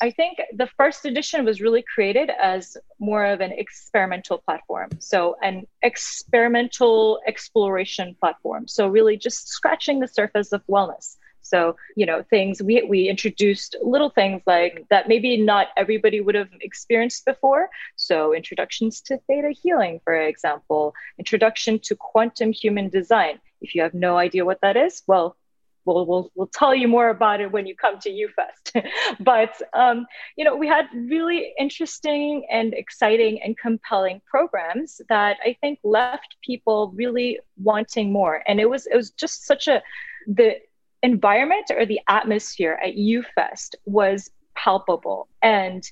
I 0.00 0.10
think 0.12 0.38
the 0.52 0.68
first 0.76 1.04
edition 1.04 1.44
was 1.44 1.60
really 1.60 1.82
created 1.82 2.30
as 2.30 2.76
more 3.00 3.24
of 3.24 3.40
an 3.40 3.50
experimental 3.52 4.38
platform. 4.38 4.90
So, 5.00 5.36
an 5.42 5.66
experimental 5.82 7.20
exploration 7.26 8.16
platform. 8.20 8.68
So, 8.68 8.86
really 8.86 9.16
just 9.16 9.48
scratching 9.48 9.98
the 9.98 10.06
surface 10.06 10.52
of 10.52 10.64
wellness. 10.68 11.16
So, 11.40 11.76
you 11.96 12.04
know, 12.06 12.22
things 12.22 12.62
we, 12.62 12.82
we 12.82 13.08
introduced 13.08 13.74
little 13.82 14.10
things 14.10 14.42
like 14.46 14.84
that 14.90 15.08
maybe 15.08 15.36
not 15.38 15.68
everybody 15.76 16.20
would 16.20 16.34
have 16.34 16.50
experienced 16.60 17.24
before. 17.24 17.68
So, 17.96 18.34
introductions 18.34 19.00
to 19.02 19.18
theta 19.26 19.50
healing, 19.50 20.00
for 20.04 20.14
example, 20.14 20.94
introduction 21.18 21.80
to 21.84 21.96
quantum 21.96 22.52
human 22.52 22.88
design. 22.88 23.40
If 23.60 23.74
you 23.74 23.82
have 23.82 23.94
no 23.94 24.16
idea 24.16 24.44
what 24.44 24.60
that 24.60 24.76
is, 24.76 25.02
well, 25.08 25.36
we'll, 25.84 26.06
we'll, 26.06 26.30
we'll 26.34 26.50
tell 26.52 26.74
you 26.74 26.88
more 26.88 27.08
about 27.08 27.40
it 27.40 27.50
when 27.52 27.66
you 27.66 27.74
come 27.74 27.98
to 28.00 28.10
UFest. 28.10 28.86
but, 29.20 29.60
um, 29.74 30.06
you 30.36 30.44
know, 30.44 30.56
we 30.56 30.68
had 30.68 30.86
really 30.94 31.52
interesting 31.58 32.46
and 32.50 32.74
exciting 32.74 33.40
and 33.42 33.56
compelling 33.56 34.20
programs 34.26 35.00
that 35.08 35.38
I 35.44 35.56
think 35.60 35.78
left 35.84 36.36
people 36.42 36.92
really 36.94 37.40
wanting 37.56 38.12
more. 38.12 38.42
And 38.46 38.60
it 38.60 38.68
was, 38.68 38.86
it 38.86 38.96
was 38.96 39.10
just 39.10 39.46
such 39.46 39.68
a, 39.68 39.82
the 40.26 40.56
environment 41.02 41.70
or 41.76 41.86
the 41.86 42.00
atmosphere 42.08 42.78
at 42.82 42.94
UFest 42.94 43.74
was 43.84 44.30
palpable. 44.54 45.28
And 45.42 45.88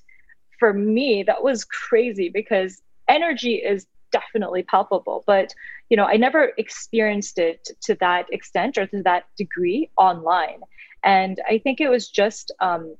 for 0.58 0.72
me, 0.72 1.22
that 1.22 1.42
was 1.42 1.64
crazy 1.64 2.28
because 2.28 2.82
energy 3.08 3.54
is 3.54 3.86
definitely 4.12 4.62
palpable 4.62 5.24
but 5.26 5.52
you 5.88 5.96
know 5.96 6.04
i 6.04 6.16
never 6.16 6.52
experienced 6.58 7.38
it 7.38 7.68
to 7.82 7.94
that 8.00 8.26
extent 8.32 8.78
or 8.78 8.86
to 8.86 9.02
that 9.02 9.24
degree 9.36 9.90
online. 9.96 10.60
And 11.04 11.40
i 11.48 11.58
think 11.58 11.80
it 11.80 11.88
was 11.88 12.08
just 12.08 12.52
um, 12.60 12.96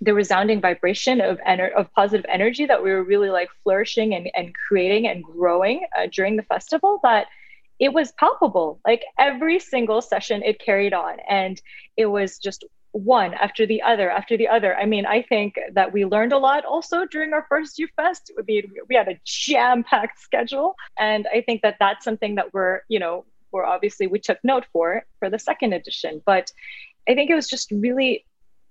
the 0.00 0.14
resounding 0.14 0.60
vibration 0.60 1.20
of 1.20 1.38
ener- 1.46 1.74
of 1.74 1.92
positive 1.92 2.26
energy 2.28 2.66
that 2.66 2.82
we 2.82 2.90
were 2.90 3.02
really 3.02 3.30
like 3.30 3.48
flourishing 3.62 4.14
and, 4.14 4.30
and 4.34 4.54
creating 4.54 5.08
and 5.08 5.24
growing 5.24 5.86
uh, 5.98 6.06
during 6.12 6.36
the 6.36 6.44
festival 6.44 7.00
that 7.02 7.26
it 7.78 7.92
was 7.92 8.12
palpable. 8.12 8.80
Like 8.86 9.04
every 9.18 9.58
single 9.58 10.00
session 10.02 10.42
it 10.44 10.60
carried 10.60 10.92
on. 10.92 11.18
And 11.28 11.60
it 11.96 12.06
was 12.06 12.38
just 12.38 12.64
one 12.98 13.34
after 13.34 13.66
the 13.66 13.82
other 13.82 14.10
after 14.10 14.36
the 14.36 14.48
other. 14.48 14.76
I 14.76 14.86
mean, 14.86 15.06
I 15.06 15.22
think 15.22 15.58
that 15.72 15.92
we 15.92 16.04
learned 16.04 16.32
a 16.32 16.38
lot 16.38 16.64
also 16.64 17.06
during 17.06 17.32
our 17.32 17.46
first 17.48 17.78
UFest. 17.78 18.30
We, 18.46 18.68
we 18.88 18.94
had 18.94 19.08
a 19.08 19.18
jam-packed 19.24 20.20
schedule. 20.28 20.76
And 20.98 21.26
I 21.32 21.42
think 21.42 21.62
that 21.62 21.76
that's 21.78 22.04
something 22.04 22.34
that 22.36 22.52
we're, 22.52 22.80
you 22.88 22.98
know, 22.98 23.24
we're 23.52 23.64
obviously, 23.64 24.06
we 24.06 24.18
took 24.18 24.38
note 24.44 24.66
for 24.72 25.04
for 25.18 25.30
the 25.30 25.38
second 25.38 25.72
edition. 25.72 26.22
But 26.26 26.52
I 27.08 27.14
think 27.14 27.30
it 27.30 27.34
was 27.34 27.48
just 27.48 27.70
really 27.70 28.24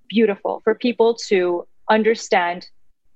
beautiful 0.08 0.62
for 0.64 0.76
people 0.76 1.16
to 1.28 1.68
understand 1.90 2.70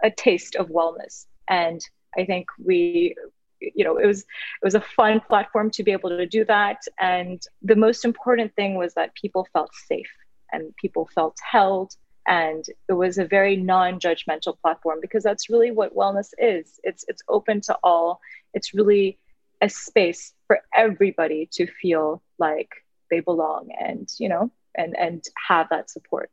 a 0.03 0.09
taste 0.09 0.55
of 0.55 0.69
wellness. 0.69 1.25
And 1.47 1.81
I 2.17 2.25
think 2.25 2.47
we 2.57 3.15
you 3.59 3.83
know 3.83 3.97
it 3.97 4.07
was 4.07 4.21
it 4.21 4.63
was 4.63 4.73
a 4.73 4.81
fun 4.81 5.21
platform 5.27 5.69
to 5.69 5.83
be 5.83 5.91
able 5.91 6.09
to 6.09 6.25
do 6.25 6.43
that 6.43 6.79
and 6.99 7.43
the 7.61 7.75
most 7.75 8.03
important 8.03 8.51
thing 8.55 8.73
was 8.73 8.95
that 8.95 9.13
people 9.13 9.47
felt 9.53 9.69
safe 9.75 10.09
and 10.51 10.75
people 10.77 11.09
felt 11.13 11.37
held 11.49 11.95
and 12.27 12.65
it 12.87 12.93
was 12.93 13.17
a 13.17 13.25
very 13.25 13.55
non-judgmental 13.55 14.59
platform 14.61 14.99
because 15.01 15.23
that's 15.23 15.49
really 15.49 15.71
what 15.71 15.95
wellness 15.95 16.29
is 16.37 16.79
it's 16.83 17.03
it's 17.07 17.23
open 17.27 17.61
to 17.61 17.77
all 17.83 18.19
it's 18.53 18.73
really 18.73 19.17
a 19.61 19.69
space 19.69 20.33
for 20.47 20.59
everybody 20.75 21.49
to 21.51 21.67
feel 21.81 22.21
like 22.37 22.69
they 23.09 23.19
belong 23.19 23.69
and 23.79 24.09
you 24.19 24.29
know 24.29 24.51
and 24.75 24.95
and 24.97 25.23
have 25.47 25.67
that 25.69 25.89
support 25.89 26.29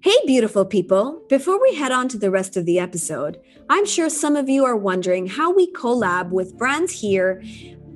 Hey, 0.00 0.12
beautiful 0.26 0.66
people. 0.66 1.22
Before 1.30 1.58
we 1.58 1.76
head 1.76 1.90
on 1.90 2.08
to 2.08 2.18
the 2.18 2.30
rest 2.30 2.58
of 2.58 2.66
the 2.66 2.78
episode, 2.78 3.40
I'm 3.70 3.86
sure 3.86 4.10
some 4.10 4.36
of 4.36 4.50
you 4.50 4.62
are 4.66 4.76
wondering 4.76 5.28
how 5.28 5.50
we 5.50 5.72
collab 5.72 6.28
with 6.28 6.58
brands 6.58 7.00
here 7.00 7.42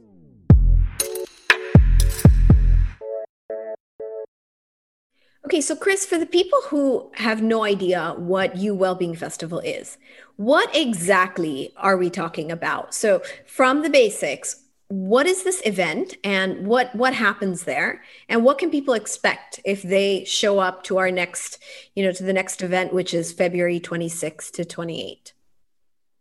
Okay, 5.47 5.61
so 5.61 5.77
Chris, 5.77 6.05
for 6.05 6.19
the 6.19 6.27
people 6.27 6.59
who 6.69 7.11
have 7.15 7.43
no 7.43 7.65
idea 7.65 8.15
what 8.17 8.57
U 8.57 8.75
Wellbeing 8.75 9.15
Festival 9.15 9.61
is, 9.61 9.99
what 10.37 10.75
exactly 10.75 11.73
are 11.77 11.97
we 11.97 12.11
talking 12.11 12.51
about? 12.51 12.95
So, 12.95 13.23
from 13.47 13.83
the 13.83 13.91
basics, 13.91 14.64
what 14.95 15.27
is 15.27 15.43
this 15.43 15.61
event 15.65 16.15
and 16.23 16.69
what 16.69 16.95
what 16.95 17.13
happens 17.13 17.65
there 17.65 18.01
and 18.29 18.45
what 18.45 18.59
can 18.59 18.71
people 18.71 18.95
expect 18.95 19.59
if 19.65 19.83
they 19.83 20.25
show 20.25 20.61
up 20.61 20.85
to 20.85 20.99
our 20.99 21.11
next 21.11 21.61
you 21.97 22.05
know 22.05 22.13
to 22.13 22.23
the 22.23 22.33
next 22.33 22.63
event 22.63 22.93
which 22.93 23.13
is 23.13 23.33
february 23.33 23.81
26 23.81 24.53
to 24.53 24.65
28 24.65 25.33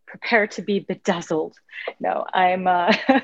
prepare 0.08 0.48
to 0.48 0.64
be 0.64 0.80
bedazzled 0.80 1.56
no 2.00 2.26
i'm 2.34 2.66
uh 2.66 2.92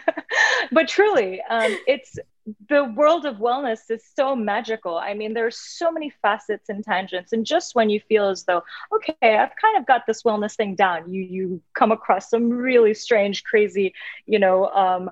but 0.71 0.87
truly 0.87 1.41
um 1.49 1.75
it's 1.87 2.19
the 2.67 2.83
world 2.83 3.25
of 3.25 3.35
wellness 3.35 3.91
is 3.91 4.03
so 4.15 4.35
magical. 4.35 4.97
I 4.97 5.13
mean, 5.13 5.35
there's 5.35 5.55
so 5.55 5.91
many 5.91 6.11
facets 6.21 6.67
and 6.69 6.83
tangents. 6.83 7.31
And 7.31 7.45
just 7.45 7.75
when 7.75 7.91
you 7.91 7.99
feel 7.99 8.27
as 8.27 8.43
though, 8.45 8.63
okay, 8.91 9.37
I've 9.37 9.55
kind 9.61 9.77
of 9.77 9.85
got 9.85 10.07
this 10.07 10.23
wellness 10.23 10.55
thing 10.55 10.73
down, 10.73 11.13
you 11.13 11.21
you 11.21 11.61
come 11.75 11.91
across 11.91 12.27
some 12.27 12.49
really 12.49 12.95
strange, 12.95 13.43
crazy, 13.43 13.93
you 14.25 14.39
know, 14.39 14.67
um, 14.69 15.11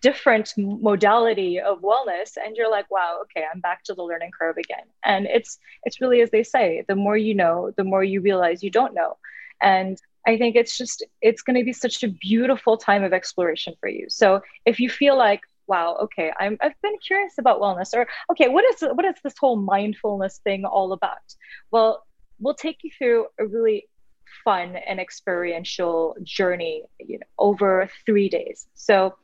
different 0.00 0.52
modality 0.56 1.60
of 1.60 1.80
wellness, 1.80 2.36
and 2.42 2.56
you're 2.56 2.70
like, 2.70 2.90
wow, 2.90 3.20
okay, 3.22 3.46
I'm 3.52 3.60
back 3.60 3.84
to 3.84 3.94
the 3.94 4.02
learning 4.02 4.30
curve 4.38 4.56
again. 4.56 4.86
And 5.04 5.26
it's 5.26 5.58
it's 5.84 6.00
really 6.00 6.20
as 6.20 6.30
they 6.30 6.42
say, 6.42 6.84
the 6.88 6.96
more 6.96 7.16
you 7.16 7.34
know, 7.34 7.72
the 7.76 7.84
more 7.84 8.04
you 8.04 8.20
realize 8.20 8.62
you 8.62 8.70
don't 8.70 8.94
know. 8.94 9.16
And 9.60 9.98
I 10.26 10.38
think 10.38 10.56
it's 10.56 10.76
just 10.76 11.04
it's 11.20 11.42
going 11.42 11.58
to 11.58 11.64
be 11.64 11.72
such 11.72 12.02
a 12.02 12.08
beautiful 12.08 12.76
time 12.76 13.04
of 13.04 13.12
exploration 13.12 13.74
for 13.80 13.88
you. 13.88 14.06
So 14.08 14.40
if 14.64 14.80
you 14.80 14.88
feel 14.88 15.16
like 15.16 15.42
wow 15.66 15.96
okay 16.02 16.30
i'm 16.38 16.58
i've 16.60 16.80
been 16.82 16.98
curious 16.98 17.38
about 17.38 17.60
wellness 17.60 17.94
or 17.94 18.06
okay 18.30 18.48
what 18.48 18.64
is 18.64 18.82
what 18.92 19.04
is 19.04 19.14
this 19.22 19.34
whole 19.38 19.56
mindfulness 19.56 20.38
thing 20.44 20.64
all 20.64 20.92
about 20.92 21.34
well 21.70 22.04
we'll 22.38 22.54
take 22.54 22.78
you 22.82 22.90
through 22.98 23.26
a 23.38 23.46
really 23.46 23.88
fun 24.44 24.76
and 24.76 25.00
experiential 25.00 26.16
journey 26.22 26.82
you 26.98 27.18
know, 27.18 27.26
over 27.38 27.88
three 28.04 28.28
days 28.28 28.66
so 28.74 29.14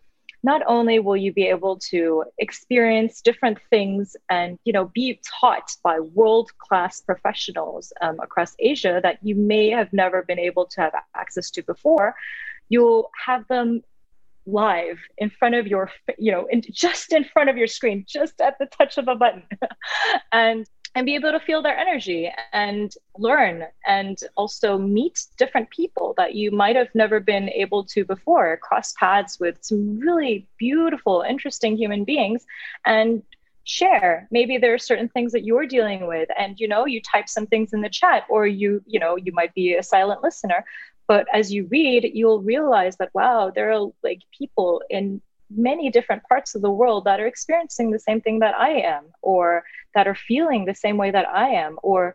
not 0.43 0.62
only 0.66 0.99
will 0.99 1.16
you 1.16 1.32
be 1.32 1.47
able 1.47 1.78
to 1.78 2.24
experience 2.38 3.20
different 3.20 3.59
things 3.70 4.16
and 4.28 4.59
you 4.64 4.72
know 4.72 4.91
be 4.95 5.20
taught 5.41 5.70
by 5.82 6.01
world 6.01 6.51
class 6.59 7.01
professionals 7.01 7.93
um, 8.01 8.18
across 8.20 8.55
asia 8.59 9.01
that 9.03 9.18
you 9.22 9.34
may 9.34 9.68
have 9.68 9.93
never 9.93 10.22
been 10.22 10.38
able 10.38 10.66
to 10.66 10.80
have 10.80 10.93
access 11.14 11.51
to 11.51 11.62
before 11.62 12.14
you'll 12.68 13.11
have 13.26 13.47
them 13.49 13.82
live 14.47 14.99
in 15.18 15.30
front 15.30 15.55
of 15.55 15.66
your 15.66 15.91
you 16.18 16.32
know 16.32 16.47
in, 16.51 16.62
just 16.70 17.12
in 17.12 17.24
front 17.24 17.51
of 17.51 17.57
your 17.57 17.66
screen 17.66 18.05
just 18.09 18.41
at 18.41 18.57
the 18.59 18.66
touch 18.66 18.99
of 18.99 19.09
a 19.09 19.14
button. 19.14 19.43
And 20.32 20.66
and 20.95 21.07
be 21.07 21.14
able 21.14 21.30
to 21.30 21.41
feel 21.41 21.62
their 21.62 21.76
energy 21.76 22.32
and 22.53 22.95
learn 23.16 23.64
and 23.86 24.18
also 24.36 24.76
meet 24.76 25.26
different 25.38 25.70
people 25.70 26.14
that 26.16 26.34
you 26.34 26.51
might 26.51 26.74
have 26.76 26.88
never 26.95 27.20
been 27.20 27.49
able 27.51 27.84
to 27.84 28.05
before. 28.05 28.57
Cross 28.57 28.95
paths 28.99 29.38
with 29.38 29.59
some 29.61 29.99
really 29.99 30.49
beautiful 30.59 31.24
interesting 31.28 31.76
human 31.76 32.05
beings 32.05 32.45
and 32.84 33.22
share. 33.64 34.26
Maybe 34.32 34.59
there 34.59 34.74
are 34.74 34.78
certain 34.78 35.09
things 35.09 35.30
that 35.32 35.45
you're 35.45 35.66
dealing 35.66 36.09
with 36.09 36.28
and 36.36 36.59
you 36.59 36.66
know 36.66 36.86
you 36.86 37.01
type 37.01 37.28
some 37.28 37.47
things 37.47 37.72
in 37.72 37.82
the 37.82 37.88
chat 37.88 38.24
or 38.28 38.47
you 38.47 38.82
you 38.86 38.99
know 38.99 39.16
you 39.16 39.32
might 39.32 39.55
be 39.55 39.74
a 39.74 39.82
silent 39.82 40.22
listener. 40.24 40.64
But 41.07 41.26
as 41.32 41.53
you 41.53 41.66
read, 41.66 42.09
you'll 42.14 42.41
realize 42.41 42.97
that, 42.99 43.11
wow, 43.14 43.51
there 43.53 43.72
are 43.72 43.91
like 44.05 44.20
people 44.36 44.80
in 44.88 45.20
many 45.51 45.90
different 45.90 46.22
parts 46.24 46.55
of 46.55 46.62
the 46.62 46.70
world 46.70 47.05
that 47.05 47.20
are 47.20 47.26
experiencing 47.26 47.90
the 47.90 47.98
same 47.98 48.20
thing 48.20 48.38
that 48.40 48.55
I 48.55 48.70
am, 48.80 49.05
or 49.22 49.64
that 49.94 50.07
are 50.07 50.14
feeling 50.14 50.64
the 50.64 50.74
same 50.74 50.96
way 50.96 51.11
that 51.11 51.28
I 51.28 51.48
am, 51.48 51.78
or 51.82 52.14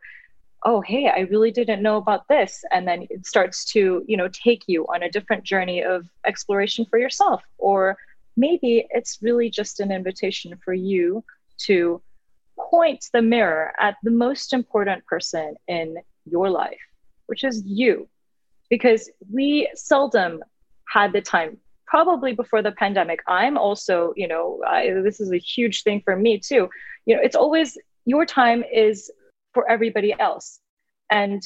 oh 0.68 0.82
hey 0.82 1.08
i 1.08 1.20
really 1.20 1.52
didn't 1.52 1.84
know 1.84 1.98
about 1.98 2.28
this 2.28 2.64
and 2.72 2.88
then 2.88 3.06
it 3.12 3.24
starts 3.28 3.66
to 3.66 4.04
you 4.08 4.18
know 4.18 4.28
take 4.30 4.64
you 4.66 4.84
on 4.88 5.04
a 5.04 5.12
different 5.12 5.44
journey 5.44 5.84
of 5.84 6.08
exploration 6.26 6.86
for 6.86 6.98
yourself. 6.98 7.44
Or 7.58 7.98
maybe 8.38 8.88
it's 8.90 9.20
really 9.22 9.50
just 9.50 9.80
an 9.80 9.92
invitation 9.92 10.58
for 10.64 10.74
you 10.74 11.24
to 11.68 12.02
point 12.58 13.06
the 13.14 13.22
mirror 13.22 13.74
at 13.80 13.96
the 14.02 14.12
most 14.12 14.54
important 14.54 15.06
person 15.06 15.56
in 15.68 15.98
your 16.26 16.50
life 16.50 16.80
which 17.28 17.44
is 17.44 17.64
you. 17.66 18.08
Because 18.70 19.10
we 19.32 19.70
seldom 19.76 20.44
had 20.88 21.14
the 21.14 21.22
time 21.22 21.58
probably 21.88 22.34
before 22.34 22.62
the 22.62 22.72
pandemic 22.72 23.20
i'm 23.28 23.58
also 23.58 24.14
you 24.16 24.28
know 24.28 24.62
I, 24.68 24.92
this 25.04 25.20
is 25.20 25.32
a 25.32 25.38
huge 25.38 25.84
thing 25.84 26.02
for 26.04 26.16
me 26.16 26.40
too. 26.40 26.70
You 27.06 27.16
know 27.16 27.22
it's 27.24 27.36
always 27.36 27.78
your 28.06 28.26
time 28.26 28.64
is 28.72 29.12
for 29.54 29.70
everybody 29.70 30.14
else. 30.20 30.60
And 31.10 31.42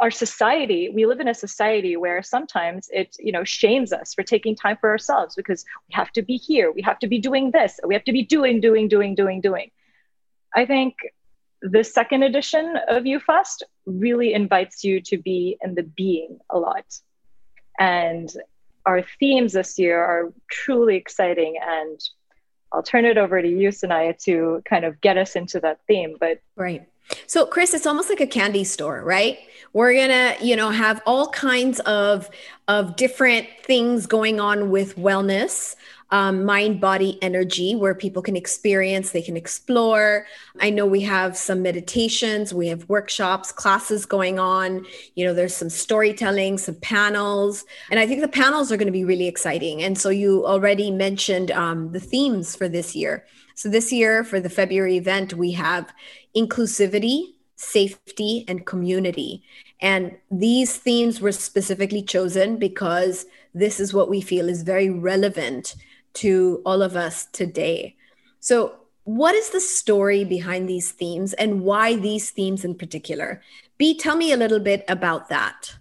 our 0.00 0.10
society 0.12 0.88
we 0.88 1.04
live 1.04 1.18
in 1.18 1.26
a 1.26 1.34
society 1.34 1.96
where 1.96 2.22
sometimes 2.22 2.88
it 2.92 3.16
you 3.18 3.32
know 3.32 3.42
shames 3.42 3.92
us 3.92 4.14
for 4.14 4.22
taking 4.22 4.54
time 4.54 4.76
for 4.80 4.88
ourselves 4.88 5.34
because 5.34 5.64
we 5.88 5.94
have 5.94 6.12
to 6.12 6.22
be 6.22 6.36
here 6.36 6.70
we 6.70 6.80
have 6.80 6.96
to 7.00 7.08
be 7.08 7.18
doing 7.18 7.50
this 7.50 7.80
we 7.84 7.92
have 7.92 8.04
to 8.04 8.12
be 8.12 8.22
doing 8.22 8.60
doing 8.60 8.86
doing 8.86 9.16
doing 9.16 9.40
doing. 9.40 9.70
I 10.54 10.64
think 10.64 10.94
the 11.60 11.82
second 11.82 12.22
edition 12.22 12.76
of 12.88 13.02
UFest 13.02 13.64
really 13.84 14.32
invites 14.32 14.84
you 14.84 15.00
to 15.00 15.18
be 15.18 15.58
in 15.60 15.74
the 15.74 15.82
being 15.82 16.38
a 16.50 16.58
lot. 16.58 16.86
And 17.80 18.32
our 18.88 19.02
themes 19.20 19.52
this 19.52 19.78
year 19.78 20.02
are 20.02 20.32
truly 20.50 20.96
exciting. 20.96 21.58
And 21.62 22.00
I'll 22.72 22.82
turn 22.82 23.04
it 23.04 23.18
over 23.18 23.40
to 23.42 23.48
you, 23.48 23.68
Sanaya, 23.68 24.18
to 24.24 24.62
kind 24.64 24.86
of 24.86 24.98
get 25.02 25.18
us 25.18 25.36
into 25.36 25.60
that 25.60 25.80
theme. 25.86 26.16
But 26.18 26.40
right. 26.56 26.88
So, 27.26 27.46
Chris, 27.46 27.74
it's 27.74 27.86
almost 27.86 28.08
like 28.08 28.20
a 28.20 28.26
candy 28.26 28.64
store, 28.64 29.02
right? 29.02 29.38
We're 29.74 29.94
gonna, 29.94 30.36
you 30.42 30.56
know, 30.56 30.70
have 30.70 31.02
all 31.06 31.28
kinds 31.28 31.80
of 31.80 32.30
of 32.66 32.96
different 32.96 33.46
things 33.62 34.06
going 34.06 34.40
on 34.40 34.70
with 34.70 34.96
wellness 34.96 35.76
um, 36.10 36.44
mind 36.44 36.80
body 36.80 37.18
energy 37.20 37.74
where 37.74 37.94
people 37.94 38.22
can 38.22 38.36
experience, 38.36 39.10
they 39.10 39.22
can 39.22 39.36
explore. 39.36 40.26
I 40.60 40.70
know 40.70 40.86
we 40.86 41.02
have 41.02 41.36
some 41.36 41.62
meditations, 41.62 42.54
we 42.54 42.68
have 42.68 42.88
workshops, 42.88 43.52
classes 43.52 44.06
going 44.06 44.38
on. 44.38 44.86
You 45.14 45.26
know, 45.26 45.34
there's 45.34 45.54
some 45.54 45.68
storytelling, 45.68 46.58
some 46.58 46.76
panels. 46.76 47.64
And 47.90 48.00
I 48.00 48.06
think 48.06 48.22
the 48.22 48.28
panels 48.28 48.72
are 48.72 48.76
going 48.76 48.86
to 48.86 48.92
be 48.92 49.04
really 49.04 49.28
exciting. 49.28 49.82
And 49.82 49.98
so 49.98 50.08
you 50.08 50.46
already 50.46 50.90
mentioned 50.90 51.50
um, 51.50 51.92
the 51.92 52.00
themes 52.00 52.56
for 52.56 52.68
this 52.68 52.96
year. 52.96 53.26
So 53.54 53.68
this 53.68 53.92
year 53.92 54.24
for 54.24 54.40
the 54.40 54.50
February 54.50 54.96
event, 54.96 55.34
we 55.34 55.52
have 55.52 55.92
inclusivity, 56.34 57.34
safety, 57.56 58.44
and 58.48 58.64
community. 58.64 59.42
And 59.80 60.16
these 60.30 60.76
themes 60.76 61.20
were 61.20 61.32
specifically 61.32 62.02
chosen 62.02 62.56
because 62.56 63.26
this 63.54 63.78
is 63.80 63.92
what 63.92 64.08
we 64.08 64.20
feel 64.20 64.48
is 64.48 64.62
very 64.62 64.90
relevant 64.90 65.74
to 66.18 66.62
all 66.64 66.82
of 66.82 66.96
us 66.96 67.26
today. 67.26 67.96
So, 68.40 68.74
what 69.04 69.34
is 69.34 69.50
the 69.50 69.60
story 69.60 70.24
behind 70.24 70.68
these 70.68 70.90
themes 70.90 71.32
and 71.32 71.62
why 71.62 71.96
these 71.96 72.30
themes 72.30 72.64
in 72.64 72.74
particular? 72.74 73.40
B, 73.78 73.96
tell 73.96 74.16
me 74.16 74.32
a 74.32 74.36
little 74.36 74.58
bit 74.58 74.84
about 74.88 75.28
that. 75.30 75.74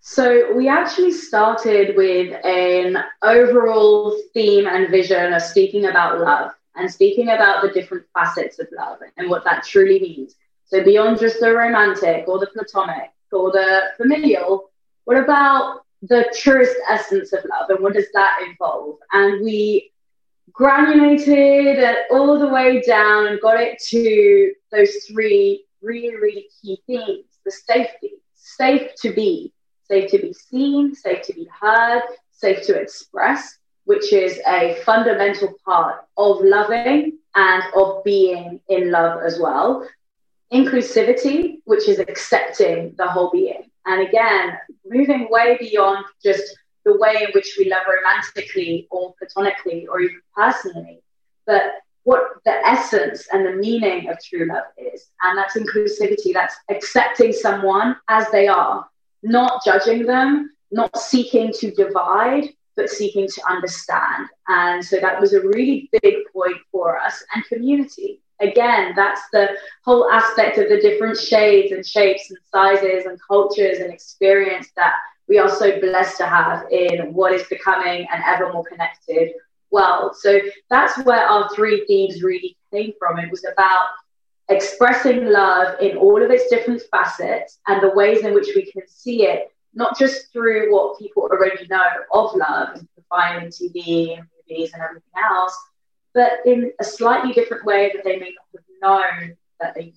So, 0.00 0.52
we 0.54 0.68
actually 0.68 1.12
started 1.12 1.96
with 1.96 2.34
an 2.44 2.98
overall 3.22 4.20
theme 4.34 4.66
and 4.66 4.90
vision 4.90 5.32
of 5.32 5.42
speaking 5.42 5.86
about 5.86 6.20
love 6.20 6.52
and 6.76 6.90
speaking 6.90 7.30
about 7.30 7.62
the 7.62 7.70
different 7.70 8.04
facets 8.14 8.58
of 8.58 8.68
love 8.76 8.98
and 9.16 9.30
what 9.30 9.44
that 9.44 9.64
truly 9.64 10.00
means. 10.00 10.34
So, 10.64 10.84
beyond 10.84 11.18
just 11.18 11.40
the 11.40 11.54
romantic 11.54 12.28
or 12.28 12.38
the 12.38 12.48
platonic 12.48 13.10
or 13.32 13.52
the 13.52 13.90
familial, 13.96 14.70
what 15.04 15.16
about 15.16 15.84
the 16.02 16.32
truest 16.36 16.76
essence 16.88 17.32
of 17.32 17.44
love 17.44 17.70
and 17.70 17.80
what 17.80 17.94
does 17.94 18.10
that 18.14 18.38
involve? 18.46 18.96
And 19.12 19.44
we 19.44 19.92
granulated 20.52 21.78
it 21.78 21.98
all 22.10 22.38
the 22.38 22.48
way 22.48 22.80
down 22.80 23.26
and 23.26 23.40
got 23.40 23.60
it 23.60 23.80
to 23.88 24.52
those 24.72 24.94
three 25.10 25.64
really, 25.82 26.14
really 26.16 26.48
key 26.60 26.80
themes 26.86 27.24
the 27.44 27.50
safety, 27.50 28.12
safe 28.34 28.90
to 29.00 29.12
be, 29.12 29.52
safe 29.84 30.10
to 30.10 30.18
be 30.18 30.32
seen, 30.32 30.94
safe 30.94 31.22
to 31.22 31.32
be 31.32 31.48
heard, 31.60 32.02
safe 32.30 32.62
to 32.66 32.78
express, 32.78 33.58
which 33.84 34.12
is 34.12 34.40
a 34.46 34.74
fundamental 34.84 35.54
part 35.64 36.04
of 36.16 36.40
loving 36.42 37.18
and 37.34 37.62
of 37.74 38.04
being 38.04 38.60
in 38.68 38.90
love 38.90 39.22
as 39.22 39.38
well. 39.38 39.88
Inclusivity, 40.52 41.60
which 41.64 41.88
is 41.88 41.98
accepting 41.98 42.94
the 42.98 43.06
whole 43.06 43.30
being. 43.30 43.69
And 43.86 44.06
again, 44.06 44.58
moving 44.84 45.28
way 45.30 45.56
beyond 45.58 46.04
just 46.22 46.56
the 46.84 46.96
way 46.96 47.16
in 47.20 47.30
which 47.34 47.56
we 47.58 47.68
love 47.68 47.82
romantically 47.88 48.86
or 48.90 49.14
platonically 49.18 49.86
or 49.86 50.00
even 50.00 50.20
personally, 50.34 51.02
but 51.46 51.72
what 52.04 52.22
the 52.44 52.66
essence 52.66 53.28
and 53.32 53.44
the 53.44 53.52
meaning 53.52 54.08
of 54.08 54.18
true 54.22 54.46
love 54.46 54.64
is. 54.78 55.10
And 55.22 55.36
that's 55.36 55.56
inclusivity, 55.56 56.32
that's 56.32 56.56
accepting 56.70 57.32
someone 57.32 57.96
as 58.08 58.28
they 58.30 58.48
are, 58.48 58.88
not 59.22 59.62
judging 59.64 60.06
them, 60.06 60.52
not 60.70 60.96
seeking 60.96 61.52
to 61.54 61.70
divide, 61.72 62.48
but 62.76 62.88
seeking 62.88 63.28
to 63.28 63.42
understand. 63.48 64.28
And 64.48 64.84
so 64.84 64.98
that 65.00 65.20
was 65.20 65.34
a 65.34 65.40
really 65.40 65.90
big 66.02 66.14
point 66.32 66.56
for 66.72 66.98
us 66.98 67.22
and 67.34 67.44
community. 67.44 68.22
Again, 68.40 68.92
that's 68.96 69.22
the 69.32 69.50
whole 69.84 70.10
aspect 70.10 70.58
of 70.58 70.68
the 70.68 70.80
different 70.80 71.18
shades 71.18 71.72
and 71.72 71.84
shapes 71.84 72.30
and 72.30 72.38
sizes 72.50 73.06
and 73.06 73.18
cultures 73.26 73.78
and 73.78 73.92
experience 73.92 74.68
that 74.76 74.94
we 75.28 75.38
are 75.38 75.48
so 75.48 75.78
blessed 75.80 76.16
to 76.18 76.26
have 76.26 76.64
in 76.70 77.12
what 77.12 77.32
is 77.32 77.44
becoming 77.48 78.06
an 78.12 78.22
ever 78.26 78.52
more 78.52 78.64
connected 78.64 79.32
world. 79.70 80.16
So 80.16 80.40
that's 80.68 80.98
where 81.04 81.24
our 81.24 81.48
three 81.54 81.84
themes 81.86 82.22
really 82.22 82.56
came 82.72 82.92
from. 82.98 83.18
It 83.18 83.30
was 83.30 83.44
about 83.44 83.86
expressing 84.48 85.26
love 85.26 85.78
in 85.80 85.96
all 85.96 86.22
of 86.22 86.30
its 86.30 86.48
different 86.48 86.82
facets 86.90 87.60
and 87.68 87.80
the 87.80 87.90
ways 87.90 88.24
in 88.24 88.34
which 88.34 88.48
we 88.56 88.70
can 88.70 88.82
see 88.88 89.24
it, 89.24 89.52
not 89.74 89.96
just 89.96 90.32
through 90.32 90.72
what 90.72 90.98
people 90.98 91.22
already 91.22 91.66
know 91.68 91.86
of 92.12 92.34
love 92.34 92.70
and 92.74 92.86
in 93.42 93.48
TV 93.48 94.16
and 94.16 94.26
movies 94.48 94.72
and 94.72 94.82
everything 94.82 95.10
else, 95.22 95.56
but 96.14 96.32
in 96.46 96.72
a 96.80 96.84
slightly 96.84 97.32
different 97.32 97.64
way 97.64 97.90
that 97.94 98.04
they 98.04 98.18
may 98.18 98.32
not 98.32 98.46
have 98.54 98.64
known 98.82 99.36
that 99.60 99.74
they 99.74 99.92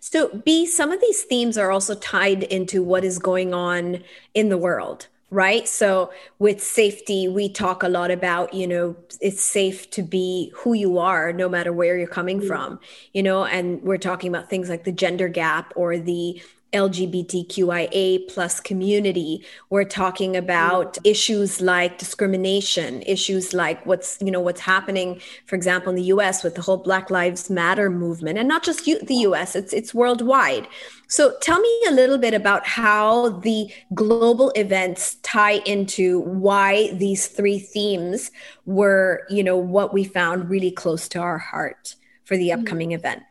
so, 0.00 0.28
B, 0.28 0.66
some 0.66 0.92
of 0.92 1.00
these 1.00 1.22
themes 1.24 1.58
are 1.58 1.70
also 1.70 1.94
tied 1.94 2.44
into 2.44 2.82
what 2.82 3.04
is 3.04 3.18
going 3.18 3.52
on 3.52 4.02
in 4.34 4.48
the 4.48 4.58
world, 4.58 5.08
right? 5.30 5.66
So, 5.66 6.12
with 6.38 6.62
safety, 6.62 7.26
we 7.26 7.48
talk 7.48 7.82
a 7.82 7.88
lot 7.88 8.10
about, 8.10 8.54
you 8.54 8.66
know, 8.66 8.96
it's 9.20 9.42
safe 9.42 9.90
to 9.90 10.02
be 10.02 10.52
who 10.54 10.74
you 10.74 10.98
are, 10.98 11.32
no 11.32 11.48
matter 11.48 11.72
where 11.72 11.98
you're 11.98 12.06
coming 12.06 12.38
mm-hmm. 12.38 12.46
from, 12.46 12.80
you 13.12 13.22
know, 13.22 13.44
and 13.44 13.82
we're 13.82 13.98
talking 13.98 14.28
about 14.28 14.48
things 14.48 14.68
like 14.68 14.84
the 14.84 14.92
gender 14.92 15.28
gap 15.28 15.72
or 15.74 15.98
the 15.98 16.40
LGBTQIA 16.74 18.28
plus 18.28 18.60
community. 18.60 19.44
We're 19.70 19.84
talking 19.84 20.36
about 20.36 20.98
issues 21.04 21.60
like 21.60 21.98
discrimination, 21.98 23.02
issues 23.02 23.54
like 23.54 23.84
what's 23.86 24.18
you 24.20 24.30
know 24.30 24.40
what's 24.40 24.60
happening, 24.60 25.20
for 25.46 25.56
example, 25.56 25.90
in 25.90 25.96
the 25.96 26.10
U.S. 26.14 26.42
with 26.44 26.56
the 26.56 26.62
whole 26.62 26.76
Black 26.76 27.10
Lives 27.10 27.48
Matter 27.48 27.88
movement, 27.88 28.38
and 28.38 28.48
not 28.48 28.62
just 28.62 28.84
the 28.84 29.14
U.S. 29.28 29.56
It's 29.56 29.72
it's 29.72 29.94
worldwide. 29.94 30.68
So 31.06 31.36
tell 31.40 31.60
me 31.60 31.82
a 31.88 31.92
little 31.92 32.18
bit 32.18 32.34
about 32.34 32.66
how 32.66 33.28
the 33.40 33.72
global 33.94 34.50
events 34.56 35.16
tie 35.22 35.60
into 35.64 36.20
why 36.20 36.90
these 36.94 37.28
three 37.28 37.58
themes 37.58 38.30
were 38.66 39.22
you 39.30 39.44
know 39.44 39.56
what 39.56 39.94
we 39.94 40.04
found 40.04 40.50
really 40.50 40.72
close 40.72 41.08
to 41.08 41.20
our 41.20 41.38
heart 41.38 41.94
for 42.24 42.36
the 42.36 42.52
upcoming 42.52 42.88
mm-hmm. 42.88 42.96
event. 42.96 43.22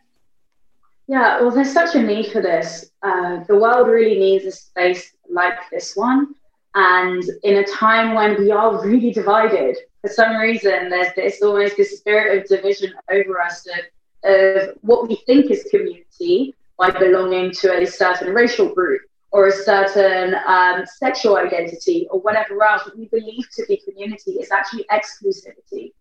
Yeah, 1.07 1.41
well, 1.41 1.51
there's 1.51 1.73
such 1.73 1.95
a 1.95 2.01
need 2.01 2.31
for 2.31 2.41
this. 2.41 2.91
Uh, 3.01 3.43
the 3.47 3.55
world 3.55 3.87
really 3.87 4.17
needs 4.17 4.45
a 4.45 4.51
space 4.51 5.13
like 5.29 5.57
this 5.69 5.95
one. 5.95 6.35
And 6.75 7.23
in 7.43 7.57
a 7.57 7.65
time 7.65 8.15
when 8.15 8.37
we 8.39 8.51
are 8.51 8.83
really 8.83 9.11
divided, 9.11 9.77
for 10.01 10.09
some 10.09 10.37
reason, 10.37 10.89
there's 10.89 11.13
this 11.15 11.41
almost 11.41 11.77
this 11.77 11.97
spirit 11.97 12.37
of 12.37 12.47
division 12.47 12.93
over 13.11 13.39
us 13.39 13.65
of, 13.67 14.31
of 14.31 14.77
what 14.81 15.07
we 15.07 15.15
think 15.27 15.51
is 15.51 15.67
community 15.69 16.55
by 16.77 16.89
belonging 16.89 17.51
to 17.51 17.81
a 17.81 17.85
certain 17.85 18.33
racial 18.33 18.73
group 18.73 19.01
or 19.31 19.47
a 19.47 19.51
certain 19.51 20.35
um, 20.45 20.85
sexual 20.85 21.37
identity 21.37 22.07
or 22.11 22.19
whatever 22.21 22.63
else. 22.63 22.85
What 22.85 22.97
we 22.97 23.05
believe 23.07 23.45
to 23.55 23.65
be 23.67 23.77
community 23.77 24.33
is 24.33 24.51
actually 24.51 24.85
exclusivity. 24.91 25.91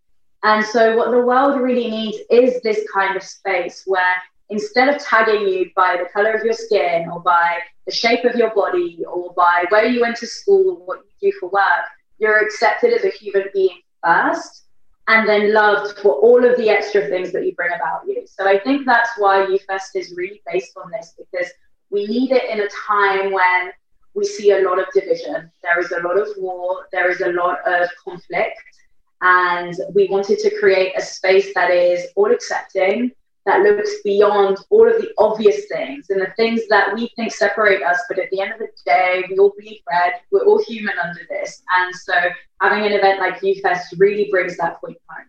And 0.43 0.65
so, 0.65 0.97
what 0.97 1.11
the 1.11 1.21
world 1.21 1.61
really 1.61 1.89
needs 1.89 2.19
is 2.31 2.61
this 2.63 2.85
kind 2.93 3.17
of 3.17 3.23
space 3.23 3.85
where 3.87 4.17
instead 4.51 4.89
of 4.89 5.03
tagging 5.03 5.49
you 5.49 5.71
by 5.75 5.97
the 5.97 6.09
color 6.13 6.33
of 6.33 6.45
your 6.45 6.55
skin 6.55 7.09
or 7.11 7.21
by 7.21 7.59
the 7.87 7.93
shape 7.93 8.25
of 8.25 8.35
your 8.35 8.55
body 8.55 8.99
or 9.09 9.33
by 9.35 9.65
where 9.71 9.87
you 9.87 10.01
went 10.01 10.17
to 10.17 10.27
school 10.27 10.79
or 10.81 10.87
what 10.87 11.01
you 11.21 11.31
do 11.31 11.39
for 11.39 11.49
work, 11.49 11.85
you're 12.19 12.45
accepted 12.45 12.93
as 12.93 13.05
a 13.05 13.09
human 13.11 13.45
being 13.53 13.79
first 14.05 14.67
and 15.09 15.29
then 15.29 15.53
loved 15.53 15.99
for 15.99 16.13
all 16.13 16.45
of 16.45 16.57
the 16.57 16.69
extra 16.69 17.07
things 17.09 17.33
that 17.33 17.45
you 17.45 17.55
bring 17.55 17.73
about 17.75 18.03
you. 18.07 18.25
So 18.27 18.47
I 18.47 18.59
think 18.61 18.87
that's 18.87 19.11
why 19.19 19.47
UFest 19.47 19.97
is 19.97 20.15
really 20.17 20.43
based 20.51 20.73
on 20.77 20.91
this 20.91 21.15
because 21.19 21.51
we 21.91 22.07
need 22.07 22.31
it 22.31 22.49
in 22.49 22.61
a 22.61 22.69
time 22.87 23.33
when 23.33 23.73
we 24.15 24.25
see 24.25 24.53
a 24.53 24.61
lot 24.61 24.79
of 24.79 24.87
division. 24.95 25.51
There 25.63 25.81
is 25.81 25.91
a 25.91 26.01
lot 26.01 26.19
of 26.19 26.29
war, 26.37 26.87
there 26.93 27.11
is 27.11 27.21
a 27.21 27.33
lot 27.33 27.59
of 27.67 27.89
conflict, 28.03 28.63
and 29.23 29.75
we 29.95 30.09
wanted 30.09 30.39
to 30.41 30.59
create 30.59 30.93
a 30.97 31.03
space 31.03 31.53
that 31.55 31.71
is 31.71 32.07
all 32.17 32.31
accepting, 32.31 33.13
that 33.45 33.63
looks 33.63 33.91
beyond 34.05 34.59
all 34.71 34.89
of 34.89 35.01
the 35.01 35.11
obvious 35.19 35.67
things 35.67 36.07
and 36.11 36.21
the 36.21 36.33
things 36.37 36.63
that 36.69 36.95
we 36.95 37.11
think 37.17 37.33
separate 37.33 37.83
us. 37.83 37.99
But 38.09 38.19
at 38.19 38.31
the 38.31 38.41
end 38.41 38.53
of 38.53 38.59
the 38.59 38.69
day, 38.87 39.25
we 39.29 39.39
all 39.39 39.53
bleed 39.59 39.83
red. 39.91 40.15
We're 40.31 40.45
all 40.45 40.63
human 40.63 40.95
under 40.99 41.23
this. 41.29 41.63
And 41.77 41.95
so 41.95 42.15
having 42.61 42.87
an 42.87 42.93
event 42.93 43.19
like 43.19 43.41
UFest 43.41 43.99
really 43.99 44.29
brings 44.31 44.57
that 44.59 44.81
point 44.81 44.99
home. 45.09 45.27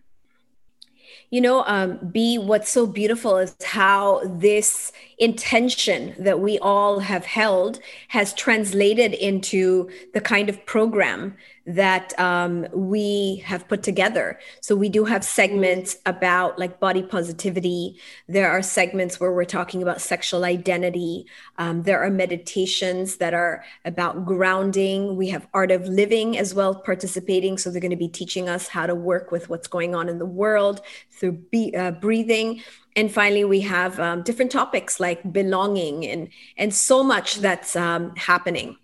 You 1.30 1.40
know, 1.40 1.64
um, 1.66 1.98
B, 2.12 2.38
what's 2.38 2.70
so 2.70 2.86
beautiful 2.86 3.38
is 3.38 3.56
how 3.64 4.20
this 4.24 4.92
intention 5.18 6.14
that 6.16 6.38
we 6.38 6.60
all 6.60 7.00
have 7.00 7.24
held 7.24 7.80
has 8.08 8.32
translated 8.32 9.14
into 9.14 9.90
the 10.12 10.20
kind 10.20 10.48
of 10.48 10.64
program 10.64 11.36
that 11.66 12.18
um, 12.20 12.66
we 12.72 13.36
have 13.46 13.66
put 13.68 13.82
together. 13.82 14.38
So 14.60 14.76
we 14.76 14.88
do 14.88 15.04
have 15.04 15.24
segments 15.24 15.96
about 16.04 16.58
like 16.58 16.78
body 16.78 17.02
positivity. 17.02 17.98
There 18.28 18.50
are 18.50 18.62
segments 18.62 19.18
where 19.18 19.32
we're 19.32 19.44
talking 19.44 19.82
about 19.82 20.00
sexual 20.00 20.44
identity. 20.44 21.26
Um, 21.56 21.82
there 21.82 22.02
are 22.02 22.10
meditations 22.10 23.16
that 23.16 23.32
are 23.32 23.64
about 23.84 24.26
grounding. 24.26 25.16
We 25.16 25.28
have 25.30 25.46
art 25.54 25.70
of 25.70 25.86
living 25.86 26.36
as 26.36 26.54
well 26.54 26.74
participating. 26.74 27.56
So 27.56 27.70
they're 27.70 27.80
going 27.80 27.90
to 27.90 27.96
be 27.96 28.08
teaching 28.08 28.48
us 28.48 28.68
how 28.68 28.86
to 28.86 28.94
work 28.94 29.30
with 29.30 29.48
what's 29.48 29.68
going 29.68 29.94
on 29.94 30.08
in 30.08 30.18
the 30.18 30.26
world 30.26 30.82
through 31.10 31.32
be, 31.50 31.74
uh, 31.74 31.92
breathing 31.92 32.62
and 32.96 33.10
finally 33.10 33.44
we 33.44 33.60
have 33.60 33.98
um, 33.98 34.22
different 34.22 34.52
topics 34.52 35.00
like 35.00 35.32
belonging 35.32 36.06
and 36.06 36.28
and 36.56 36.72
so 36.72 37.02
much 37.02 37.36
that's 37.36 37.74
um, 37.76 38.14
happening 38.16 38.76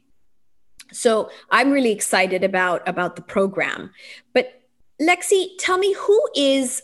so 0.92 1.30
i'm 1.50 1.70
really 1.70 1.92
excited 1.92 2.44
about 2.44 2.86
about 2.88 3.16
the 3.16 3.22
program. 3.22 3.90
But 4.32 4.62
lexi 5.00 5.50
tell 5.58 5.78
me 5.78 5.94
who 5.94 6.20
is 6.36 6.82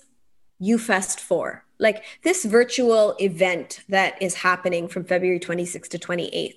ufest 0.61 1.21
for? 1.21 1.65
Like 1.79 2.05
this 2.23 2.45
virtual 2.45 3.15
event 3.21 3.81
that 3.91 4.21
is 4.23 4.35
happening 4.35 4.89
from 4.89 5.05
february 5.05 5.41
26th 5.41 5.89
to 5.89 5.99
28th 5.99 6.55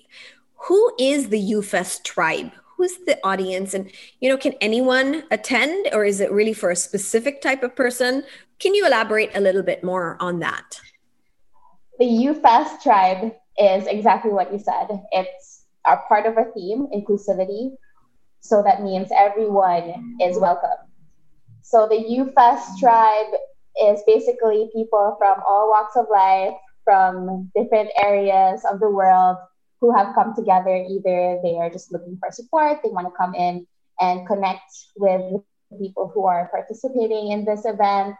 who 0.60 0.92
is 0.98 1.28
the 1.28 1.38
ufest 1.38 2.04
tribe? 2.04 2.52
Who's 2.76 2.96
the 3.06 3.18
audience? 3.24 3.74
And 3.74 3.90
you 4.20 4.28
know 4.28 4.36
can 4.36 4.52
anyone 4.60 5.24
attend 5.30 5.88
or 5.92 6.04
is 6.04 6.20
it 6.20 6.30
really 6.30 6.52
for 6.52 6.70
a 6.70 6.76
specific 6.76 7.40
type 7.40 7.62
of 7.62 7.74
person? 7.74 8.24
Can 8.58 8.74
you 8.74 8.86
elaborate 8.86 9.30
a 9.34 9.40
little 9.40 9.62
bit 9.62 9.82
more 9.82 10.16
on 10.20 10.38
that? 10.40 10.80
The 11.98 12.06
ufest 12.06 12.82
tribe 12.82 13.34
is 13.58 13.86
exactly 13.86 14.30
what 14.30 14.52
you 14.52 14.58
said. 14.58 15.02
It's 15.12 15.59
a 15.86 15.96
part 16.08 16.26
of 16.26 16.36
our 16.36 16.50
theme 16.52 16.88
inclusivity 16.94 17.72
so 18.40 18.62
that 18.62 18.82
means 18.82 19.08
everyone 19.14 20.16
is 20.20 20.38
welcome 20.38 20.80
So 21.62 21.86
the 21.86 21.96
UFest 21.96 22.78
tribe 22.78 23.32
is 23.80 24.02
basically 24.06 24.70
people 24.74 25.16
from 25.18 25.38
all 25.46 25.70
walks 25.70 25.96
of 25.96 26.06
life, 26.10 26.54
from 26.84 27.50
different 27.54 27.90
areas 28.02 28.64
of 28.64 28.80
the 28.80 28.90
world 28.90 29.36
who 29.80 29.94
have 29.94 30.14
come 30.14 30.34
together. 30.34 30.74
Either 30.74 31.38
they 31.42 31.56
are 31.56 31.70
just 31.70 31.92
looking 31.92 32.18
for 32.18 32.30
support, 32.32 32.80
they 32.82 32.90
want 32.90 33.06
to 33.06 33.14
come 33.16 33.34
in 33.34 33.66
and 34.00 34.26
connect 34.26 34.66
with 34.96 35.22
people 35.78 36.10
who 36.12 36.26
are 36.26 36.48
participating 36.50 37.30
in 37.30 37.44
this 37.44 37.64
event, 37.64 38.16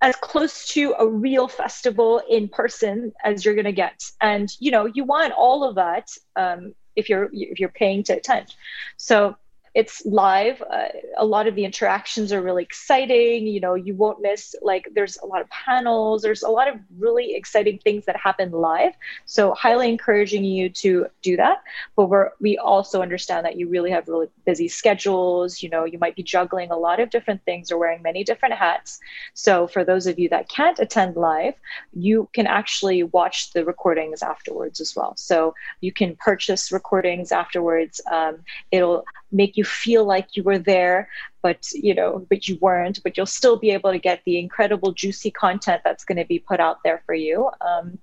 as 0.00 0.14
close 0.16 0.68
to 0.68 0.94
a 0.98 1.06
real 1.06 1.48
festival 1.48 2.22
in 2.28 2.48
person 2.48 3.12
as 3.24 3.44
you're 3.44 3.54
going 3.54 3.64
to 3.64 3.72
get. 3.72 4.04
And 4.20 4.48
you 4.60 4.70
know, 4.70 4.86
you 4.86 5.04
want 5.04 5.32
all 5.32 5.64
of 5.68 5.74
that 5.76 6.08
um, 6.36 6.74
if 6.94 7.08
you're 7.08 7.28
if 7.32 7.58
you're 7.58 7.68
paying 7.68 8.02
to 8.04 8.14
attend. 8.14 8.54
So 8.96 9.36
it's 9.74 10.04
live. 10.04 10.62
Uh, 10.62 10.88
a 11.16 11.24
lot 11.24 11.46
of 11.46 11.54
the 11.54 11.64
interactions 11.64 12.32
are 12.32 12.42
really 12.42 12.62
exciting. 12.62 13.46
You 13.46 13.60
know, 13.60 13.74
you 13.74 13.94
won't 13.94 14.20
miss 14.20 14.54
like 14.60 14.88
there's 14.94 15.16
a 15.22 15.26
lot 15.26 15.40
of 15.40 15.48
panels. 15.48 16.22
There's 16.22 16.42
a 16.42 16.48
lot 16.48 16.68
of 16.68 16.76
really 16.98 17.34
exciting 17.34 17.78
things 17.78 18.04
that 18.04 18.16
happen 18.16 18.50
live. 18.50 18.92
So 19.24 19.54
highly 19.54 19.88
encouraging 19.88 20.44
you 20.44 20.68
to 20.70 21.06
do 21.22 21.36
that. 21.36 21.62
But 21.96 22.06
we're 22.06 22.30
we 22.38 22.58
also 22.58 23.00
understand 23.00 23.46
that 23.46 23.56
you 23.56 23.68
really 23.68 23.90
have 23.90 24.08
really 24.08 24.28
busy 24.44 24.68
schedules. 24.68 25.62
You 25.62 25.70
know, 25.70 25.84
you 25.84 25.98
might 25.98 26.16
be 26.16 26.22
juggling 26.22 26.70
a 26.70 26.76
lot 26.76 27.00
of 27.00 27.08
different 27.08 27.42
things 27.44 27.72
or 27.72 27.78
wearing 27.78 28.02
many 28.02 28.24
different 28.24 28.54
hats. 28.54 29.00
So 29.32 29.66
for 29.66 29.84
those 29.84 30.06
of 30.06 30.18
you 30.18 30.28
that 30.28 30.50
can't 30.50 30.78
attend 30.80 31.16
live, 31.16 31.54
you 31.94 32.28
can 32.34 32.46
actually 32.46 33.04
watch 33.04 33.52
the 33.52 33.64
recordings 33.64 34.22
afterwards 34.22 34.80
as 34.80 34.94
well. 34.94 35.16
So 35.16 35.54
you 35.80 35.92
can 35.92 36.16
purchase 36.16 36.70
recordings 36.70 37.32
afterwards. 37.32 38.02
Um, 38.10 38.40
it'll 38.70 39.04
make 39.32 39.56
you 39.56 39.64
feel 39.64 40.04
like 40.04 40.36
you 40.36 40.42
were 40.42 40.58
there 40.58 41.08
but 41.42 41.68
you 41.72 41.94
know 41.94 42.24
but 42.28 42.46
you 42.48 42.58
weren't 42.60 43.02
but 43.02 43.16
you'll 43.16 43.26
still 43.26 43.58
be 43.58 43.70
able 43.70 43.90
to 43.90 43.98
get 43.98 44.22
the 44.24 44.38
incredible 44.38 44.92
juicy 44.92 45.30
content 45.30 45.80
that's 45.84 46.04
going 46.04 46.18
to 46.18 46.24
be 46.24 46.38
put 46.38 46.60
out 46.60 46.78
there 46.84 47.02
for 47.06 47.14
you. 47.14 47.50
Um, 47.60 47.98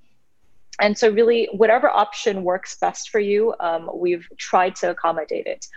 and 0.81 0.97
so 0.97 1.09
really 1.09 1.49
whatever 1.51 1.89
option 1.89 2.43
works 2.43 2.77
best 2.77 3.09
for 3.09 3.19
you 3.19 3.53
um, 3.59 3.89
we've 3.93 4.27
tried 4.37 4.75
to 4.77 4.89
accommodate 4.89 5.45
it. 5.45 5.67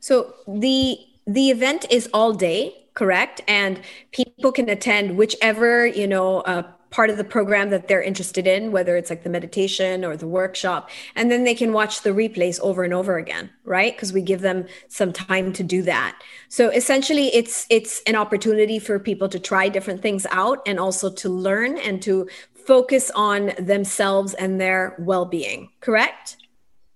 So 0.00 0.34
the 0.46 0.98
the 1.26 1.50
event 1.50 1.86
is 1.90 2.08
all 2.12 2.32
day 2.32 2.82
correct? 2.94 3.40
And 3.48 3.80
people 4.10 4.52
can 4.52 4.68
attend 4.68 5.16
whichever 5.16 5.86
you 5.86 6.06
know 6.06 6.40
uh, 6.40 6.64
part 6.92 7.10
of 7.10 7.16
the 7.16 7.24
program 7.24 7.70
that 7.70 7.88
they're 7.88 8.02
interested 8.02 8.46
in, 8.46 8.70
whether 8.70 8.96
it's 8.96 9.10
like 9.10 9.24
the 9.24 9.30
meditation 9.30 10.04
or 10.04 10.16
the 10.16 10.28
workshop, 10.28 10.90
and 11.16 11.30
then 11.30 11.42
they 11.42 11.54
can 11.54 11.72
watch 11.72 12.02
the 12.02 12.10
replays 12.10 12.60
over 12.60 12.84
and 12.84 12.94
over 12.94 13.16
again, 13.16 13.50
right? 13.64 13.96
Because 13.96 14.12
we 14.12 14.22
give 14.22 14.42
them 14.42 14.66
some 14.88 15.12
time 15.12 15.52
to 15.54 15.64
do 15.64 15.82
that. 15.82 16.22
So 16.48 16.68
essentially 16.68 17.34
it's 17.34 17.66
it's 17.70 18.02
an 18.06 18.14
opportunity 18.14 18.78
for 18.78 18.98
people 19.00 19.28
to 19.30 19.40
try 19.40 19.68
different 19.68 20.02
things 20.02 20.26
out 20.30 20.60
and 20.66 20.78
also 20.78 21.10
to 21.10 21.28
learn 21.28 21.78
and 21.78 22.00
to 22.02 22.28
focus 22.54 23.10
on 23.16 23.52
themselves 23.58 24.34
and 24.34 24.60
their 24.60 24.94
well-being, 25.00 25.70
correct? 25.80 26.36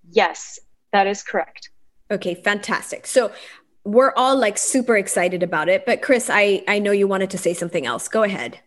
Yes, 0.09 0.59
that 0.93 1.07
is 1.07 1.23
correct. 1.23 1.71
Okay, 2.09 2.35
fantastic. 2.35 3.05
So 3.05 3.31
we're 3.83 4.13
all 4.15 4.37
like 4.37 4.57
super 4.57 4.95
excited 4.95 5.43
about 5.43 5.67
it, 5.69 5.85
but 5.85 6.01
Chris, 6.01 6.29
I 6.29 6.63
I 6.67 6.79
know 6.79 6.91
you 6.91 7.07
wanted 7.07 7.31
to 7.31 7.37
say 7.37 7.53
something 7.53 7.85
else. 7.85 8.07
Go 8.07 8.23
ahead. 8.23 8.59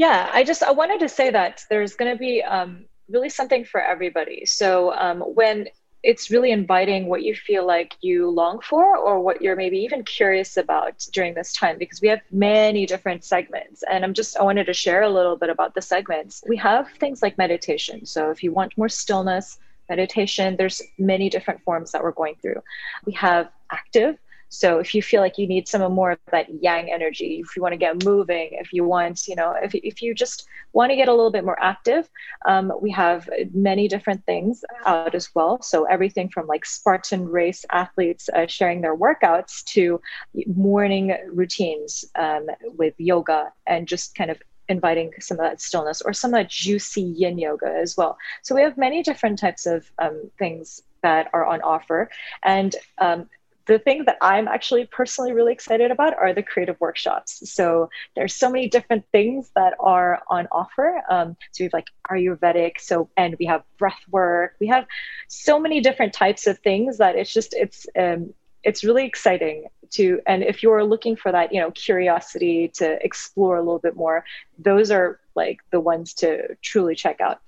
Yeah, 0.00 0.30
I 0.32 0.44
just 0.44 0.62
I 0.62 0.70
wanted 0.70 1.00
to 1.00 1.10
say 1.10 1.28
that 1.28 1.62
there's 1.68 1.94
going 1.94 2.10
to 2.10 2.18
be 2.18 2.42
um, 2.42 2.86
really 3.10 3.28
something 3.28 3.66
for 3.66 3.82
everybody. 3.82 4.46
So 4.46 4.94
um, 4.94 5.20
when 5.20 5.68
it's 6.02 6.30
really 6.30 6.52
inviting 6.52 7.04
what 7.06 7.22
you 7.22 7.34
feel 7.34 7.66
like 7.66 7.94
you 8.00 8.30
long 8.30 8.60
for 8.62 8.96
or 8.96 9.20
what 9.20 9.42
you're 9.42 9.56
maybe 9.56 9.76
even 9.80 10.02
curious 10.02 10.56
about 10.56 11.06
during 11.12 11.34
this 11.34 11.52
time 11.52 11.76
because 11.76 12.00
we 12.00 12.08
have 12.08 12.22
many 12.30 12.86
different 12.86 13.24
segments. 13.24 13.84
And 13.90 14.02
i'm 14.02 14.14
just 14.14 14.38
i 14.38 14.42
wanted 14.42 14.64
to 14.64 14.72
share 14.72 15.02
a 15.02 15.10
little 15.10 15.36
bit 15.36 15.50
about 15.50 15.74
the 15.74 15.82
segments. 15.82 16.42
We 16.48 16.56
have 16.56 16.88
things 16.98 17.20
like 17.20 17.36
meditation. 17.36 18.06
So 18.06 18.30
if 18.30 18.42
you 18.42 18.54
want 18.54 18.78
more 18.78 18.88
stillness 18.88 19.58
meditation 19.90 20.56
there's 20.56 20.80
many 20.96 21.28
different 21.28 21.60
forms 21.62 21.92
that 21.92 22.02
we're 22.02 22.20
going 22.22 22.36
through. 22.40 22.62
We 23.04 23.12
have 23.12 23.50
active 23.70 24.16
so 24.50 24.80
if 24.80 24.94
you 24.94 25.02
feel 25.02 25.20
like 25.20 25.38
you 25.38 25.46
need 25.46 25.68
some 25.68 25.80
more 25.92 26.10
of 26.10 26.18
that 26.32 26.48
yang 26.60 26.92
energy, 26.92 27.40
if 27.42 27.54
you 27.54 27.62
want 27.62 27.72
to 27.72 27.78
get 27.78 28.04
moving, 28.04 28.48
if 28.52 28.72
you 28.72 28.84
want, 28.84 29.28
you 29.28 29.36
know, 29.36 29.54
if, 29.62 29.74
if 29.76 30.02
you 30.02 30.12
just 30.12 30.48
want 30.72 30.90
to 30.90 30.96
get 30.96 31.06
a 31.06 31.14
little 31.14 31.30
bit 31.30 31.44
more 31.44 31.60
active, 31.62 32.10
um, 32.46 32.72
we 32.82 32.90
have 32.90 33.30
many 33.54 33.86
different 33.86 34.26
things 34.26 34.64
out 34.84 35.14
as 35.14 35.32
well. 35.36 35.62
So 35.62 35.84
everything 35.84 36.28
from 36.28 36.48
like 36.48 36.66
Spartan 36.66 37.28
race 37.28 37.64
athletes 37.70 38.28
uh, 38.28 38.48
sharing 38.48 38.80
their 38.80 38.96
workouts 38.96 39.62
to 39.66 40.00
morning 40.46 41.16
routines 41.32 42.04
um, 42.16 42.46
with 42.76 42.94
yoga 42.98 43.52
and 43.68 43.86
just 43.86 44.16
kind 44.16 44.32
of 44.32 44.42
inviting 44.68 45.12
some 45.20 45.38
of 45.38 45.44
that 45.44 45.60
stillness 45.60 46.02
or 46.02 46.12
some 46.12 46.34
of 46.34 46.38
that 46.38 46.50
juicy 46.50 47.02
yin 47.02 47.38
yoga 47.38 47.66
as 47.66 47.96
well. 47.96 48.18
So 48.42 48.56
we 48.56 48.62
have 48.62 48.76
many 48.76 49.02
different 49.04 49.38
types 49.38 49.64
of 49.66 49.88
um, 50.00 50.30
things 50.38 50.82
that 51.02 51.30
are 51.32 51.46
on 51.46 51.60
offer. 51.62 52.10
And 52.42 52.74
um, 52.98 53.28
the 53.70 53.78
thing 53.78 54.04
that 54.04 54.16
I'm 54.20 54.48
actually 54.48 54.84
personally 54.86 55.32
really 55.32 55.52
excited 55.52 55.92
about 55.92 56.14
are 56.18 56.34
the 56.34 56.42
creative 56.42 56.76
workshops. 56.80 57.48
So 57.48 57.88
there's 58.16 58.34
so 58.34 58.50
many 58.50 58.68
different 58.68 59.04
things 59.12 59.52
that 59.54 59.74
are 59.78 60.20
on 60.28 60.48
offer. 60.50 61.00
Um, 61.08 61.36
so 61.52 61.62
we 61.62 61.64
have 61.66 61.72
like 61.72 61.86
Ayurvedic, 62.10 62.80
so 62.80 63.08
and 63.16 63.36
we 63.38 63.46
have 63.46 63.62
breath 63.78 64.00
work. 64.10 64.56
We 64.58 64.66
have 64.66 64.86
so 65.28 65.60
many 65.60 65.80
different 65.80 66.12
types 66.12 66.48
of 66.48 66.58
things 66.58 66.98
that 66.98 67.14
it's 67.14 67.32
just 67.32 67.54
it's 67.54 67.86
um, 67.96 68.34
it's 68.64 68.82
really 68.82 69.06
exciting 69.06 69.66
to 69.90 70.20
and 70.26 70.42
if 70.42 70.64
you're 70.64 70.84
looking 70.84 71.14
for 71.14 71.30
that 71.30 71.52
you 71.52 71.60
know 71.60 71.70
curiosity 71.70 72.68
to 72.74 72.98
explore 73.04 73.56
a 73.56 73.60
little 73.60 73.78
bit 73.78 73.96
more 73.96 74.24
those 74.58 74.90
are 74.90 75.18
like 75.34 75.58
the 75.72 75.80
ones 75.80 76.12
to 76.14 76.54
truly 76.62 76.94
check 76.94 77.20
out 77.20 77.40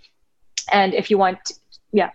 and 0.73 0.95
if 0.95 1.11
you 1.11 1.19
want 1.19 1.53
yeah 1.93 2.11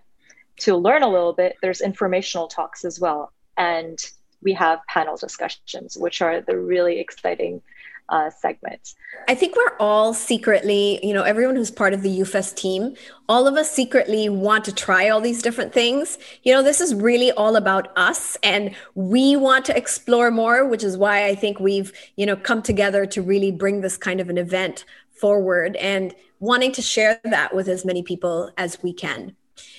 to 0.58 0.76
learn 0.76 1.04
a 1.04 1.10
little 1.10 1.32
bit 1.32 1.56
there's 1.62 1.80
informational 1.80 2.48
talks 2.48 2.84
as 2.84 3.00
well 3.00 3.32
and 3.58 4.00
we 4.42 4.54
have 4.54 4.80
panel 4.88 5.18
discussions, 5.18 5.98
which 5.98 6.22
are 6.22 6.42
the 6.42 6.58
really 6.58 7.00
exciting 7.00 7.62
uh, 8.10 8.30
segments. 8.30 8.96
I 9.28 9.36
think 9.36 9.56
we're 9.56 9.76
all 9.80 10.14
secretly, 10.14 11.06
you 11.06 11.14
know, 11.14 11.24
everyone 11.24 11.56
who's 11.56 11.72
part 11.72 11.94
of 11.94 12.04
the 12.04 12.20
UFest 12.20 12.56
team, 12.56 12.96
all 13.28 13.48
of 13.48 13.56
us 13.56 13.70
secretly 13.70 14.30
want 14.30 14.64
to 14.66 14.74
try 14.74 15.10
all 15.10 15.20
these 15.20 15.42
different 15.42 15.74
things. 15.74 16.18
You 16.44 16.54
know, 16.54 16.64
this 16.64 16.80
is 16.80 16.96
really 16.96 17.32
all 17.34 17.56
about 17.56 17.92
us 17.98 18.38
and 18.44 18.74
we 18.96 19.36
want 19.36 19.66
to 19.66 19.78
explore 19.78 20.32
more, 20.32 20.66
which 20.66 20.84
is 20.84 20.98
why 20.98 21.26
I 21.26 21.36
think 21.36 21.60
we've, 21.60 21.92
you 22.16 22.26
know, 22.26 22.38
come 22.38 22.62
together 22.62 23.06
to 23.08 23.22
really 23.22 23.52
bring 23.52 23.82
this 23.82 23.98
kind 23.98 24.22
of 24.22 24.30
an 24.30 24.38
event 24.38 24.86
forward 25.12 25.76
and 25.78 26.16
wanting 26.40 26.72
to 26.74 26.82
share 26.82 27.20
that 27.26 27.54
with 27.54 27.68
as 27.68 27.84
many 27.84 28.04
people 28.04 28.52
as 28.58 28.82
we 28.82 28.94
can. 28.94 29.36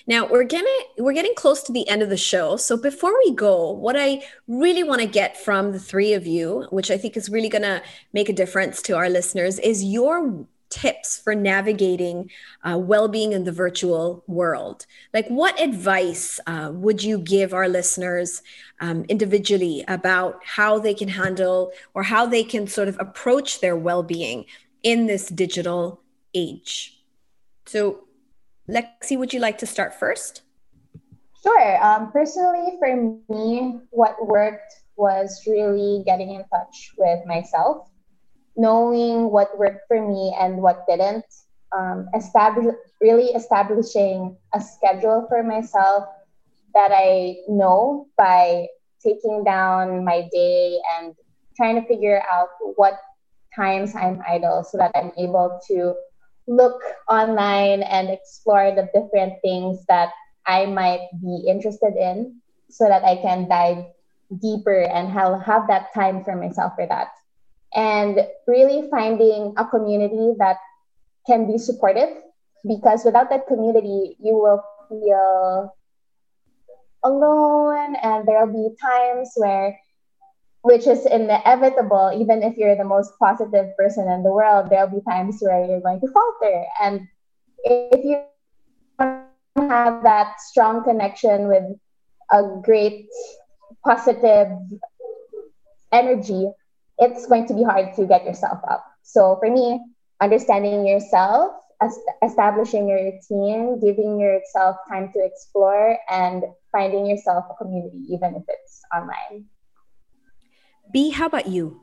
Now 0.06 0.26
we're 0.26 0.44
getting 0.44 0.78
we're 0.98 1.12
getting 1.12 1.34
close 1.34 1.62
to 1.64 1.72
the 1.72 1.88
end 1.88 2.02
of 2.02 2.08
the 2.08 2.16
show. 2.16 2.56
So 2.56 2.76
before 2.76 3.16
we 3.24 3.34
go, 3.34 3.70
what 3.70 3.96
I 3.96 4.22
really 4.46 4.82
want 4.82 5.00
to 5.00 5.06
get 5.06 5.36
from 5.36 5.72
the 5.72 5.78
three 5.78 6.14
of 6.14 6.26
you, 6.26 6.66
which 6.70 6.90
I 6.90 6.98
think 6.98 7.16
is 7.16 7.28
really 7.28 7.50
to 7.50 7.82
make 8.12 8.28
a 8.28 8.32
difference 8.32 8.82
to 8.82 8.96
our 8.96 9.08
listeners, 9.08 9.58
is 9.58 9.84
your 9.84 10.46
tips 10.70 11.18
for 11.18 11.34
navigating 11.34 12.30
uh, 12.62 12.76
well-being 12.78 13.32
in 13.32 13.44
the 13.44 13.52
virtual 13.52 14.22
world 14.26 14.84
like 15.14 15.26
what 15.28 15.58
advice 15.60 16.38
uh, 16.46 16.70
would 16.72 17.02
you 17.02 17.18
give 17.18 17.54
our 17.54 17.68
listeners 17.68 18.42
um, 18.80 19.04
individually 19.08 19.82
about 19.88 20.40
how 20.44 20.78
they 20.78 20.92
can 20.92 21.08
handle 21.08 21.72
or 21.94 22.02
how 22.02 22.26
they 22.26 22.44
can 22.44 22.66
sort 22.66 22.88
of 22.88 22.98
approach 23.00 23.60
their 23.60 23.76
well-being 23.76 24.44
in 24.82 25.06
this 25.06 25.28
digital 25.28 26.02
age 26.34 27.00
so 27.64 28.04
Lexi, 28.68 29.18
would 29.18 29.32
you 29.32 29.40
like 29.40 29.58
to 29.58 29.66
start 29.66 29.94
first? 29.94 30.42
Sure. 31.42 31.84
Um, 31.84 32.12
personally, 32.12 32.76
for 32.78 32.94
me, 33.28 33.80
what 33.90 34.14
worked 34.26 34.74
was 34.96 35.42
really 35.46 36.02
getting 36.04 36.34
in 36.34 36.44
touch 36.52 36.92
with 36.98 37.24
myself, 37.26 37.88
knowing 38.56 39.30
what 39.30 39.56
worked 39.58 39.86
for 39.88 40.06
me 40.06 40.34
and 40.38 40.60
what 40.60 40.84
didn't, 40.88 41.24
um, 41.76 42.08
establish, 42.14 42.74
really 43.00 43.26
establishing 43.26 44.36
a 44.54 44.60
schedule 44.60 45.26
for 45.28 45.42
myself 45.42 46.04
that 46.74 46.90
I 46.92 47.36
know 47.48 48.08
by 48.16 48.66
taking 49.02 49.44
down 49.44 50.04
my 50.04 50.28
day 50.32 50.78
and 50.98 51.14
trying 51.56 51.80
to 51.80 51.86
figure 51.86 52.22
out 52.30 52.48
what 52.76 52.98
times 53.54 53.94
I'm 53.94 54.22
idle 54.28 54.64
so 54.64 54.76
that 54.78 54.92
I'm 54.94 55.12
able 55.16 55.60
to 55.68 55.94
look 56.48 56.82
online 57.08 57.82
and 57.82 58.08
explore 58.10 58.72
the 58.74 58.88
different 58.94 59.34
things 59.42 59.84
that 59.86 60.10
I 60.46 60.66
might 60.66 61.08
be 61.20 61.44
interested 61.46 61.94
in 61.94 62.40
so 62.70 62.88
that 62.88 63.04
I 63.04 63.16
can 63.16 63.48
dive 63.48 63.84
deeper 64.40 64.80
and 64.80 65.08
have, 65.12 65.42
have 65.42 65.68
that 65.68 65.92
time 65.94 66.24
for 66.24 66.34
myself 66.34 66.72
for 66.74 66.86
that. 66.86 67.08
And 67.74 68.26
really 68.46 68.88
finding 68.90 69.54
a 69.56 69.66
community 69.66 70.34
that 70.38 70.56
can 71.26 71.46
be 71.46 71.58
supportive 71.58 72.08
because 72.66 73.04
without 73.04 73.28
that 73.30 73.46
community, 73.46 74.16
you 74.18 74.34
will 74.34 74.64
feel 74.88 75.76
alone 77.04 77.94
and 78.02 78.26
there'll 78.26 78.52
be 78.52 78.74
times 78.80 79.32
where 79.36 79.78
which 80.62 80.86
is 80.86 81.06
inevitable 81.06 82.10
even 82.14 82.42
if 82.42 82.56
you're 82.56 82.76
the 82.76 82.84
most 82.84 83.12
positive 83.18 83.76
person 83.76 84.10
in 84.10 84.22
the 84.22 84.30
world 84.30 84.68
there'll 84.70 84.88
be 84.88 85.00
times 85.08 85.38
where 85.40 85.64
you're 85.64 85.80
going 85.80 86.00
to 86.00 86.08
falter. 86.08 86.64
And 86.82 87.06
if 87.64 88.04
you 88.04 88.22
have 88.98 90.02
that 90.02 90.40
strong 90.40 90.84
connection 90.84 91.48
with 91.48 91.64
a 92.30 92.60
great 92.62 93.08
positive 93.84 94.48
energy 95.92 96.50
it's 96.98 97.26
going 97.26 97.46
to 97.46 97.54
be 97.54 97.62
hard 97.62 97.94
to 97.94 98.06
get 98.06 98.24
yourself 98.24 98.58
up. 98.68 98.84
So 99.02 99.36
for 99.40 99.50
me 99.50 99.80
understanding 100.20 100.86
yourself 100.86 101.52
establishing 102.24 102.88
your 102.88 102.98
routine 102.98 103.78
giving 103.78 104.18
yourself 104.18 104.76
time 104.88 105.12
to 105.12 105.24
explore 105.24 105.96
and 106.10 106.42
finding 106.72 107.06
yourself 107.06 107.44
a 107.50 107.54
community 107.54 108.04
even 108.10 108.34
if 108.34 108.42
it's 108.48 108.82
online 108.92 109.46
B, 110.92 111.10
how 111.10 111.26
about 111.26 111.46
you? 111.46 111.82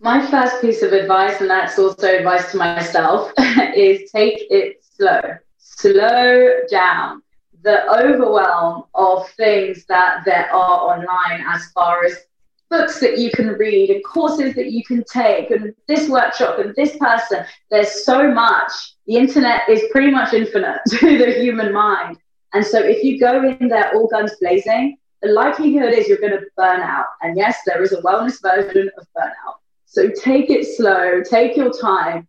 My 0.00 0.24
first 0.30 0.60
piece 0.60 0.82
of 0.82 0.92
advice, 0.92 1.40
and 1.40 1.50
that's 1.50 1.78
also 1.78 2.06
advice 2.06 2.50
to 2.52 2.58
myself, 2.58 3.32
is 3.38 4.10
take 4.10 4.46
it 4.50 4.84
slow. 4.96 5.20
Slow 5.58 6.50
down. 6.70 7.22
The 7.62 7.90
overwhelm 7.90 8.84
of 8.94 9.28
things 9.30 9.86
that 9.86 10.22
there 10.24 10.52
are 10.52 10.96
online 10.96 11.44
as 11.48 11.64
far 11.72 12.04
as 12.04 12.16
books 12.70 13.00
that 13.00 13.18
you 13.18 13.30
can 13.30 13.48
read 13.48 13.90
and 13.90 14.04
courses 14.04 14.54
that 14.54 14.70
you 14.72 14.84
can 14.84 15.04
take 15.04 15.50
and 15.50 15.74
this 15.88 16.08
workshop 16.08 16.58
and 16.58 16.74
this 16.74 16.96
person. 16.98 17.44
There's 17.70 18.04
so 18.04 18.30
much. 18.30 18.72
The 19.06 19.16
internet 19.16 19.68
is 19.68 19.82
pretty 19.90 20.10
much 20.10 20.32
infinite 20.32 20.80
to 20.88 21.18
the 21.18 21.32
human 21.32 21.72
mind. 21.72 22.18
And 22.52 22.64
so 22.64 22.78
if 22.78 23.02
you 23.02 23.18
go 23.18 23.42
in 23.48 23.68
there 23.68 23.94
all 23.94 24.06
guns 24.08 24.32
blazing, 24.40 24.98
the 25.24 25.32
likelihood 25.32 25.94
is 25.94 26.06
you're 26.06 26.18
going 26.18 26.32
to 26.32 26.46
burn 26.56 26.80
out. 26.80 27.06
And 27.22 27.36
yes, 27.36 27.58
there 27.66 27.82
is 27.82 27.92
a 27.92 28.02
wellness 28.02 28.42
version 28.42 28.90
of 28.98 29.06
burnout. 29.16 29.54
So 29.86 30.10
take 30.22 30.50
it 30.50 30.76
slow, 30.76 31.22
take 31.22 31.56
your 31.56 31.72
time, 31.72 32.28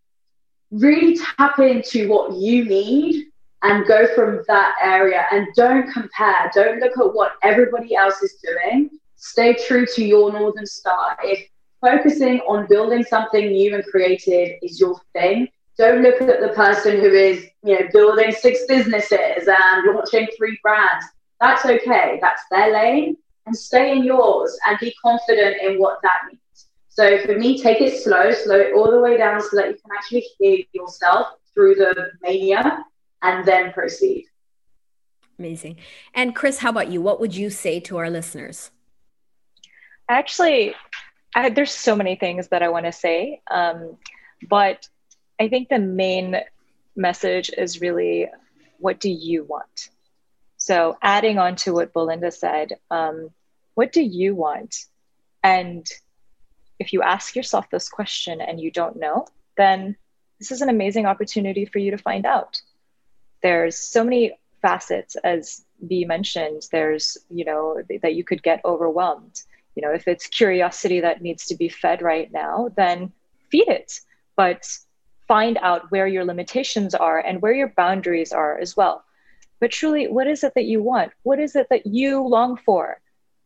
really 0.71 1.17
tap 1.17 1.59
into 1.59 2.07
what 2.07 2.33
you 2.37 2.63
need 2.63 3.25
and 3.63 3.85
go 3.85 4.07
from 4.15 4.43
that 4.47 4.75
area 4.81 5.25
and 5.31 5.47
don't 5.55 5.91
compare. 5.91 6.49
Don't 6.53 6.79
look 6.79 6.97
at 6.97 7.13
what 7.13 7.33
everybody 7.43 7.95
else 7.95 8.21
is 8.21 8.35
doing. 8.41 8.89
Stay 9.17 9.55
true 9.67 9.85
to 9.95 10.05
your 10.05 10.31
Northern 10.31 10.65
Star. 10.65 11.17
If 11.21 11.49
focusing 11.81 12.39
on 12.41 12.67
building 12.67 13.03
something 13.03 13.47
new 13.47 13.75
and 13.75 13.83
creative 13.85 14.57
is 14.61 14.79
your 14.79 15.01
thing, 15.11 15.49
don't 15.77 16.01
look 16.01 16.21
at 16.21 16.39
the 16.39 16.53
person 16.55 17.01
who 17.01 17.09
is, 17.09 17.45
you 17.63 17.77
know, 17.77 17.87
building 17.91 18.31
six 18.31 18.59
businesses 18.69 19.47
and 19.47 19.93
launching 19.93 20.27
three 20.37 20.57
brands 20.63 21.05
that's 21.39 21.65
okay. 21.65 22.19
That's 22.21 22.43
their 22.49 22.73
lane. 22.73 23.17
And 23.45 23.55
stay 23.55 23.91
in 23.91 24.03
yours 24.03 24.57
and 24.67 24.77
be 24.79 24.93
confident 25.03 25.61
in 25.61 25.77
what 25.77 25.99
that 26.01 26.21
means. 26.27 26.67
So 26.89 27.19
for 27.19 27.38
me, 27.38 27.61
take 27.61 27.81
it 27.81 28.01
slow, 28.01 28.31
slow 28.31 28.55
it 28.55 28.73
all 28.73 28.89
the 28.89 28.99
way 28.99 29.17
down 29.17 29.41
so 29.41 29.57
that 29.57 29.67
you 29.67 29.73
can 29.73 29.91
actually 29.95 30.25
hear 30.39 30.59
yourself 30.73 31.27
through 31.53 31.75
the 31.75 32.11
mania 32.21 32.83
and 33.21 33.45
then 33.45 33.71
proceed. 33.73 34.25
Amazing. 35.38 35.77
And 36.13 36.36
Chris, 36.36 36.59
how 36.59 36.69
about 36.69 36.89
you? 36.89 37.01
What 37.01 37.19
would 37.19 37.36
you 37.36 37.49
say 37.49 37.79
to 37.81 37.97
our 37.97 38.09
listeners? 38.09 38.71
Actually, 40.07 40.73
I, 41.36 41.49
there's 41.49 41.71
so 41.71 41.95
many 41.95 42.15
things 42.15 42.47
that 42.47 42.63
I 42.63 42.69
want 42.69 42.86
to 42.86 42.91
say, 42.91 43.41
um, 43.51 43.97
but 44.47 44.88
I 45.39 45.49
think 45.49 45.67
the 45.67 45.79
main 45.79 46.38
message 46.95 47.51
is 47.55 47.81
really 47.81 48.29
what 48.79 48.99
do 48.99 49.09
you 49.09 49.43
want? 49.43 49.89
So, 50.66 50.97
adding 50.99 51.38
on 51.38 51.57
to 51.57 51.74
what 51.74 51.93
Belinda 51.93 52.32
said, 52.32 52.80
um, 52.89 53.30
what 53.76 53.91
do 53.91 54.01
you 54.01 54.34
want? 54.34 54.76
And 55.43 55.88
if 56.80 56.91
you 56.91 57.03
ask 57.03 57.36
yourself 57.36 57.70
this 57.70 57.88
question 57.88 58.41
and 58.41 58.59
you 58.59 58.72
don't 58.72 58.95
know, 58.95 59.28
then 59.57 59.95
this 60.39 60.49
is 60.49 60.63
an 60.63 60.70
amazing 60.70 61.05
opportunity 61.05 61.66
for 61.66 61.78
you 61.78 61.91
to 61.91 61.99
find 61.99 62.26
out. 62.26 62.59
There's 63.43 63.78
so 63.78 64.03
many 64.03 64.39
facets, 64.63 65.16
as 65.18 65.63
B 65.88 66.03
mentioned. 66.03 66.63
There's, 66.72 67.16
you 67.30 67.45
know, 67.45 67.84
that 68.01 68.16
you 68.16 68.24
could 68.24 68.41
get 68.41 68.66
overwhelmed. 68.66 69.43
You 69.76 69.84
know, 69.84 69.93
if 69.93 70.07
it's 70.07 70.26
curiosity 70.26 70.99
that 71.01 71.22
needs 71.22 71.45
to 71.45 71.55
be 71.55 71.70
fed 71.70 72.01
right 72.01 72.34
now, 72.34 72.70
then 72.76 73.11
feed 73.51 73.68
it. 73.68 73.99
But 74.36 74.68
find 75.28 75.59
out 75.61 75.91
where 75.91 76.07
your 76.07 76.26
limitations 76.26 76.95
are 76.95 77.20
and 77.20 77.39
where 77.39 77.53
your 77.53 77.72
boundaries 77.78 78.32
are 78.32 78.57
as 78.57 78.76
well. 78.76 79.05
But 79.66 79.72
truly, 79.72 80.07
what 80.07 80.28
is 80.28 80.43
it 80.43 80.53
that 80.53 80.66
you 80.66 80.84
want? 80.84 81.11
What 81.24 81.39
is 81.39 81.55
it 81.55 81.66
that 81.72 81.88
you 81.88 82.22
long 82.22 82.55
for? 82.55 83.01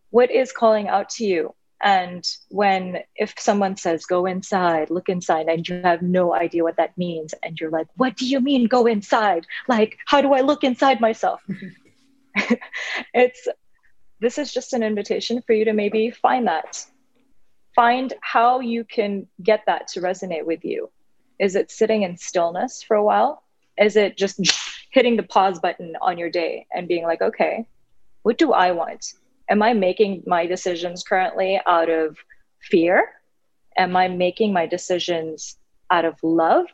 What 0.09 0.29
is 0.29 0.51
calling 0.51 0.89
out 0.89 1.07
to 1.11 1.25
you? 1.25 1.55
And 1.81 2.27
when, 2.49 3.03
if 3.15 3.35
someone 3.39 3.77
says, 3.77 4.05
go 4.05 4.25
inside, 4.25 4.89
look 4.89 5.07
inside, 5.07 5.47
and 5.47 5.65
you 5.65 5.79
have 5.81 6.01
no 6.01 6.35
idea 6.35 6.65
what 6.65 6.75
that 6.75 6.97
means, 6.97 7.33
and 7.41 7.57
you're 7.57 7.69
like, 7.69 7.87
what 7.95 8.17
do 8.17 8.27
you 8.27 8.41
mean 8.41 8.67
go 8.67 8.85
inside? 8.85 9.47
Like, 9.69 9.97
how 10.07 10.19
do 10.19 10.33
I 10.33 10.41
look 10.41 10.65
inside 10.65 10.99
myself? 10.99 11.41
it's, 13.13 13.47
this 14.19 14.37
is 14.37 14.51
just 14.51 14.73
an 14.73 14.83
invitation 14.83 15.41
for 15.41 15.53
you 15.53 15.63
to 15.63 15.71
maybe 15.71 16.11
find 16.11 16.47
that. 16.47 16.85
Find 17.77 18.13
how 18.19 18.59
you 18.59 18.83
can 18.83 19.27
get 19.41 19.61
that 19.67 19.87
to 19.93 20.01
resonate 20.01 20.43
with 20.43 20.65
you. 20.65 20.91
Is 21.39 21.55
it 21.55 21.71
sitting 21.71 22.03
in 22.03 22.17
stillness 22.17 22.83
for 22.83 22.97
a 22.97 23.03
while? 23.05 23.41
Is 23.77 23.95
it 23.95 24.17
just 24.17 24.41
hitting 24.89 25.17
the 25.17 25.23
pause 25.23 25.59
button 25.59 25.95
on 26.01 26.17
your 26.17 26.29
day 26.29 26.67
and 26.73 26.87
being 26.87 27.03
like, 27.03 27.21
okay, 27.21 27.65
what 28.23 28.37
do 28.37 28.53
I 28.53 28.71
want? 28.71 29.13
Am 29.49 29.61
I 29.61 29.73
making 29.73 30.23
my 30.27 30.45
decisions 30.45 31.03
currently 31.03 31.59
out 31.65 31.89
of 31.89 32.17
fear? 32.59 33.09
Am 33.77 33.95
I 33.95 34.07
making 34.07 34.53
my 34.53 34.65
decisions 34.65 35.57
out 35.89 36.05
of 36.05 36.15
love? 36.21 36.65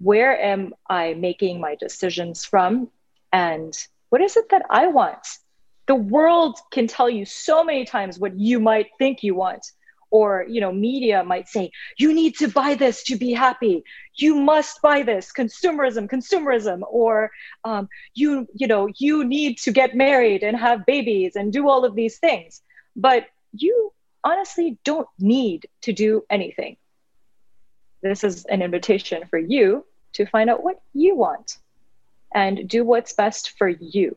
Where 0.00 0.40
am 0.40 0.74
I 0.88 1.14
making 1.14 1.60
my 1.60 1.74
decisions 1.74 2.44
from? 2.44 2.88
And 3.32 3.76
what 4.10 4.20
is 4.20 4.36
it 4.36 4.50
that 4.50 4.62
I 4.70 4.86
want? 4.86 5.26
the 5.88 5.94
world 5.94 6.58
can 6.70 6.86
tell 6.86 7.10
you 7.10 7.24
so 7.24 7.64
many 7.64 7.84
times 7.84 8.18
what 8.18 8.38
you 8.38 8.60
might 8.60 8.88
think 8.98 9.22
you 9.22 9.34
want 9.34 9.72
or 10.10 10.44
you 10.48 10.60
know 10.60 10.72
media 10.72 11.22
might 11.22 11.48
say 11.48 11.70
you 11.98 12.12
need 12.12 12.36
to 12.36 12.48
buy 12.48 12.74
this 12.74 13.02
to 13.04 13.16
be 13.16 13.32
happy. 13.32 13.84
You 14.14 14.34
must 14.34 14.80
buy 14.82 15.02
this. 15.02 15.32
Consumerism 15.32 16.08
consumerism. 16.08 16.82
Or 16.88 17.30
um, 17.64 17.88
you 18.14 18.46
you 18.54 18.66
know 18.66 18.88
you 18.96 19.24
need 19.24 19.58
to 19.58 19.72
get 19.72 19.94
married 19.94 20.42
and 20.42 20.56
have 20.56 20.86
babies 20.86 21.36
and 21.36 21.52
do 21.52 21.68
all 21.68 21.84
of 21.84 21.94
these 21.94 22.18
things. 22.18 22.62
But 22.96 23.26
you 23.52 23.92
honestly 24.24 24.78
don't 24.84 25.08
need 25.18 25.68
to 25.82 25.92
do 25.92 26.24
anything. 26.28 26.76
This 28.02 28.24
is 28.24 28.44
an 28.44 28.62
invitation 28.62 29.24
for 29.28 29.38
you 29.38 29.84
to 30.14 30.26
find 30.26 30.50
out 30.50 30.62
what 30.62 30.80
you 30.94 31.16
want 31.16 31.58
and 32.34 32.68
do 32.68 32.84
what's 32.84 33.12
best 33.12 33.54
for 33.58 33.68
you 33.68 34.16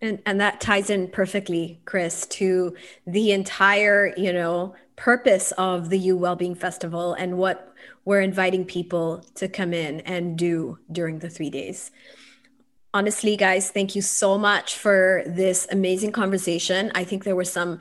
and 0.00 0.20
and 0.26 0.40
that 0.40 0.60
ties 0.60 0.90
in 0.90 1.08
perfectly 1.08 1.80
chris 1.84 2.26
to 2.26 2.74
the 3.06 3.32
entire 3.32 4.12
you 4.16 4.32
know 4.32 4.74
purpose 4.96 5.52
of 5.58 5.90
the 5.90 5.98
U 5.98 6.16
Wellbeing 6.16 6.54
Festival 6.54 7.14
and 7.14 7.36
what 7.36 7.74
we're 8.04 8.20
inviting 8.20 8.64
people 8.64 9.24
to 9.34 9.48
come 9.48 9.74
in 9.74 10.00
and 10.02 10.38
do 10.38 10.78
during 10.92 11.18
the 11.18 11.28
3 11.28 11.50
days. 11.50 11.90
Honestly 12.92 13.36
guys 13.36 13.70
thank 13.70 13.96
you 13.96 14.02
so 14.02 14.38
much 14.38 14.76
for 14.76 15.24
this 15.26 15.66
amazing 15.70 16.12
conversation. 16.12 16.92
I 16.94 17.02
think 17.02 17.24
there 17.24 17.34
were 17.34 17.44
some 17.44 17.80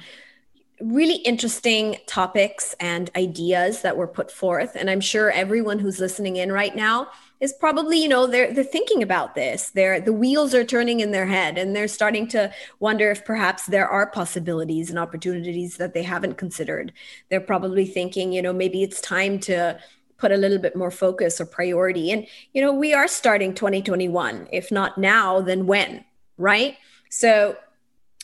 really 0.81 1.15
interesting 1.15 1.97
topics 2.07 2.75
and 2.79 3.09
ideas 3.15 3.81
that 3.81 3.95
were 3.95 4.07
put 4.07 4.31
forth. 4.31 4.75
And 4.75 4.89
i'm 4.89 5.01
sure 5.01 5.31
everyone 5.31 5.79
who's 5.79 5.99
listening 5.99 6.37
in 6.37 6.51
right 6.51 6.75
now 6.75 7.09
is 7.43 7.53
probably 7.53 8.01
you 8.01 8.07
know 8.07 8.25
they're 8.25 8.53
they're 8.53 8.63
thinking 8.63 9.03
about 9.03 9.35
this. 9.35 9.69
They're 9.71 9.99
the 9.99 10.13
wheels 10.13 10.55
are 10.55 10.63
turning 10.63 11.01
in 11.01 11.11
their 11.11 11.25
head 11.25 11.57
and 11.57 11.75
they're 11.75 11.89
starting 11.89 12.25
to 12.29 12.51
wonder 12.79 13.11
if 13.11 13.25
perhaps 13.25 13.65
there 13.65 13.87
are 13.87 14.07
possibilities 14.07 14.89
and 14.89 14.97
opportunities 14.97 15.75
that 15.77 15.93
they 15.93 16.03
haven't 16.03 16.37
considered. 16.37 16.93
They're 17.29 17.41
probably 17.41 17.85
thinking 17.85 18.31
you 18.31 18.41
know 18.41 18.53
maybe 18.53 18.81
it's 18.81 19.01
time 19.01 19.39
to 19.41 19.77
put 20.17 20.31
a 20.31 20.37
little 20.37 20.59
bit 20.59 20.75
more 20.75 20.91
focus 20.91 21.41
or 21.41 21.45
priority. 21.45 22.11
And 22.11 22.25
you 22.53 22.61
know 22.61 22.71
we 22.71 22.93
are 22.93 23.09
starting 23.09 23.53
2021 23.53 24.47
if 24.51 24.71
not 24.71 24.97
now 24.97 25.41
then 25.41 25.67
when 25.67 26.05
right? 26.37 26.77
So 27.09 27.57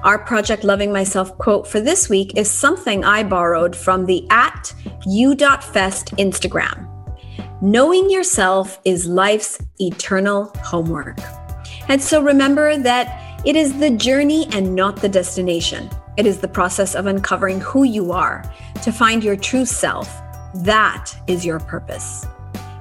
Our 0.02 0.18
Project 0.18 0.64
Loving 0.64 0.92
Myself 0.92 1.38
quote 1.38 1.68
for 1.68 1.80
this 1.80 2.08
week 2.08 2.36
is 2.36 2.50
something 2.50 3.04
I 3.04 3.22
borrowed 3.22 3.76
from 3.76 4.06
the 4.06 4.26
at 4.30 4.74
u.fest 5.06 6.16
Instagram. 6.16 6.88
Knowing 7.60 8.10
yourself 8.10 8.80
is 8.84 9.06
life's 9.06 9.60
eternal 9.78 10.46
homework. 10.64 11.18
And 11.88 12.02
so 12.02 12.20
remember 12.20 12.76
that 12.76 13.46
it 13.46 13.54
is 13.54 13.78
the 13.78 13.90
journey 13.90 14.48
and 14.50 14.74
not 14.74 14.96
the 14.96 15.08
destination. 15.08 15.88
It 16.16 16.26
is 16.26 16.38
the 16.38 16.48
process 16.48 16.94
of 16.94 17.06
uncovering 17.06 17.60
who 17.60 17.84
you 17.84 18.12
are 18.12 18.44
to 18.82 18.92
find 18.92 19.24
your 19.24 19.36
true 19.36 19.64
self. 19.64 20.08
That 20.54 21.14
is 21.26 21.46
your 21.46 21.58
purpose. 21.60 22.26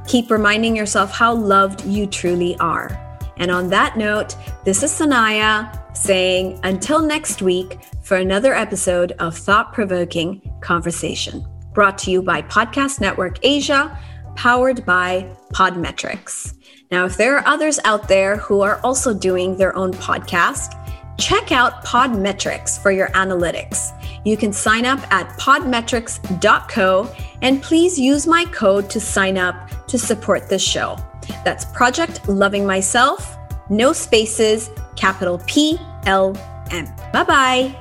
Keep 0.08 0.30
reminding 0.30 0.76
yourself 0.76 1.12
how 1.12 1.34
loved 1.34 1.86
you 1.86 2.08
truly 2.08 2.58
are. 2.58 2.98
And 3.38 3.50
on 3.50 3.70
that 3.70 3.98
note, 3.98 4.36
this 4.66 4.84
is 4.84 4.92
Sanaya 4.92 5.78
saying 5.96 6.60
until 6.64 7.02
next 7.02 7.42
week 7.42 7.80
for 8.04 8.18
another 8.18 8.54
episode 8.54 9.14
of 9.20 9.38
Thought 9.38 9.74
Provoking 9.74 10.42
Conversation, 10.60 11.46
brought 11.74 11.98
to 12.00 12.12
you 12.12 12.22
by 12.22 12.42
Podcast 12.42 13.00
Network 13.00 13.40
Asia, 13.44 13.98
powered 14.36 14.86
by 14.86 15.26
Podmetrics. 15.54 16.56
Now, 16.92 17.06
if 17.06 17.16
there 17.16 17.38
are 17.38 17.48
others 17.48 17.80
out 17.86 18.10
there 18.10 18.36
who 18.38 18.62
are 18.62 18.82
also 18.84 19.14
doing 19.14 19.56
their 19.56 19.76
own 19.78 19.94
podcast, 19.94 20.76
check 21.22 21.52
out 21.52 21.86
Podmetrics 21.86 22.82
for 22.82 22.92
your 22.92 23.08
analytics. 23.10 23.92
You 24.26 24.36
can 24.36 24.52
sign 24.52 24.86
up 24.86 25.00
at 25.12 25.28
podmetrics.co 25.40 27.16
and 27.42 27.62
please 27.62 28.00
use 28.00 28.28
my 28.28 28.46
code 28.46 28.90
to 28.90 29.00
sign 29.00 29.38
up 29.38 29.70
to 29.88 29.98
support 29.98 30.50
this 30.50 30.64
show. 30.64 30.98
That's 31.46 31.66
Project 31.66 32.28
Loving 32.28 32.66
Myself, 32.66 33.38
no 33.70 33.94
spaces, 33.94 34.70
capital 34.96 35.42
P 35.46 35.80
L 36.06 36.36
M. 36.72 36.88
Bye 37.14 37.24
bye. 37.24 37.81